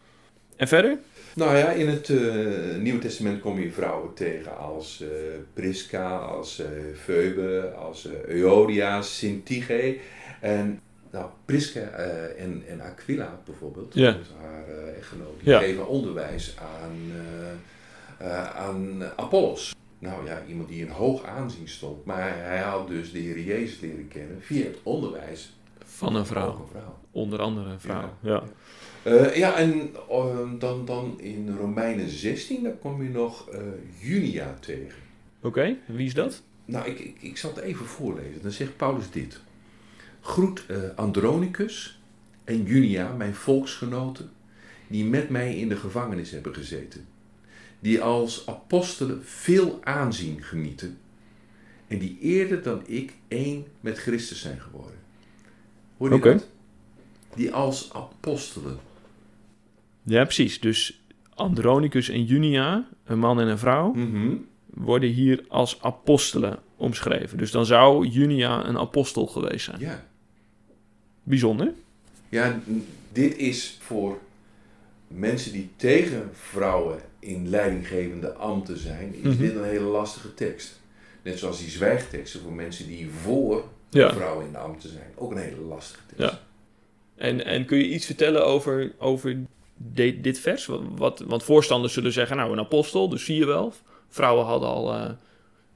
En 0.56 0.68
verder? 0.68 0.98
Nou 1.34 1.56
ja, 1.56 1.70
in 1.70 1.88
het 1.88 2.08
eh, 2.10 2.76
Nieuwe 2.78 2.98
Testament 2.98 3.40
kom 3.40 3.60
je 3.60 3.72
vrouwen 3.72 4.14
tegen 4.14 4.58
als 4.58 5.00
eh 5.00 5.08
Prisca, 5.54 6.16
als 6.16 6.58
eh 6.60 6.66
Phoebe, 7.02 7.72
als 7.78 8.06
eh 8.06 8.24
Euodia, 8.24 9.02
Syntyche. 9.02 9.96
En 10.40 10.80
nou, 11.10 11.26
Prisca 11.44 11.80
eh, 11.80 12.44
en, 12.44 12.62
en 12.68 12.80
Aquila 12.80 13.40
bijvoorbeeld, 13.44 13.94
Ja. 13.94 14.16
haar 14.40 14.68
echtgenoot, 14.96 15.38
die 15.42 15.48
Ja. 15.50 15.58
geven 15.58 15.86
onderwijs 15.88 16.54
aan, 16.58 17.12
aan 18.54 19.02
Apollos. 19.16 19.74
Nou 19.98 20.26
ja, 20.26 20.42
iemand 20.48 20.68
die 20.68 20.80
in 20.80 20.88
hoog 20.88 21.24
aanzien 21.24 21.68
stond. 21.68 22.04
Maar 22.04 22.36
hij 22.36 22.58
had 22.60 22.88
dus 22.88 23.12
de 23.12 23.18
Heer 23.18 23.40
Jezus 23.40 23.80
leren 23.80 24.08
kennen 24.08 24.36
via 24.42 24.64
het 24.64 24.78
onderwijs 24.82 25.56
Van 25.84 26.14
een 26.16 26.26
vrouw. 26.26 26.50
een 26.50 26.68
vrouw. 26.70 26.98
Onder 27.10 27.40
andere 27.40 27.70
een 27.70 27.80
vrouw. 27.80 28.10
Ja. 28.20 28.30
Ja. 28.32 28.42
Eh, 29.02 29.36
ja, 29.36 29.54
en 29.56 29.90
eh, 30.10 30.36
dan, 30.58 30.84
dan 30.84 31.20
in 31.20 31.56
Romeinen 31.56 32.08
16, 32.08 32.62
daar 32.62 32.72
kom 32.72 33.02
je 33.02 33.08
nog 33.08 33.48
eh, 33.48 33.60
Junia 34.00 34.56
tegen. 34.60 34.98
Oké, 35.42 35.76
wie 35.86 36.06
is 36.06 36.14
dat? 36.14 36.42
Nou, 36.64 36.86
ik, 36.88 36.98
ik, 36.98 37.16
ik 37.20 37.36
zal 37.36 37.50
het 37.54 37.64
even 37.64 37.86
voorlezen. 37.86 38.42
Dan 38.42 38.50
zegt 38.50 38.76
Paulus 38.76 39.10
dit. 39.10 39.40
Groet 40.20 40.64
eh, 40.68 40.76
Andronicus 40.96 42.00
en 42.44 42.62
Junia, 42.62 43.12
mijn 43.12 43.34
volksgenoten, 43.34 44.30
die 44.86 45.04
met 45.04 45.28
mij 45.28 45.56
in 45.56 45.68
de 45.68 45.76
gevangenis 45.76 46.30
hebben 46.30 46.54
gezeten. 46.54 47.06
Die 47.84 48.00
als 48.00 48.46
apostelen 48.46 49.24
veel 49.24 49.78
aanzien 49.82 50.42
genieten. 50.42 50.98
En 51.86 51.98
die 51.98 52.18
eerder 52.20 52.62
dan 52.62 52.82
ik 52.86 53.12
één 53.28 53.64
met 53.80 53.98
Christus 53.98 54.40
zijn 54.40 54.60
geworden. 54.60 54.98
Hoor 55.96 56.08
je 56.08 56.14
Oké. 56.14 56.32
dat? 56.32 56.48
Die 57.34 57.52
als 57.52 57.92
apostelen 57.92 58.78
Ja, 60.02 60.22
precies. 60.24 60.60
Dus 60.60 61.02
Andronicus 61.34 62.08
en 62.08 62.24
Junia, 62.24 62.88
een 63.04 63.18
man 63.18 63.40
en 63.40 63.46
een 63.48 63.58
vrouw, 63.58 63.92
Mhm. 63.92 64.36
worden 64.66 65.10
hier 65.10 65.44
als 65.48 65.82
apostelen 65.82 66.58
omschreven. 66.76 67.38
Dus 67.38 67.50
dan 67.50 67.66
zou 67.66 68.06
Junia 68.06 68.66
een 68.66 68.78
apostel 68.78 69.26
geweest 69.26 69.64
zijn. 69.64 69.80
Ja. 69.80 70.06
Bijzonder. 71.22 71.72
ja, 72.28 72.60
dit 73.12 73.36
is 73.36 73.78
voor 73.80 74.18
mensen 75.14 75.52
die 75.52 75.70
tegen 75.76 76.30
vrouwen 76.32 76.98
in 77.18 77.48
leidinggevende 77.48 78.32
ambten 78.32 78.78
zijn, 78.78 79.14
is 79.14 79.22
Mhm. 79.22 79.36
dit 79.36 79.54
een 79.54 79.64
hele 79.64 79.84
lastige 79.84 80.34
tekst. 80.34 80.80
Net 81.22 81.38
zoals 81.38 81.58
die 81.58 81.70
zwijgteksten 81.70 82.40
voor 82.40 82.52
mensen 82.52 82.86
die 82.86 83.10
voor 83.22 83.64
ja. 83.90 84.12
vrouwen 84.12 84.46
in 84.46 84.52
de 84.52 84.58
ambt 84.58 84.80
te 84.80 84.88
zijn. 84.88 85.10
Ook 85.14 85.30
een 85.30 85.38
hele 85.38 85.60
lastige 85.60 86.00
tekst. 86.06 86.32
Ja. 86.32 86.40
En, 87.16 87.44
en 87.44 87.64
kun 87.64 87.78
je 87.78 87.88
iets 87.88 88.06
vertellen 88.06 88.46
over, 88.46 88.92
over 88.98 89.36
dit, 89.76 90.24
dit 90.24 90.38
vers? 90.38 90.68
Wat, 90.96 91.20
want 91.26 91.42
voorstanders 91.42 91.92
zullen 91.92 92.12
zeggen, 92.12 92.36
nou 92.36 92.52
een 92.52 92.58
apostel, 92.58 93.08
dus 93.08 93.24
zie 93.24 93.36
je 93.36 93.46
wel. 93.46 93.72
Vrouwen 94.08 94.46
hadden 94.46 94.68
al 94.68 94.94
uh, 94.94 95.10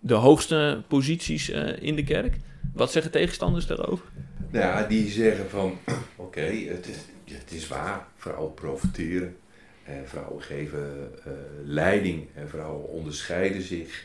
de 0.00 0.14
hoogste 0.14 0.82
posities 0.88 1.50
uh, 1.50 1.82
in 1.82 1.96
de 1.96 2.04
kerk. 2.04 2.36
Wat 2.74 2.92
zeggen 2.92 3.12
tegenstanders 3.12 3.66
daarover? 3.66 4.04
Nou 4.50 4.64
ja, 4.64 4.86
die 4.86 5.08
zeggen 5.10 5.50
van, 5.50 5.78
oké, 6.16 6.40
het, 6.40 6.88
is, 6.88 6.96
het 7.32 7.52
is 7.52 7.68
waar, 7.68 8.06
vrouwen 8.16 8.54
profiteren. 8.54 9.36
En 9.84 10.08
vrouwen 10.08 10.42
geven 10.42 11.12
uh, 11.26 11.32
leiding 11.64 12.26
en 12.34 12.48
vrouwen 12.48 12.88
onderscheiden 12.88 13.62
zich. 13.62 14.04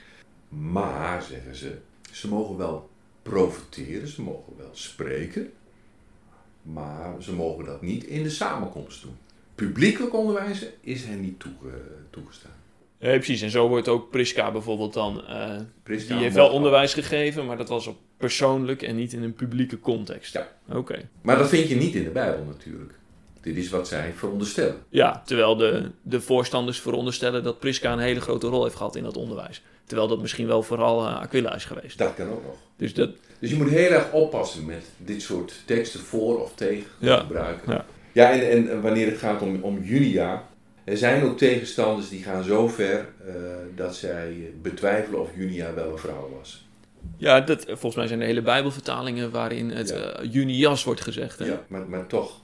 Maar, 0.50 1.22
zeggen 1.22 1.56
ze, 1.56 1.78
ze 2.12 2.28
mogen 2.28 2.58
wel 2.58 2.90
profiteren, 3.22 4.08
ze 4.08 4.22
mogen 4.22 4.54
wel 4.58 4.70
spreken. 4.72 5.52
Maar 6.62 7.22
ze 7.22 7.34
mogen 7.34 7.66
dat 7.66 7.82
niet 7.82 8.04
in 8.04 8.24
de 8.24 8.30
samenkomst 8.30 9.02
doen. 9.02 9.18
Publiekelijk 9.56 10.14
onderwijzen 10.14 10.68
is 10.82 11.04
hen 11.06 11.22
niet 11.22 11.44
toegestaan. 12.10 12.52
Ja, 12.98 13.10
precies. 13.10 13.42
En 13.42 13.50
zo 13.50 13.68
wordt 13.68 13.88
ook 13.88 14.10
Priska 14.10 14.52
bijvoorbeeld 14.52 14.94
dan. 14.94 15.24
Uh, 15.30 15.60
die 15.84 16.14
heeft 16.14 16.36
wel 16.36 16.50
onderwijs 16.50 16.94
gegeven, 16.94 17.46
maar 17.46 17.58
dat 17.58 17.70
was 17.70 17.88
op 17.88 17.98
persoonlijk 18.18 18.82
en 18.82 18.96
niet 18.96 19.14
in 19.14 19.24
een 19.24 19.34
publieke 19.34 19.80
context. 19.80 20.34
Ja. 20.34 20.52
Oké. 20.70 21.10
Maar 21.22 21.38
dat 21.38 21.50
vind 21.50 21.70
je 21.70 21.76
niet 21.76 21.96
in 21.96 22.04
de 22.04 22.10
Bijbel 22.10 22.44
natuurlijk. 22.44 22.94
Dit 23.44 23.56
is 23.56 23.70
wat 23.70 23.88
zij 23.88 24.14
veronderstellen. 24.16 24.76
Ja, 24.90 25.22
terwijl 25.26 25.56
de, 25.56 25.92
de 26.02 26.22
voorstanders 26.22 26.80
veronderstellen 26.80 27.44
dat 27.44 27.60
Priska 27.60 27.92
een 27.92 28.00
hele 28.00 28.22
grote 28.22 28.48
rol 28.48 28.64
heeft 28.64 28.76
gehad 28.76 28.96
in 28.96 29.04
dat 29.04 29.18
onderwijs. 29.18 29.62
Terwijl 29.86 30.08
dat 30.08 30.22
misschien 30.22 30.48
wel 30.48 30.64
vooral 30.64 31.08
uh, 31.08 31.20
Aquila 31.20 31.56
is 31.56 31.66
geweest. 31.66 31.98
Dat 31.98 32.14
kan 32.14 32.30
ook 32.30 32.44
nog. 32.44 32.56
Dus, 32.78 32.94
dat... 32.94 33.10
dus 33.40 33.50
je 33.50 33.56
moet 33.56 33.70
heel 33.70 33.92
erg 33.92 34.12
oppassen 34.12 34.66
met 34.66 34.86
dit 34.98 35.22
soort 35.22 35.54
teksten 35.66 36.00
voor 36.00 36.42
of 36.42 36.56
tegen 36.56 36.86
ja. 36.98 37.20
gebruiken. 37.20 37.74
Ja, 37.74 37.86
ja 38.12 38.32
en, 38.32 38.70
en 38.70 38.82
wanneer 38.82 39.08
het 39.08 39.18
gaat 39.18 39.42
om, 39.42 39.60
om 39.62 39.84
Julia, 39.84 40.48
er 40.84 40.98
zijn 40.98 41.24
ook 41.24 41.38
tegenstanders 41.38 42.10
die 42.10 42.24
gaan 42.24 42.44
zo 42.44 42.68
ver 42.68 43.08
uh, 43.28 43.34
dat 43.76 43.96
zij 43.96 44.54
betwijfelen 44.62 45.22
of 45.22 45.30
Junia 45.36 45.74
wel 45.74 45.92
een 45.92 45.98
vrouw 45.98 46.30
was. 46.38 46.68
Ja, 47.18 47.42
dat, 47.42 47.66
volgens 47.66 47.96
mij 47.96 48.08
zijn 48.08 48.22
er 48.22 48.26
hele 48.26 48.42
Bijbelvertalingen 48.42 49.32
waarin 49.32 49.70
het 49.70 49.90
ja. 49.90 50.22
uh, 50.24 50.34
Junias 50.34 50.84
wordt 50.84 51.02
gezegd. 51.02 51.40
Hè? 51.40 51.46
Ja, 51.46 51.64
maar, 51.68 51.90
maar 51.90 52.08
toch, 52.08 52.42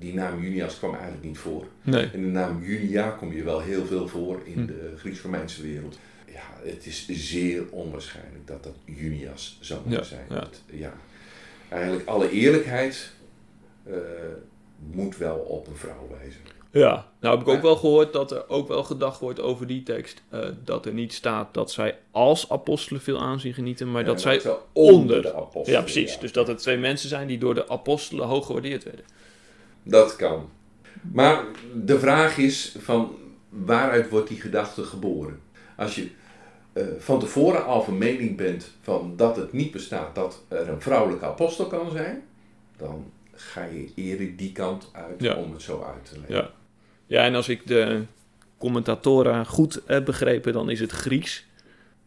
die 0.00 0.14
naam 0.14 0.42
Junias 0.42 0.78
kwam 0.78 0.94
eigenlijk 0.94 1.24
niet 1.24 1.38
voor. 1.38 1.66
Nee. 1.82 2.10
En 2.12 2.20
de 2.20 2.26
naam 2.28 2.62
Junia 2.62 3.10
kom 3.10 3.32
je 3.32 3.42
wel 3.42 3.60
heel 3.60 3.86
veel 3.86 4.08
voor 4.08 4.40
in 4.44 4.52
hm. 4.52 4.66
de 4.66 4.94
Grieks-Romeinse 4.96 5.62
wereld. 5.62 5.98
Ja, 6.26 6.70
het 6.70 6.86
is 6.86 7.08
zeer 7.08 7.62
onwaarschijnlijk 7.70 8.46
dat 8.46 8.62
dat 8.62 8.74
Junias 8.84 9.58
zou 9.60 9.80
moeten 9.84 10.00
ja, 10.00 10.06
zijn. 10.06 10.26
Ja. 10.28 10.34
Dat, 10.34 10.60
ja. 10.66 10.92
Eigenlijk 11.68 12.08
alle 12.08 12.30
eerlijkheid 12.30 13.12
uh, 13.88 13.96
moet 14.92 15.16
wel 15.16 15.36
op 15.36 15.66
een 15.66 15.76
vrouw 15.76 16.08
wijzen. 16.20 16.40
Ja, 16.72 17.06
nou 17.20 17.38
heb 17.38 17.46
ik 17.46 17.54
ook 17.54 17.62
wel 17.62 17.76
gehoord 17.76 18.12
dat 18.12 18.30
er 18.30 18.48
ook 18.48 18.68
wel 18.68 18.84
gedacht 18.84 19.20
wordt 19.20 19.40
over 19.40 19.66
die 19.66 19.82
tekst. 19.82 20.22
Uh, 20.34 20.40
dat 20.64 20.86
er 20.86 20.92
niet 20.92 21.12
staat 21.12 21.54
dat 21.54 21.70
zij 21.70 21.98
als 22.10 22.50
apostelen 22.50 23.00
veel 23.00 23.20
aanzien 23.20 23.54
genieten, 23.54 23.90
maar 23.90 24.00
Ja, 24.00 24.06
dat 24.06 24.20
zij 24.20 24.42
wel 24.42 24.66
onder. 24.72 25.22
de 25.22 25.34
apostelen. 25.34 25.78
Ja, 25.78 25.80
precies. 25.80 26.18
Dus 26.18 26.32
dat 26.32 26.46
het 26.46 26.58
twee 26.58 26.76
mensen 26.76 27.08
zijn 27.08 27.26
die 27.26 27.38
door 27.38 27.54
de 27.54 27.68
apostelen 27.68 28.26
hoog 28.26 28.46
gewaardeerd 28.46 28.84
werden. 28.84 29.04
Dat 29.90 30.16
kan. 30.16 30.48
Maar 31.12 31.44
de 31.84 31.98
vraag 31.98 32.38
is 32.38 32.76
van 32.78 33.14
waaruit 33.48 34.08
wordt 34.08 34.28
die 34.28 34.40
gedachte 34.40 34.82
geboren? 34.82 35.40
Als 35.76 35.94
je 35.94 36.08
uh, 36.74 36.84
van 36.98 37.20
tevoren 37.20 37.64
al 37.64 37.82
van 37.82 37.98
mening 37.98 38.36
bent 38.36 38.70
van 38.82 39.12
dat 39.16 39.36
het 39.36 39.52
niet 39.52 39.70
bestaat 39.70 40.14
dat 40.14 40.42
er 40.48 40.68
een 40.68 40.80
vrouwelijke 40.80 41.24
apostel 41.24 41.66
kan 41.66 41.90
zijn, 41.90 42.22
dan 42.76 43.10
ga 43.32 43.64
je 43.64 43.88
eerder 43.94 44.36
die 44.36 44.52
kant 44.52 44.90
uit 44.92 45.20
Ja. 45.22 45.34
om 45.34 45.52
het 45.52 45.62
zo 45.62 45.82
uit 45.94 46.04
te 46.04 46.14
leggen. 46.18 46.34
Ja. 46.34 46.50
Ja, 47.06 47.24
en 47.24 47.34
als 47.34 47.48
ik 47.48 47.66
de 47.66 48.02
commentatoren 48.58 49.46
goed 49.46 49.82
heb 49.86 50.04
begrepen, 50.04 50.52
dan 50.52 50.70
is 50.70 50.80
het 50.80 50.90
Grieks. 50.90 51.46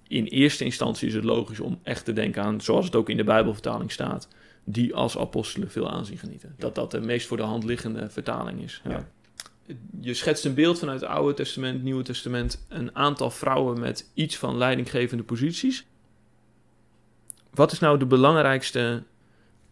In 0.08 0.26
eerste 0.26 0.64
instantie 0.64 1.08
is 1.08 1.14
het 1.14 1.24
logisch 1.24 1.60
om 1.60 1.80
echt 1.84 2.06
te 2.06 2.14
denken 2.14 2.44
aan, 2.44 2.62
zoals 2.62 2.86
het 2.86 2.96
ook 2.96 3.10
in 3.10 3.18
de 3.18 3.24
Bijbelvertaling 3.24 3.92
staat, 3.92 4.28
die 4.64 4.96
als 4.96 5.18
apostelen 5.18 5.72
veel 5.72 5.90
aanzien 5.90 6.18
genieten. 6.18 6.56
Dat 6.58 6.76
dat 6.76 6.92
de 6.92 7.02
meest 7.02 7.28
voor 7.28 7.38
de 7.38 7.44
hand 7.44 7.64
liggende 7.64 8.10
vertaling 8.10 8.62
is. 8.62 8.82
Ja. 8.84 8.92
Ja. 8.92 9.08
Je 10.00 10.14
schetst 10.14 10.46
een 10.46 10.54
beeld 10.54 10.80
vanuit 10.80 11.02
het 11.02 11.10
Oude 11.10 11.34
Testament, 11.34 11.84
Nieuwe 11.84 12.04
Testament, 12.04 12.66
een 12.70 12.96
aantal 12.96 13.32
vrouwen 13.32 13.80
met 13.80 14.10
iets 14.14 14.38
van 14.38 14.58
leidinggevende 14.58 15.24
posities. 15.24 15.86
Wat 17.50 17.72
is 17.72 17.80
nou 17.80 17.98
de 17.98 18.06
belangrijkste 18.06 19.04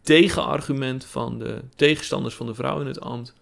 tegenargument 0.02 1.06
van 1.06 1.39
de 1.39 1.62
tegenstanders 1.76 2.36
van 2.36 2.46
de 2.46 2.54
vrouw 2.54 2.80
in 2.80 2.88
het 2.88 3.02
ambt 3.02 3.34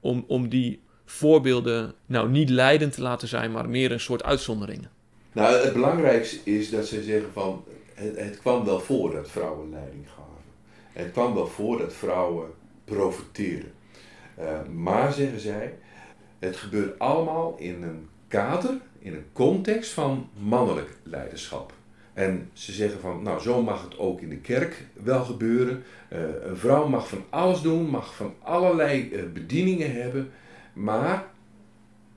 om, 0.00 0.24
om 0.26 0.48
die 0.48 0.80
voorbeelden 1.04 1.94
nou 2.06 2.30
niet 2.30 2.50
leidend 2.50 2.92
te 2.92 3.02
laten 3.02 3.28
zijn, 3.28 3.52
maar 3.52 3.68
meer 3.68 3.92
een 3.92 4.00
soort 4.00 4.22
uitzonderingen? 4.22 4.90
Nou, 5.32 5.54
het 5.54 5.72
belangrijkste 5.72 6.38
is 6.44 6.70
dat 6.70 6.86
ze 6.86 7.02
zeggen 7.02 7.32
van 7.32 7.64
het, 7.94 8.16
het 8.16 8.38
kwam 8.38 8.64
wel 8.64 8.80
voor 8.80 9.12
dat 9.12 9.30
vrouwen 9.30 9.70
leiding 9.70 10.08
gaven. 10.08 10.25
Het 10.96 11.12
kwam 11.12 11.34
wel 11.34 11.46
voor 11.46 11.78
dat 11.78 11.92
vrouwen 11.92 12.50
profiteerden. 12.84 13.72
Uh, 14.38 14.66
maar 14.74 15.12
zeggen 15.12 15.40
zij, 15.40 15.78
het 16.38 16.56
gebeurt 16.56 16.98
allemaal 16.98 17.54
in 17.58 17.82
een 17.82 18.08
kader, 18.28 18.80
in 18.98 19.14
een 19.14 19.26
context 19.32 19.92
van 19.92 20.28
mannelijk 20.38 20.96
leiderschap. 21.02 21.72
En 22.12 22.50
ze 22.52 22.72
zeggen 22.72 23.00
van, 23.00 23.22
nou 23.22 23.40
zo 23.40 23.62
mag 23.62 23.82
het 23.82 23.98
ook 23.98 24.20
in 24.20 24.28
de 24.28 24.38
kerk 24.38 24.86
wel 24.92 25.24
gebeuren. 25.24 25.82
Uh, 26.12 26.18
een 26.42 26.56
vrouw 26.56 26.88
mag 26.88 27.08
van 27.08 27.24
alles 27.30 27.60
doen, 27.60 27.88
mag 27.88 28.14
van 28.14 28.34
allerlei 28.42 29.10
uh, 29.12 29.32
bedieningen 29.32 29.92
hebben. 30.02 30.30
Maar 30.72 31.26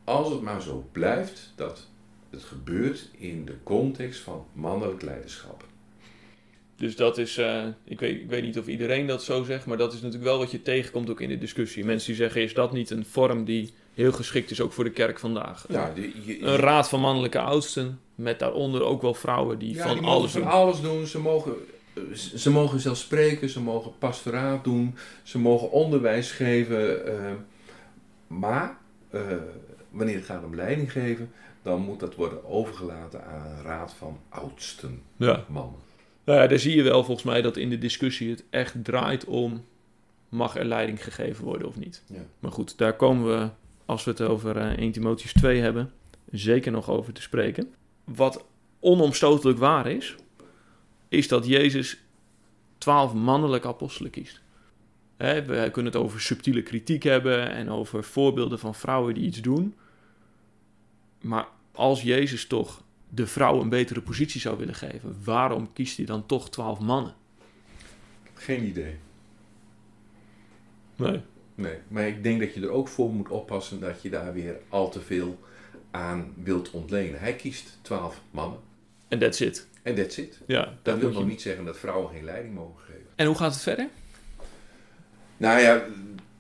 als 0.03 0.29
het 0.29 0.41
maar 0.41 0.61
zo 0.61 0.87
blijft 0.91 1.53
dat 1.55 1.87
het 2.29 2.43
gebeurt 2.43 3.09
in 3.17 3.45
de 3.45 3.55
context 3.63 4.19
van 4.21 4.45
mannelijk 4.53 5.01
leiderschap. 5.01 5.68
Dus 6.79 6.95
dat 6.95 7.17
is, 7.17 7.37
uh, 7.37 7.63
ik, 7.83 7.99
weet, 7.99 8.15
ik 8.21 8.29
weet 8.29 8.43
niet 8.43 8.59
of 8.59 8.67
iedereen 8.67 9.07
dat 9.07 9.23
zo 9.23 9.43
zegt, 9.43 9.65
maar 9.65 9.77
dat 9.77 9.93
is 9.93 10.01
natuurlijk 10.01 10.29
wel 10.29 10.37
wat 10.37 10.51
je 10.51 10.61
tegenkomt 10.61 11.09
ook 11.09 11.21
in 11.21 11.29
de 11.29 11.37
discussie. 11.37 11.85
Mensen 11.85 12.07
die 12.07 12.15
zeggen, 12.15 12.41
is 12.41 12.53
dat 12.53 12.71
niet 12.71 12.89
een 12.89 13.05
vorm 13.05 13.43
die 13.45 13.73
heel 13.93 14.11
geschikt 14.11 14.51
is 14.51 14.61
ook 14.61 14.73
voor 14.73 14.83
de 14.83 14.89
kerk 14.91 15.19
vandaag? 15.19 15.65
Ja, 15.69 15.91
de, 15.95 16.11
je, 16.25 16.41
een 16.41 16.55
raad 16.55 16.89
van 16.89 16.99
mannelijke 16.99 17.39
oudsten, 17.39 17.99
met 18.15 18.39
daaronder 18.39 18.83
ook 18.83 19.01
wel 19.01 19.13
vrouwen 19.13 19.59
die 19.59 19.73
ja, 19.73 19.87
van 19.87 19.97
die 19.97 20.07
alles 20.07 20.31
doen. 20.31 20.41
van 20.43 20.51
alles 20.51 20.81
doen. 20.81 21.05
Ze 21.05 21.19
mogen, 21.19 21.53
ze 22.35 22.51
mogen 22.51 22.79
zelfs 22.79 23.01
spreken, 23.01 23.49
ze 23.49 23.61
mogen 23.61 23.91
pastoraat 23.99 24.63
doen, 24.63 24.95
ze 25.23 25.39
mogen 25.39 25.71
onderwijs 25.71 26.31
geven. 26.31 27.07
Uh, 27.07 27.31
maar 28.27 28.77
uh, 29.11 29.21
wanneer 29.89 30.15
het 30.15 30.25
gaat 30.25 30.43
om 30.43 30.55
leiding 30.55 30.91
geven, 30.91 31.31
dan 31.61 31.81
moet 31.81 31.99
dat 31.99 32.15
worden 32.15 32.45
overgelaten 32.49 33.25
aan 33.25 33.45
een 33.45 33.63
raad 33.63 33.93
van 33.93 34.19
oudsten 34.29 35.01
Ja. 35.17 35.45
mannen. 35.47 35.87
Nou 36.23 36.39
ja, 36.39 36.47
daar 36.47 36.59
zie 36.59 36.75
je 36.75 36.83
wel 36.83 37.03
volgens 37.03 37.25
mij 37.25 37.41
dat 37.41 37.57
in 37.57 37.69
de 37.69 37.77
discussie 37.77 38.29
het 38.29 38.43
echt 38.49 38.75
draait 38.83 39.25
om... 39.25 39.65
mag 40.29 40.55
er 40.55 40.65
leiding 40.65 41.03
gegeven 41.03 41.43
worden 41.43 41.67
of 41.67 41.77
niet? 41.77 42.03
Ja. 42.07 42.25
Maar 42.39 42.51
goed, 42.51 42.77
daar 42.77 42.95
komen 42.95 43.39
we, 43.39 43.49
als 43.85 44.03
we 44.03 44.11
het 44.11 44.21
over 44.21 44.57
uh, 44.57 44.77
1 44.77 44.91
Timotheus 44.91 45.33
2 45.33 45.61
hebben... 45.61 45.91
zeker 46.31 46.71
nog 46.71 46.89
over 46.89 47.13
te 47.13 47.21
spreken. 47.21 47.73
Wat 48.03 48.45
onomstotelijk 48.79 49.59
waar 49.59 49.87
is... 49.87 50.15
is 51.07 51.27
dat 51.27 51.45
Jezus 51.45 52.03
twaalf 52.77 53.13
mannelijke 53.13 53.67
apostelen 53.67 54.11
kiest. 54.11 54.41
Hè, 55.17 55.43
we 55.45 55.69
kunnen 55.71 55.91
het 55.91 56.01
over 56.01 56.21
subtiele 56.21 56.63
kritiek 56.63 57.03
hebben... 57.03 57.51
en 57.51 57.69
over 57.69 58.03
voorbeelden 58.03 58.59
van 58.59 58.75
vrouwen 58.75 59.13
die 59.13 59.23
iets 59.23 59.41
doen... 59.41 59.73
Maar 61.21 61.47
als 61.71 62.01
Jezus 62.01 62.47
toch 62.47 62.83
de 63.09 63.27
vrouw 63.27 63.61
een 63.61 63.69
betere 63.69 64.01
positie 64.01 64.41
zou 64.41 64.57
willen 64.57 64.75
geven, 64.75 65.17
waarom 65.23 65.73
kiest 65.73 65.97
hij 65.97 66.05
dan 66.05 66.25
toch 66.25 66.49
twaalf 66.49 66.79
mannen? 66.79 67.13
Geen 68.33 68.63
idee. 68.63 68.95
Nee. 70.95 71.21
Nee, 71.55 71.77
maar 71.87 72.07
ik 72.07 72.23
denk 72.23 72.39
dat 72.39 72.53
je 72.53 72.61
er 72.61 72.69
ook 72.69 72.87
voor 72.87 73.13
moet 73.13 73.29
oppassen 73.29 73.79
dat 73.79 74.01
je 74.01 74.09
daar 74.09 74.33
weer 74.33 74.55
al 74.69 74.89
te 74.89 75.01
veel 75.01 75.39
aan 75.91 76.33
wilt 76.43 76.71
ontlenen. 76.71 77.19
Hij 77.19 77.35
kiest 77.35 77.77
twaalf 77.81 78.21
mannen 78.31 78.59
En 79.07 79.19
that's 79.19 79.39
it. 79.39 79.67
en 79.83 79.95
that's 79.95 80.17
it. 80.17 80.39
Ja, 80.45 80.73
Dat 80.81 80.97
wil 80.99 81.09
nog 81.09 81.19
je... 81.19 81.25
niet 81.25 81.41
zeggen 81.41 81.65
dat 81.65 81.77
vrouwen 81.77 82.09
geen 82.11 82.23
leiding 82.23 82.53
mogen 82.53 82.83
geven. 82.85 83.05
En 83.15 83.25
hoe 83.25 83.35
gaat 83.35 83.53
het 83.53 83.61
verder? 83.63 83.87
Nou 85.37 85.59
ja, 85.59 85.83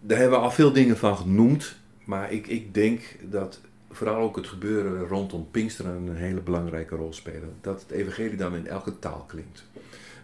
daar 0.01 0.17
hebben 0.17 0.37
we 0.39 0.43
al 0.45 0.51
veel 0.51 0.71
dingen 0.71 0.97
van 0.97 1.17
genoemd. 1.17 1.75
Maar 2.05 2.31
ik, 2.31 2.47
ik 2.47 2.73
denk 2.73 3.01
dat 3.21 3.61
vooral 3.91 4.21
ook 4.21 4.35
het 4.35 4.47
gebeuren 4.47 5.07
rondom 5.07 5.47
Pinksteren 5.51 6.07
een 6.07 6.15
hele 6.15 6.41
belangrijke 6.41 6.95
rol 6.95 7.13
spelen. 7.13 7.53
Dat 7.61 7.81
het 7.81 7.91
evangelie 7.91 8.37
dan 8.37 8.55
in 8.55 8.67
elke 8.67 8.99
taal 8.99 9.25
klinkt. 9.27 9.65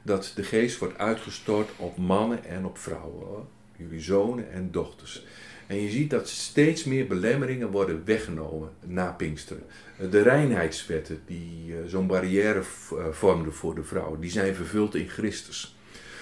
Dat 0.01 0.31
de 0.35 0.43
geest 0.43 0.77
wordt 0.77 0.97
uitgestort 0.97 1.69
op 1.77 1.97
mannen 1.97 2.45
en 2.45 2.65
op 2.65 2.77
vrouwen. 2.77 3.47
Jullie 3.75 4.01
zonen 4.01 4.51
en 4.51 4.71
dochters. 4.71 5.25
En 5.67 5.81
je 5.81 5.89
ziet 5.89 6.09
dat 6.09 6.29
steeds 6.29 6.83
meer 6.83 7.07
belemmeringen 7.07 7.71
worden 7.71 8.01
weggenomen 8.05 8.69
na 8.83 9.11
Pinksteren. 9.11 9.63
De 10.09 10.21
reinheidswetten 10.21 11.21
die 11.25 11.67
uh, 11.67 11.77
zo'n 11.87 12.07
barrière 12.07 12.63
vormden 13.11 13.53
voor 13.53 13.75
de 13.75 13.83
vrouw, 13.83 14.19
die 14.19 14.31
zijn 14.31 14.55
vervuld 14.55 14.95
in 14.95 15.09
Christus. 15.09 15.75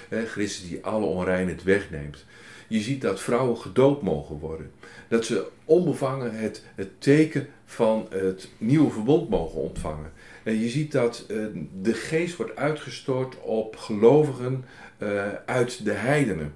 Christus 0.10 0.70
die 0.70 0.86
alle 0.86 1.06
onreinheid 1.06 1.64
wegneemt. 1.64 2.26
Je 2.68 2.80
ziet 2.80 3.01
dat 3.01 3.22
vrouwen 3.22 3.57
gedoopt 3.57 4.01
mogen 4.01 4.39
worden. 4.39 4.72
Dat 5.07 5.26
ze 5.26 5.47
onbevangen 5.66 6.36
het, 6.36 6.64
het 6.76 7.01
teken 7.01 7.47
van 7.66 8.07
het 8.09 8.49
nieuwe 8.57 8.91
verbond 8.91 9.30
mogen 9.30 9.61
ontvangen. 9.61 10.11
En 10.43 10.59
je 10.59 10.70
ziet 10.70 10.91
dat 10.91 11.26
eh, 11.28 11.38
de 11.82 11.93
geest 11.93 12.36
wordt 12.36 12.55
uitgestort 12.55 13.41
op 13.41 13.76
gelovigen 13.76 14.66
eh, 14.97 15.28
uit 15.45 15.86
de 15.86 15.91
heidenen. 15.91 16.53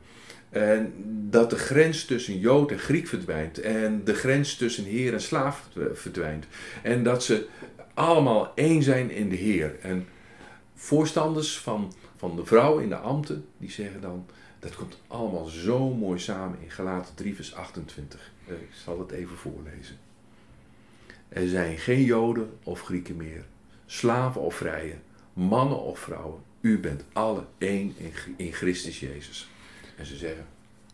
En 0.50 0.94
dat 1.30 1.50
de 1.50 1.58
grens 1.58 2.06
tussen 2.06 2.40
Jood 2.40 2.72
en 2.72 2.80
Griek 2.80 3.08
verdwijnt. 3.08 3.60
En 3.60 4.02
de 4.04 4.14
grens 4.14 4.56
tussen 4.56 4.84
Heer 4.84 5.14
en 5.14 5.22
slaaf 5.22 5.70
verdwijnt. 5.94 6.46
En 6.84 7.04
dat 7.04 7.24
ze 7.24 7.48
allemaal 7.94 8.52
één 8.56 8.84
zijn 8.84 9.12
in 9.12 9.30
de 9.30 9.36
Heer. 9.36 9.76
En 9.82 10.08
voorstanders 10.76 11.60
van, 11.60 11.94
van 12.16 12.36
de 12.36 12.46
vrouw 12.46 12.78
in 12.78 12.90
de 12.90 12.96
ambten, 12.96 13.46
die 13.58 13.72
zeggen 13.72 14.02
dan... 14.02 14.26
Dat 14.68 14.76
komt 14.76 14.98
allemaal 15.08 15.46
zo 15.46 15.90
mooi 15.90 16.20
samen 16.20 16.58
in 16.62 16.72
Galaten 16.72 17.16
3 17.16 17.36
vers 17.36 17.56
28. 17.56 18.32
Eh, 18.48 18.54
ik 18.54 18.70
zal 18.86 19.00
het 19.00 19.12
even 19.12 19.38
voorlezen. 19.38 19.98
Er 21.30 21.48
zijn 21.48 21.78
geen 21.78 22.04
Joden 22.04 22.50
of 22.64 22.82
Grieken 22.82 23.18
meer. 23.18 23.44
Slaven 23.86 24.42
of 24.42 24.56
vrije. 24.56 24.96
Mannen 25.34 25.82
of 25.82 26.00
vrouwen. 26.00 26.42
U 26.62 26.80
bent 26.80 27.04
alle 27.14 27.44
één 27.58 27.96
in 28.38 28.54
Christus 28.54 29.00
Jezus. 29.00 29.48
En 29.96 30.06
ze 30.06 30.16
zeggen, 30.16 30.46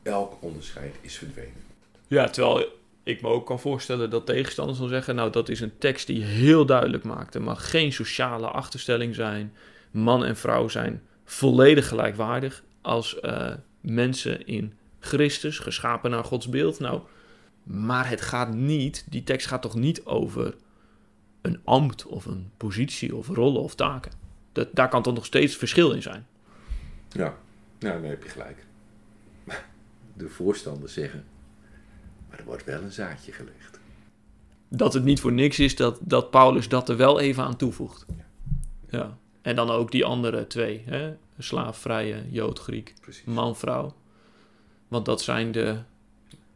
elk 0.03 0.37
onderscheid 0.39 0.95
is 1.01 1.17
verdwenen. 1.17 1.63
Ja, 2.07 2.29
terwijl 2.29 2.67
ik 3.03 3.21
me 3.21 3.27
ook 3.27 3.45
kan 3.45 3.59
voorstellen 3.59 4.09
dat 4.09 4.25
tegenstanders 4.25 4.79
dan 4.79 4.89
zeggen... 4.89 5.15
nou, 5.15 5.31
dat 5.31 5.49
is 5.49 5.59
een 5.59 5.77
tekst 5.77 6.07
die 6.07 6.23
heel 6.23 6.65
duidelijk 6.65 7.03
maakt. 7.03 7.35
Er 7.35 7.41
mag 7.41 7.69
geen 7.69 7.93
sociale 7.93 8.47
achterstelling 8.47 9.15
zijn. 9.15 9.53
Man 9.91 10.25
en 10.25 10.37
vrouw 10.37 10.67
zijn 10.67 11.01
volledig 11.25 11.87
gelijkwaardig 11.87 12.63
als 12.83 13.17
uh, 13.21 13.53
mensen 13.81 14.47
in 14.47 14.73
Christus, 14.99 15.59
geschapen 15.59 16.11
naar 16.11 16.23
Gods 16.23 16.49
beeld. 16.49 16.79
Nou, 16.79 17.01
maar 17.63 18.09
het 18.09 18.21
gaat 18.21 18.53
niet, 18.53 19.05
die 19.09 19.23
tekst 19.23 19.47
gaat 19.47 19.61
toch 19.61 19.75
niet 19.75 20.05
over 20.05 20.55
een 21.41 21.59
ambt 21.63 22.05
of 22.05 22.25
een 22.25 22.51
positie 22.57 23.15
of 23.15 23.27
rollen 23.27 23.61
of 23.61 23.75
taken. 23.75 24.11
Dat, 24.51 24.67
daar 24.73 24.89
kan 24.89 25.03
toch 25.03 25.13
nog 25.13 25.25
steeds 25.25 25.55
verschil 25.55 25.91
in 25.91 26.01
zijn. 26.01 26.27
Ja, 27.09 27.37
nou, 27.79 28.05
heb 28.05 28.23
je 28.23 28.29
gelijk. 28.29 28.65
De 30.13 30.29
voorstanders 30.29 30.93
zeggen, 30.93 31.25
maar 32.29 32.39
er 32.39 32.45
wordt 32.45 32.63
wel 32.63 32.81
een 32.81 32.91
zaadje 32.91 33.31
gelegd. 33.31 33.79
Dat 34.67 34.93
het 34.93 35.03
niet 35.03 35.19
voor 35.19 35.33
niks 35.33 35.59
is 35.59 35.75
dat, 35.75 35.99
dat 36.01 36.29
Paulus 36.29 36.69
dat 36.69 36.89
er 36.89 36.97
wel 36.97 37.19
even 37.19 37.43
aan 37.43 37.55
toevoegt. 37.55 38.05
Ja. 38.17 38.25
ja. 38.89 39.17
En 39.43 39.55
dan 39.55 39.69
ook 39.69 39.91
die 39.91 40.05
andere 40.05 40.47
twee, 40.47 40.83
hè? 40.85 41.13
slaaf, 41.39 41.77
vrije, 41.77 42.23
jood, 42.29 42.59
Griek, 42.59 42.93
man, 43.25 43.55
vrouw. 43.55 43.93
Want 44.87 45.05
dat 45.05 45.21
zijn 45.21 45.51
de, 45.51 45.77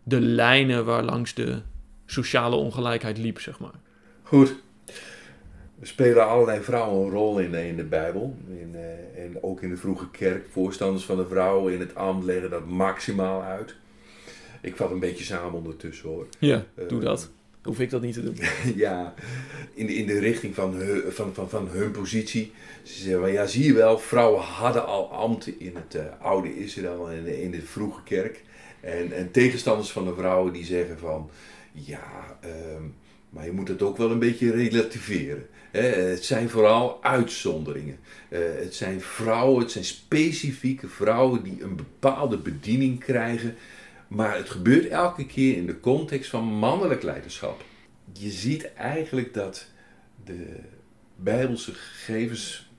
de 0.04 0.22
lijnen 0.22 0.86
waar 0.86 1.04
langs 1.04 1.34
de 1.34 1.62
sociale 2.06 2.56
ongelijkheid 2.56 3.18
liep, 3.18 3.40
zeg 3.40 3.60
maar. 3.60 3.80
Goed. 4.24 4.56
We 5.76 5.86
spelen 5.86 6.28
allerlei 6.28 6.62
vrouwen 6.62 7.06
een 7.06 7.12
rol 7.12 7.40
in, 7.40 7.54
in 7.54 7.76
de 7.76 7.84
Bijbel. 7.84 8.38
In, 8.48 8.72
uh, 8.74 9.24
en 9.24 9.44
ook 9.44 9.62
in 9.62 9.70
de 9.70 9.78
vroege 9.78 10.12
kerk. 10.12 10.48
Voorstanders 10.50 11.06
van 11.06 11.18
de 11.18 11.28
vrouwen 11.28 11.74
in 11.74 11.80
het 11.80 11.96
ambt 11.96 12.26
leggen 12.26 12.50
dat 12.50 12.66
maximaal 12.66 13.42
uit. 13.42 13.76
Ik 14.62 14.76
vat 14.76 14.92
een 14.92 15.00
beetje 15.00 15.24
samen 15.24 15.54
ondertussen 15.54 16.10
hoor. 16.10 16.28
Ja, 16.40 16.66
doe 16.88 17.00
dat 17.00 17.32
hoef 17.68 17.80
ik 17.80 17.90
dat 17.90 18.02
niet 18.02 18.14
te 18.14 18.24
doen. 18.24 18.38
ja, 18.76 19.14
in 19.74 19.86
de, 19.86 19.94
in 19.94 20.08
de 20.08 20.20
richting 20.20 20.56
van 20.56 20.74
hun, 20.74 21.12
van, 21.12 21.34
van, 21.34 21.50
van 21.50 21.68
hun 21.68 21.92
positie. 21.92 22.52
Ze 22.84 23.02
zeggen, 23.02 23.32
ja, 23.32 23.46
zie 23.46 23.66
je 23.66 23.74
wel, 23.74 24.00
vrouwen 24.00 24.42
hadden 24.42 24.86
al 24.86 25.12
ambten 25.12 25.60
in 25.60 25.76
het 25.76 25.96
uh, 25.96 26.02
oude 26.22 26.60
Israël 26.60 27.10
en 27.10 27.42
in 27.42 27.52
de 27.52 27.62
vroege 27.62 28.04
kerk. 28.04 28.44
En, 28.80 29.12
en 29.12 29.32
tegenstanders 29.32 29.92
van 29.92 30.06
de 30.06 30.14
vrouwen 30.14 30.54
die 30.54 30.66
zeggen 30.66 31.00
van, 31.00 31.30
ja, 31.72 32.38
uh, 32.46 32.52
maar 33.30 33.46
je 33.46 33.52
moet 33.52 33.68
het 33.68 33.82
ook 33.82 33.98
wel 33.98 34.12
een 34.12 34.20
beetje 34.20 34.52
relativeren. 34.52 35.48
Hè? 35.72 35.82
Het 35.82 36.26
zijn 36.26 36.50
vooral 36.50 37.04
uitzonderingen. 37.04 38.00
Uh, 38.30 38.40
het 38.60 38.76
zijn 38.76 39.02
vrouwen, 39.02 39.62
het 39.62 39.72
zijn 39.72 39.86
specifieke 39.86 40.88
vrouwen 40.88 41.44
die 41.44 41.64
een 41.64 41.76
bepaalde 41.76 42.38
bediening 42.38 43.00
krijgen 43.00 43.56
maar 44.08 44.36
het 44.36 44.50
gebeurt 44.50 44.88
elke 44.88 45.26
keer 45.26 45.56
in 45.56 45.66
de 45.66 45.80
context 45.80 46.30
van 46.30 46.44
mannelijk 46.44 47.04
leiderschap. 47.04 47.64
Je 48.14 48.30
ziet 48.30 48.74
eigenlijk 48.74 49.34
dat 49.34 49.68
de 50.24 50.60
Bijbelse 51.16 51.74
gegevens 51.74 52.70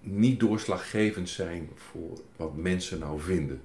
niet 0.00 0.40
doorslaggevend 0.40 1.28
zijn 1.28 1.70
voor 1.74 2.20
wat 2.36 2.56
mensen 2.56 2.98
nou 2.98 3.20
vinden. 3.20 3.62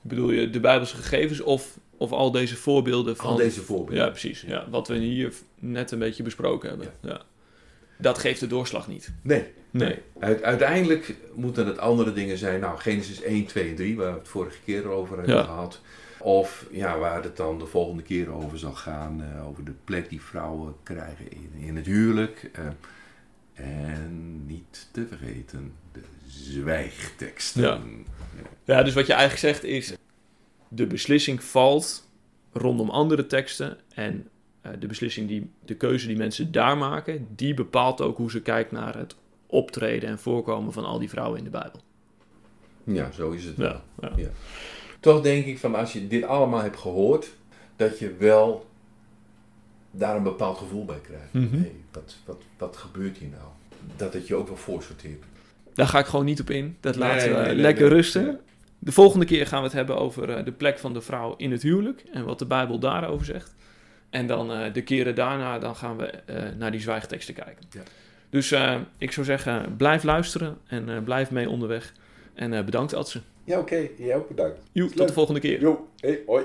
Bedoel 0.00 0.30
je 0.30 0.50
de 0.50 0.60
Bijbelse 0.60 0.96
gegevens 0.96 1.40
of, 1.40 1.78
of 1.96 2.12
al 2.12 2.30
deze 2.30 2.56
voorbeelden 2.56 3.16
van... 3.16 3.26
Al 3.26 3.36
deze 3.36 3.62
voorbeelden. 3.62 4.04
Ja, 4.04 4.10
precies. 4.10 4.40
Ja, 4.40 4.70
wat 4.70 4.88
we 4.88 4.96
hier 4.96 5.32
net 5.58 5.90
een 5.90 5.98
beetje 5.98 6.22
besproken 6.22 6.68
hebben. 6.68 6.88
Ja. 7.00 7.22
Dat 7.98 8.18
geeft 8.18 8.40
de 8.40 8.46
doorslag 8.46 8.88
niet. 8.88 9.12
Nee. 9.22 9.44
nee. 9.70 9.98
uiteindelijk 10.42 11.14
moeten 11.34 11.66
het 11.66 11.78
andere 11.78 12.12
dingen 12.12 12.38
zijn. 12.38 12.60
Nou, 12.60 12.78
Genesis 12.78 13.22
1, 13.22 13.46
2 13.46 13.68
en 13.68 13.74
3, 13.74 13.96
waar 13.96 14.12
we 14.12 14.18
het 14.18 14.28
vorige 14.28 14.58
keer 14.64 14.88
over 14.88 15.16
hebben 15.16 15.44
gehad. 15.44 15.80
Of 16.18 16.66
ja, 16.70 16.98
waar 16.98 17.22
het 17.22 17.36
dan 17.36 17.58
de 17.58 17.66
volgende 17.66 18.02
keer 18.02 18.30
over 18.30 18.58
zal 18.58 18.74
gaan, 18.74 19.20
uh, 19.20 19.46
over 19.46 19.64
de 19.64 19.74
plek 19.84 20.08
die 20.08 20.22
vrouwen 20.22 20.74
krijgen 20.82 21.30
in, 21.30 21.50
in 21.56 21.76
het 21.76 21.86
huwelijk. 21.86 22.50
Uh, 22.58 22.66
en 23.54 24.46
niet 24.46 24.88
te 24.92 25.06
vergeten, 25.06 25.72
de 25.92 26.00
zwijgteksten. 26.28 27.62
Ja. 27.62 27.80
ja, 28.64 28.82
dus 28.82 28.94
wat 28.94 29.06
je 29.06 29.12
eigenlijk 29.12 29.54
zegt 29.54 29.64
is, 29.64 29.96
de 30.68 30.86
beslissing 30.86 31.42
valt 31.42 32.08
rondom 32.52 32.90
andere 32.90 33.26
teksten 33.26 33.78
en 33.94 34.28
uh, 34.66 34.72
de 34.78 34.86
beslissing, 34.86 35.28
die, 35.28 35.50
de 35.64 35.74
keuze 35.74 36.06
die 36.06 36.16
mensen 36.16 36.52
daar 36.52 36.78
maken, 36.78 37.26
die 37.30 37.54
bepaalt 37.54 38.00
ook 38.00 38.16
hoe 38.16 38.30
ze 38.30 38.42
kijken 38.42 38.76
naar 38.76 38.96
het 38.96 39.16
optreden 39.46 40.08
en 40.08 40.18
voorkomen 40.18 40.72
van 40.72 40.84
al 40.84 40.98
die 40.98 41.08
vrouwen 41.08 41.38
in 41.38 41.44
de 41.44 41.50
Bijbel. 41.50 41.80
Ja, 42.84 43.10
zo 43.10 43.30
is 43.30 43.44
het. 43.44 43.56
Ja, 43.56 43.82
ja. 44.00 44.12
ja 44.16 44.28
toch 45.06 45.22
denk 45.22 45.46
ik 45.46 45.58
van 45.58 45.74
als 45.74 45.92
je 45.92 46.06
dit 46.06 46.24
allemaal 46.24 46.62
hebt 46.62 46.76
gehoord, 46.76 47.28
dat 47.76 47.98
je 47.98 48.14
wel 48.18 48.66
daar 49.90 50.16
een 50.16 50.22
bepaald 50.22 50.58
gevoel 50.58 50.84
bij 50.84 51.00
krijgt. 51.02 51.32
Mm 51.32 51.48
hey, 51.52 51.72
wat, 51.92 52.16
wat, 52.24 52.42
wat 52.58 52.76
gebeurt 52.76 53.16
hier 53.16 53.28
nou? 53.28 53.48
Dat 53.96 54.12
het 54.12 54.26
je 54.26 54.34
ook 54.34 54.48
wel 54.48 54.56
voorsorteert. 54.56 55.24
Daar 55.74 55.86
ga 55.86 55.98
ik 55.98 56.06
gewoon 56.06 56.24
niet 56.24 56.40
op 56.40 56.50
in. 56.50 56.76
Dat 56.80 56.96
laten 56.96 57.42
we 57.42 57.54
lekker 57.54 57.88
rusten. 57.88 58.40
De 58.78 58.92
volgende 58.92 59.24
keer 59.24 59.46
gaan 59.46 59.58
we 59.58 59.64
het 59.64 59.76
hebben 59.76 59.98
over 59.98 60.30
eh, 60.30 60.44
de 60.44 60.52
plek 60.52 60.78
van 60.78 60.92
de 60.92 61.00
vrouw 61.00 61.34
in 61.36 61.50
het 61.50 61.62
huwelijk 61.62 62.04
en 62.12 62.24
wat 62.24 62.38
de 62.38 62.46
Bijbel 62.46 62.78
daarover 62.78 63.26
zegt. 63.26 63.54
En 64.10 64.26
dan 64.26 64.50
uh, 64.50 64.72
de 64.72 64.82
keren 64.82 65.14
daarna 65.14 65.58
dan 65.58 65.76
gaan 65.76 65.96
we 65.96 66.12
uh, 66.30 66.36
naar 66.58 66.70
die 66.70 66.80
zwijgteksten 66.80 67.34
kijken. 67.34 67.64
Ja. 67.70 67.82
Dus 68.30 68.54
ik 68.98 69.12
zou 69.12 69.26
zeggen, 69.26 69.76
blijf 69.76 70.02
luisteren 70.02 70.58
en 70.66 71.04
blijf 71.04 71.30
mee 71.30 71.48
onderweg. 71.48 71.92
En 72.36 72.64
bedankt 72.64 72.94
Adse. 72.94 73.20
Ja, 73.44 73.58
oké. 73.58 73.74
Okay. 73.74 73.90
Jij 73.98 74.16
ook 74.16 74.28
bedankt. 74.28 74.60
Jo, 74.72 74.88
tot 74.88 75.08
de 75.08 75.14
volgende 75.14 75.40
keer. 75.40 75.60
Jo, 75.60 75.86
hey, 75.96 76.22
hoi. 76.26 76.44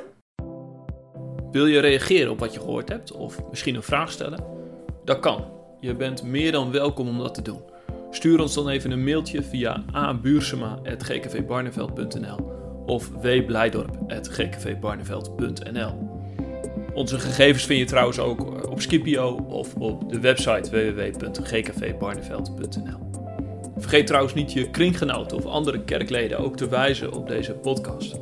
Wil 1.52 1.66
je 1.66 1.80
reageren 1.80 2.32
op 2.32 2.40
wat 2.40 2.54
je 2.54 2.60
gehoord 2.60 2.90
hebt 2.90 3.12
of 3.12 3.50
misschien 3.50 3.76
een 3.76 3.84
vraag 3.84 4.12
stellen? 4.12 4.44
Dat 5.04 5.20
kan. 5.20 5.46
Je 5.80 5.96
bent 5.96 6.24
meer 6.24 6.52
dan 6.52 6.72
welkom 6.72 7.08
om 7.08 7.18
dat 7.18 7.34
te 7.34 7.42
doen. 7.42 7.62
Stuur 8.12 8.42
ons 8.42 8.54
dan 8.54 8.70
even 8.70 8.92
een 8.92 9.04
mailtje 9.04 9.44
via 9.44 9.84
abuursema.gkvbarneveld.nl 9.92 12.52
of 12.86 13.10
wblijdorp.gkvbarneveld.nl 13.10 16.10
Onze 16.94 17.20
gegevens 17.20 17.66
vind 17.66 17.80
je 17.80 17.86
trouwens 17.86 18.20
ook 18.20 18.70
op 18.72 18.82
Skipio 18.82 19.36
of 19.36 19.76
op 19.76 20.10
de 20.10 20.20
website 20.20 20.70
www.gkvbarneveld.nl 20.70 23.11
Vergeet 23.82 24.08
trouwens 24.08 24.34
niet 24.34 24.54
je 24.54 24.70
kringgenoten 24.70 25.38
of 25.38 25.46
andere 25.46 25.84
kerkleden 25.84 26.38
ook 26.40 26.58
te 26.58 26.70
wijzen 26.70 27.14
op 27.14 27.28
deze 27.28 27.54
podcast. 27.54 28.20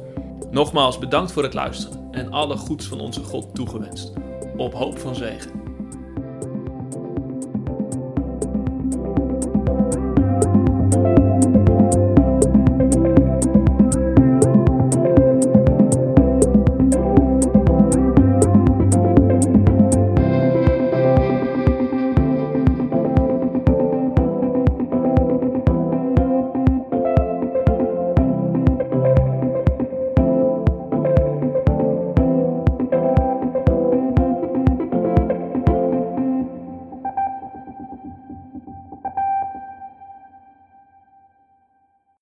Nogmaals 0.51 0.99
bedankt 0.99 1.31
voor 1.31 1.43
het 1.43 1.53
luisteren 1.53 2.07
en 2.11 2.31
alle 2.31 2.57
goeds 2.57 2.87
van 2.87 2.99
onze 2.99 3.23
God 3.23 3.55
toegewenst. 3.55 4.13
Op 4.57 4.73
hoop 4.73 4.99
van 4.99 5.15
zegen. 5.15 5.68